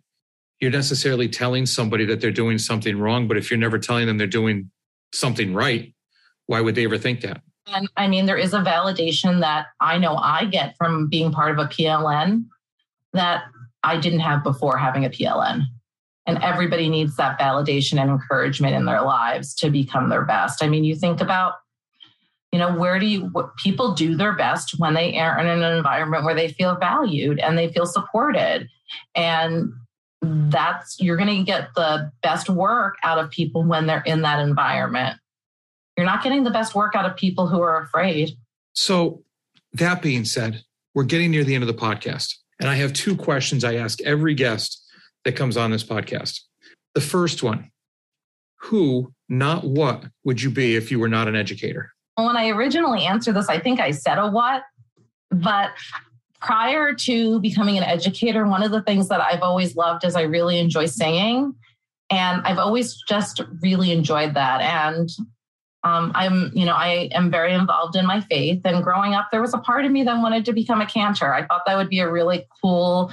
you're 0.60 0.70
necessarily 0.70 1.28
telling 1.28 1.66
somebody 1.66 2.04
that 2.06 2.20
they're 2.20 2.30
doing 2.30 2.58
something 2.58 2.98
wrong, 2.98 3.28
but 3.28 3.36
if 3.36 3.50
you're 3.50 3.58
never 3.58 3.78
telling 3.78 4.06
them 4.06 4.18
they're 4.18 4.26
doing 4.26 4.70
something 5.12 5.54
right, 5.54 5.94
why 6.46 6.60
would 6.60 6.74
they 6.74 6.84
ever 6.84 6.98
think 6.98 7.20
that? 7.20 7.42
And 7.66 7.88
I 7.96 8.08
mean, 8.08 8.26
there 8.26 8.36
is 8.36 8.54
a 8.54 8.60
validation 8.60 9.40
that 9.40 9.66
I 9.80 9.98
know 9.98 10.16
I 10.16 10.46
get 10.46 10.74
from 10.76 11.08
being 11.08 11.30
part 11.30 11.52
of 11.52 11.58
a 11.58 11.68
PLN 11.68 12.46
that 13.12 13.44
I 13.82 13.98
didn't 13.98 14.20
have 14.20 14.42
before 14.42 14.76
having 14.76 15.04
a 15.04 15.10
PLN. 15.10 15.62
And 16.26 16.42
everybody 16.42 16.90
needs 16.90 17.16
that 17.16 17.38
validation 17.38 17.98
and 17.98 18.10
encouragement 18.10 18.74
in 18.74 18.84
their 18.84 19.00
lives 19.00 19.54
to 19.56 19.70
become 19.70 20.10
their 20.10 20.26
best. 20.26 20.62
I 20.62 20.68
mean, 20.68 20.84
you 20.84 20.94
think 20.94 21.22
about 21.22 21.54
you 22.52 22.58
know 22.58 22.74
where 22.74 22.98
do 22.98 23.06
you 23.06 23.30
people 23.58 23.94
do 23.94 24.16
their 24.16 24.32
best 24.32 24.78
when 24.78 24.94
they 24.94 25.18
are 25.18 25.38
in 25.38 25.46
an 25.46 25.76
environment 25.76 26.24
where 26.24 26.34
they 26.34 26.48
feel 26.48 26.76
valued 26.76 27.38
and 27.38 27.58
they 27.58 27.72
feel 27.72 27.86
supported 27.86 28.68
and 29.14 29.72
that's 30.22 30.98
you're 30.98 31.16
going 31.16 31.28
to 31.28 31.44
get 31.44 31.68
the 31.76 32.10
best 32.22 32.48
work 32.48 32.96
out 33.04 33.18
of 33.18 33.30
people 33.30 33.64
when 33.64 33.86
they're 33.86 34.02
in 34.06 34.22
that 34.22 34.40
environment 34.40 35.18
you're 35.96 36.06
not 36.06 36.22
getting 36.22 36.44
the 36.44 36.50
best 36.50 36.74
work 36.74 36.94
out 36.94 37.04
of 37.04 37.16
people 37.16 37.46
who 37.46 37.60
are 37.60 37.82
afraid 37.82 38.30
so 38.72 39.22
that 39.74 40.00
being 40.00 40.24
said 40.24 40.62
we're 40.94 41.04
getting 41.04 41.30
near 41.30 41.44
the 41.44 41.54
end 41.54 41.62
of 41.62 41.68
the 41.68 41.74
podcast 41.74 42.34
and 42.60 42.68
i 42.68 42.74
have 42.74 42.92
two 42.92 43.16
questions 43.16 43.64
i 43.64 43.74
ask 43.74 44.00
every 44.02 44.34
guest 44.34 44.84
that 45.24 45.36
comes 45.36 45.56
on 45.56 45.70
this 45.70 45.84
podcast 45.84 46.40
the 46.94 47.00
first 47.00 47.42
one 47.42 47.70
who 48.60 49.12
not 49.28 49.64
what 49.64 50.04
would 50.24 50.42
you 50.42 50.50
be 50.50 50.76
if 50.76 50.90
you 50.90 50.98
were 50.98 51.08
not 51.08 51.28
an 51.28 51.36
educator 51.36 51.92
when 52.24 52.36
I 52.36 52.48
originally 52.48 53.04
answered 53.04 53.34
this, 53.34 53.48
I 53.48 53.60
think 53.60 53.80
I 53.80 53.92
said 53.92 54.18
a 54.18 54.28
what, 54.28 54.62
but 55.30 55.70
prior 56.40 56.94
to 56.94 57.40
becoming 57.40 57.78
an 57.78 57.84
educator, 57.84 58.46
one 58.46 58.62
of 58.62 58.70
the 58.70 58.82
things 58.82 59.08
that 59.08 59.20
I've 59.20 59.42
always 59.42 59.76
loved 59.76 60.04
is 60.04 60.16
I 60.16 60.22
really 60.22 60.58
enjoy 60.58 60.86
singing. 60.86 61.54
And 62.10 62.42
I've 62.42 62.58
always 62.58 63.00
just 63.08 63.40
really 63.60 63.92
enjoyed 63.92 64.34
that. 64.34 64.60
And 64.60 65.08
um, 65.84 66.12
I'm, 66.14 66.50
you 66.54 66.64
know, 66.64 66.74
I 66.74 67.08
am 67.12 67.30
very 67.30 67.54
involved 67.54 67.96
in 67.96 68.06
my 68.06 68.20
faith. 68.20 68.62
And 68.64 68.82
growing 68.82 69.14
up, 69.14 69.28
there 69.30 69.40
was 69.40 69.54
a 69.54 69.58
part 69.58 69.84
of 69.84 69.92
me 69.92 70.02
that 70.04 70.20
wanted 70.20 70.44
to 70.46 70.52
become 70.52 70.80
a 70.80 70.86
cantor. 70.86 71.32
I 71.32 71.46
thought 71.46 71.62
that 71.66 71.76
would 71.76 71.88
be 71.88 72.00
a 72.00 72.10
really 72.10 72.46
cool 72.60 73.12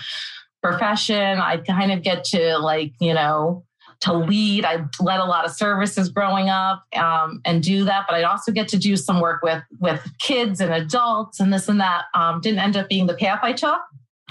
profession. 0.64 1.40
I'd 1.40 1.66
kind 1.66 1.92
of 1.92 2.02
get 2.02 2.24
to 2.26 2.58
like, 2.58 2.94
you 3.00 3.14
know, 3.14 3.64
to 4.02 4.14
lead. 4.14 4.66
I 4.66 4.86
led 5.00 5.20
a 5.20 5.26
lot 5.26 5.46
of 5.46 5.52
services 5.52 6.10
growing 6.10 6.50
up 6.50 6.84
um, 6.96 7.42
and 7.46 7.62
do 7.62 7.86
that, 7.86 8.06
but 8.08 8.16
I'd 8.16 8.24
also 8.24 8.52
get 8.52 8.68
to 8.70 8.78
do 8.78 8.98
some 8.98 9.22
work 9.22 9.42
with 9.42 9.64
with 9.80 10.02
kids 10.20 10.60
and 10.60 10.74
adults 10.74 11.40
and 11.40 11.54
this 11.54 11.70
and 11.70 11.80
that. 11.80 12.06
Um, 12.14 12.42
didn't 12.42 12.60
end 12.60 12.78
up 12.78 12.90
being 12.90 13.08
the 13.08 13.14
path 13.14 13.40
I 13.44 13.54
took, 13.54 13.80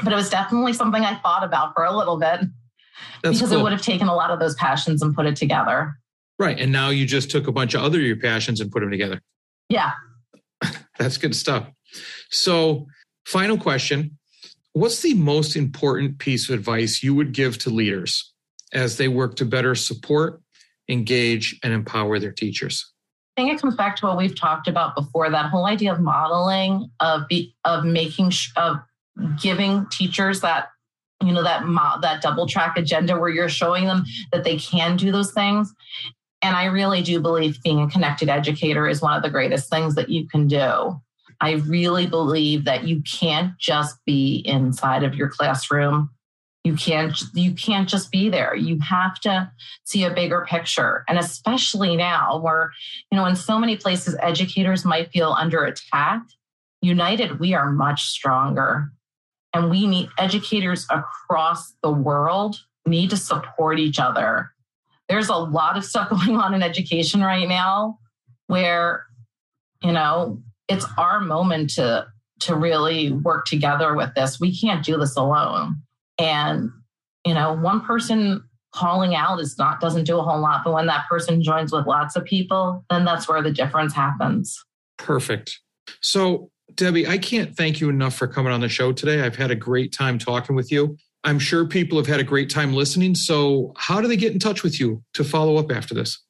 but 0.03 0.13
it 0.13 0.17
was 0.17 0.29
definitely 0.29 0.73
something 0.73 1.03
I 1.03 1.15
thought 1.17 1.45
about 1.45 1.73
for 1.75 1.85
a 1.85 1.97
little 1.97 2.19
bit 2.19 2.41
That's 3.23 3.37
because 3.37 3.51
cool. 3.51 3.61
it 3.61 3.63
would 3.63 3.73
have 3.73 3.83
taken 3.83 4.09
a 4.09 4.15
lot 4.15 4.31
of 4.31 4.39
those 4.39 4.55
passions 4.57 5.03
and 5.03 5.15
put 5.15 5.27
it 5.27 5.37
together. 5.37 5.99
Right, 6.39 6.59
and 6.59 6.73
now 6.73 6.91
you 6.91 7.07
just 7.07 7.31
took 7.31 7.47
a 7.47 7.53
bunch 7.53 7.75
of 7.75 7.83
other 7.83 8.01
your 8.01 8.17
passions 8.17 8.61
and 8.61 8.71
put 8.71 8.81
them 8.81 8.91
together. 8.91 9.21
Yeah, 9.69 9.93
that's 10.99 11.17
good 11.17 11.35
stuff. 11.35 11.69
So, 12.31 12.87
final 13.27 13.57
question. 13.57 14.19
What's 14.73 15.03
the 15.03 15.15
most 15.15 15.55
important 15.55 16.19
piece 16.19 16.49
of 16.49 16.59
advice 16.59 17.03
you 17.03 17.15
would 17.15 17.33
give 17.33 17.59
to 17.59 17.71
leaders 17.71 18.33
as 18.73 18.97
they 18.97 19.07
work 19.07 19.37
to 19.37 19.45
better 19.45 19.77
support, 19.77 20.41
engage, 20.89 21.59
and 21.63 21.73
empower 21.73 22.19
their 22.19 22.33
teachers? 22.33 22.93
I 23.37 23.43
think 23.43 23.53
it 23.53 23.61
comes 23.61 23.77
back 23.77 23.97
to 23.97 24.07
what 24.07 24.17
we've 24.17 24.39
talked 24.39 24.67
about 24.67 24.97
before 24.97 25.31
that 25.31 25.51
whole 25.51 25.67
idea 25.67 25.93
of 25.93 26.01
modeling, 26.01 26.91
of, 26.99 27.29
be, 27.29 27.55
of 27.65 27.85
making, 27.85 28.33
of 28.57 28.79
giving 29.41 29.87
teachers 29.91 30.41
that 30.41 30.69
you 31.23 31.33
know 31.33 31.43
that 31.43 31.63
that 32.03 32.21
double 32.21 32.47
track 32.47 32.77
agenda 32.77 33.19
where 33.19 33.31
you're 33.31 33.49
showing 33.49 33.87
them 33.87 34.05
that 34.33 34.45
they 34.45 34.57
can 34.57 34.97
do 34.97 35.13
those 35.13 35.33
things 35.33 35.73
and 36.45 36.55
i 36.55 36.67
really 36.67 37.03
do 37.03 37.19
believe 37.21 37.63
being 37.63 37.81
a 37.81 37.89
connected 37.89 38.29
educator 38.29 38.87
is 38.87 39.01
one 39.01 39.17
of 39.17 39.23
the 39.23 39.31
greatest 39.31 39.69
things 39.71 39.95
that 39.97 40.11
you 40.11 40.29
can 40.29 40.47
do. 40.47 41.01
I 41.41 41.53
really 41.53 42.07
believe 42.07 42.65
that 42.65 42.85
you 42.85 43.03
can't 43.03 43.59
just 43.59 44.03
be 44.05 44.43
inside 44.47 45.03
of 45.03 45.15
your 45.15 45.29
classroom. 45.29 46.11
You 46.63 46.75
can't 46.75 47.21
you 47.35 47.53
can't 47.53 47.89
just 47.89 48.11
be 48.11 48.31
there. 48.31 48.55
You 48.55 48.79
have 48.81 49.21
to 49.21 49.51
see 49.85 50.05
a 50.05 50.15
bigger 50.15 50.47
picture. 50.49 51.05
And 51.09 51.19
especially 51.19 51.97
now 51.97 52.39
where 52.39 52.73
you 53.11 53.19
know 53.19 53.27
in 53.27 53.37
so 53.37 53.59
many 53.59 53.77
places 53.77 54.17
educators 54.21 54.85
might 54.85 55.13
feel 55.13 55.33
under 55.39 55.65
attack. 55.65 56.23
United 56.81 57.41
we 57.41 57.53
are 57.55 57.71
much 57.71 58.05
stronger. 58.05 58.91
And 59.53 59.71
we 59.71 59.87
need 59.87 60.09
educators 60.19 60.87
across 60.91 61.75
the 61.83 61.91
world 61.91 62.57
need 62.87 63.11
to 63.11 63.17
support 63.17 63.79
each 63.79 63.99
other 63.99 64.54
there's 65.09 65.29
a 65.29 65.37
lot 65.37 65.77
of 65.77 65.85
stuff 65.85 66.11
going 66.11 66.37
on 66.37 66.55
in 66.55 66.63
education 66.63 67.23
right 67.23 67.49
now 67.49 67.99
where 68.47 69.07
you 69.83 69.93
know 69.93 70.43
it's 70.69 70.87
our 70.99 71.21
moment 71.21 71.71
to 71.71 72.07
to 72.41 72.57
really 72.57 73.13
work 73.13 73.47
together 73.47 73.95
with 73.95 74.13
this 74.15 74.41
we 74.41 74.55
can't 74.55 74.85
do 74.85 74.99
this 74.99 75.17
alone 75.17 75.81
and, 76.19 76.71
you 77.25 77.35
know, 77.35 77.53
one 77.55 77.81
person 77.81 78.45
calling 78.73 79.15
out 79.15 79.41
is 79.41 79.57
not 79.59 79.81
doesn't 79.81 80.05
do 80.05 80.19
a 80.19 80.23
whole 80.23 80.41
lot. 80.41 80.63
But 80.65 80.75
when 80.75 80.87
that 80.87 81.07
person 81.09 81.43
joins 81.43 81.73
with 81.73 81.87
lots 81.87 82.17
of 82.17 82.25
people, 82.25 82.85
then 82.91 83.05
that's 83.05 83.29
where 83.29 83.43
the 83.43 83.53
difference 83.53 83.95
happens. 83.95 84.63
Perfect. 84.99 85.61
So 86.01 86.51
Debbie, 86.75 87.07
I 87.07 87.19
can't 87.19 87.57
thank 87.57 87.81
you 87.81 87.89
enough 87.89 88.15
for 88.15 88.27
coming 88.27 88.53
on 88.53 88.61
the 88.61 88.69
show 88.69 88.93
today. 88.93 89.23
I've 89.23 89.37
had 89.37 89.51
a 89.51 89.57
great 89.57 89.93
time 89.93 90.19
talking 90.19 90.57
with 90.57 90.73
you. 90.73 90.97
I'm 91.25 91.39
sure 91.39 91.67
people 91.67 91.99
have 91.99 92.07
had 92.07 92.21
a 92.21 92.25
great 92.25 92.51
time 92.51 92.75
listening. 92.75 93.15
So, 93.15 93.73
how 93.77 94.01
do 94.01 94.09
they 94.09 94.17
get 94.17 94.33
in 94.33 94.39
touch 94.39 94.63
with 94.63 94.79
you 94.79 95.03
to 95.15 95.25
follow 95.25 95.57
up 95.57 95.73
after 95.73 95.95
this? 95.95 96.23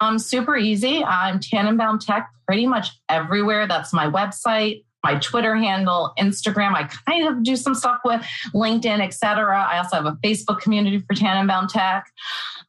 Um, 0.00 0.18
super 0.18 0.56
easy. 0.56 1.04
I'm 1.04 1.40
Tannenbaum 1.40 1.98
Tech 1.98 2.28
pretty 2.46 2.66
much 2.66 2.88
everywhere. 3.08 3.68
That's 3.68 3.92
my 3.92 4.06
website 4.06 4.82
my 5.02 5.16
Twitter 5.16 5.56
handle, 5.56 6.12
Instagram. 6.18 6.74
I 6.74 6.84
kind 6.84 7.26
of 7.26 7.42
do 7.42 7.56
some 7.56 7.74
stuff 7.74 8.00
with 8.04 8.22
LinkedIn, 8.54 9.00
etc. 9.00 9.58
I 9.58 9.78
also 9.78 9.96
have 9.96 10.06
a 10.06 10.18
Facebook 10.24 10.60
community 10.60 10.98
for 10.98 11.14
Tannenbaum 11.14 11.68
Tech. 11.68 12.06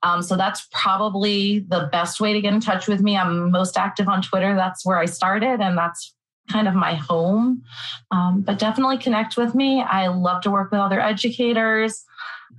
Um, 0.03 0.21
so 0.21 0.35
that's 0.35 0.67
probably 0.71 1.59
the 1.59 1.89
best 1.91 2.19
way 2.19 2.33
to 2.33 2.41
get 2.41 2.53
in 2.53 2.59
touch 2.59 2.87
with 2.87 3.01
me. 3.01 3.17
I'm 3.17 3.51
most 3.51 3.77
active 3.77 4.07
on 4.07 4.21
Twitter. 4.21 4.55
That's 4.55 4.85
where 4.85 4.97
I 4.97 5.05
started, 5.05 5.59
and 5.59 5.77
that's 5.77 6.15
kind 6.49 6.67
of 6.67 6.73
my 6.73 6.95
home. 6.95 7.63
Um, 8.11 8.41
but 8.41 8.59
definitely 8.59 8.97
connect 8.97 9.37
with 9.37 9.55
me. 9.55 9.81
I 9.81 10.07
love 10.07 10.41
to 10.43 10.51
work 10.51 10.71
with 10.71 10.79
other 10.79 10.99
educators 10.99 12.03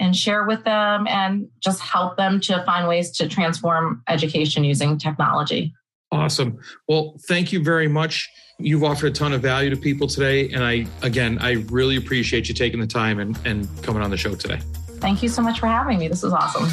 and 0.01 0.17
share 0.17 0.45
with 0.45 0.65
them 0.65 1.07
and 1.07 1.49
just 1.61 1.81
help 1.81 2.17
them 2.17 2.41
to 2.41 2.63
find 2.65 2.89
ways 2.89 3.11
to 3.13 3.29
transform 3.29 4.03
education 4.09 4.65
using 4.65 4.99
technology. 4.99 5.75
Awesome. 6.11 6.59
Well, 6.89 7.17
thank 7.27 7.53
you 7.53 7.63
very 7.63 7.89
much. 7.89 8.29
You've 8.59 8.85
offered 8.85 9.09
a 9.09 9.15
ton 9.15 9.33
of 9.33 9.41
value 9.43 9.71
to 9.71 9.77
people 9.77 10.07
today. 10.07 10.51
And 10.51 10.63
I, 10.63 10.87
again, 11.03 11.39
I 11.41 11.53
really 11.71 11.97
appreciate 11.97 12.49
you 12.49 12.55
taking 12.55 12.81
the 12.81 12.87
time 12.87 13.19
and, 13.19 13.39
and 13.45 13.69
coming 13.83 14.03
on 14.03 14.11
the 14.11 14.17
show 14.17 14.35
today. 14.35 14.61
Thank 14.99 15.23
you 15.23 15.29
so 15.29 15.43
much 15.43 15.61
for 15.61 15.67
having 15.67 15.99
me. 15.99 16.09
This 16.09 16.23
was 16.23 16.33
awesome. 16.33 16.69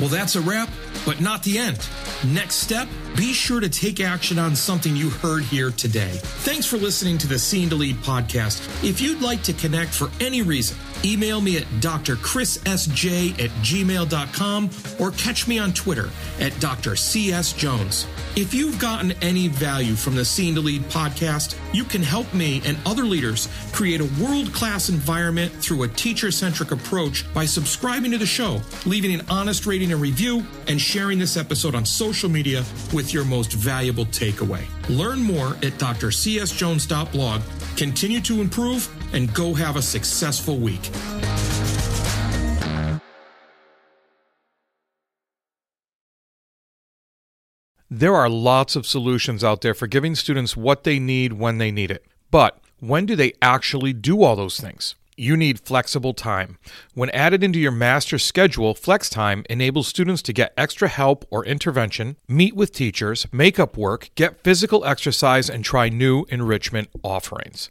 Well, 0.00 0.08
that's 0.08 0.34
a 0.34 0.40
wrap, 0.40 0.68
but 1.06 1.20
not 1.20 1.42
the 1.42 1.58
end. 1.58 1.86
Next 2.26 2.56
step 2.56 2.88
be 3.16 3.32
sure 3.32 3.60
to 3.60 3.68
take 3.68 4.00
action 4.00 4.38
on 4.38 4.54
something 4.56 4.96
you 4.96 5.10
heard 5.10 5.42
here 5.42 5.70
today. 5.70 6.10
Thanks 6.12 6.66
for 6.66 6.76
listening 6.76 7.18
to 7.18 7.26
the 7.26 7.38
Seen 7.38 7.68
to 7.70 7.76
Lead 7.76 7.96
podcast. 7.96 8.60
If 8.88 9.00
you'd 9.00 9.22
like 9.22 9.42
to 9.44 9.52
connect 9.52 9.92
for 9.92 10.10
any 10.20 10.42
reason, 10.42 10.76
email 11.04 11.40
me 11.40 11.56
at 11.56 11.64
drchrissj 11.80 13.32
at 13.42 13.50
gmail.com 13.50 14.70
or 14.98 15.10
catch 15.12 15.48
me 15.48 15.58
on 15.58 15.72
Twitter 15.72 16.10
at 16.38 16.52
drcsjones. 16.54 18.06
If 18.36 18.54
you've 18.54 18.78
gotten 18.78 19.12
any 19.22 19.48
value 19.48 19.94
from 19.94 20.14
the 20.14 20.24
Seen 20.24 20.54
to 20.54 20.60
Lead 20.60 20.82
podcast, 20.84 21.56
you 21.72 21.84
can 21.84 22.02
help 22.02 22.32
me 22.32 22.62
and 22.64 22.78
other 22.86 23.04
leaders 23.04 23.48
create 23.72 24.00
a 24.00 24.22
world 24.22 24.52
class 24.52 24.88
environment 24.88 25.52
through 25.52 25.82
a 25.82 25.88
teacher 25.88 26.30
centric 26.30 26.70
approach 26.70 27.32
by 27.34 27.44
subscribing 27.44 28.12
to 28.12 28.18
the 28.18 28.26
show, 28.26 28.60
leaving 28.86 29.12
an 29.12 29.22
honest 29.28 29.66
rating 29.66 29.92
and 29.92 30.00
review, 30.00 30.44
and 30.68 30.80
sharing 30.80 31.18
this 31.18 31.36
episode 31.36 31.74
on 31.74 31.84
social 31.84 32.28
media 32.28 32.64
with 32.92 33.12
your 33.12 33.24
most 33.24 33.52
valuable 33.52 34.06
takeaway. 34.06 34.64
Learn 34.88 35.20
more 35.20 35.48
at 35.48 35.78
drcsjones.blog. 35.78 37.42
Continue 37.76 38.20
to 38.20 38.40
improve 38.40 38.88
and 39.12 39.32
go 39.34 39.54
have 39.54 39.76
a 39.76 39.82
successful 39.82 40.56
week. 40.58 40.90
There 47.92 48.14
are 48.14 48.28
lots 48.28 48.76
of 48.76 48.86
solutions 48.86 49.42
out 49.42 49.62
there 49.62 49.74
for 49.74 49.88
giving 49.88 50.14
students 50.14 50.56
what 50.56 50.84
they 50.84 51.00
need 51.00 51.32
when 51.32 51.58
they 51.58 51.72
need 51.72 51.90
it. 51.90 52.06
But 52.30 52.60
when 52.78 53.04
do 53.04 53.16
they 53.16 53.32
actually 53.42 53.92
do 53.92 54.22
all 54.22 54.36
those 54.36 54.60
things? 54.60 54.94
You 55.16 55.36
need 55.36 55.60
flexible 55.60 56.14
time. 56.14 56.56
When 56.94 57.10
added 57.10 57.42
into 57.42 57.58
your 57.58 57.72
master 57.72 58.16
schedule, 58.16 58.74
Flex 58.74 59.10
Time 59.10 59.44
enables 59.50 59.88
students 59.88 60.22
to 60.22 60.32
get 60.32 60.54
extra 60.56 60.88
help 60.88 61.26
or 61.30 61.44
intervention, 61.44 62.16
meet 62.28 62.54
with 62.54 62.72
teachers, 62.72 63.26
make 63.32 63.58
up 63.58 63.76
work, 63.76 64.10
get 64.14 64.42
physical 64.44 64.84
exercise, 64.84 65.50
and 65.50 65.64
try 65.64 65.88
new 65.88 66.24
enrichment 66.30 66.88
offerings. 67.02 67.70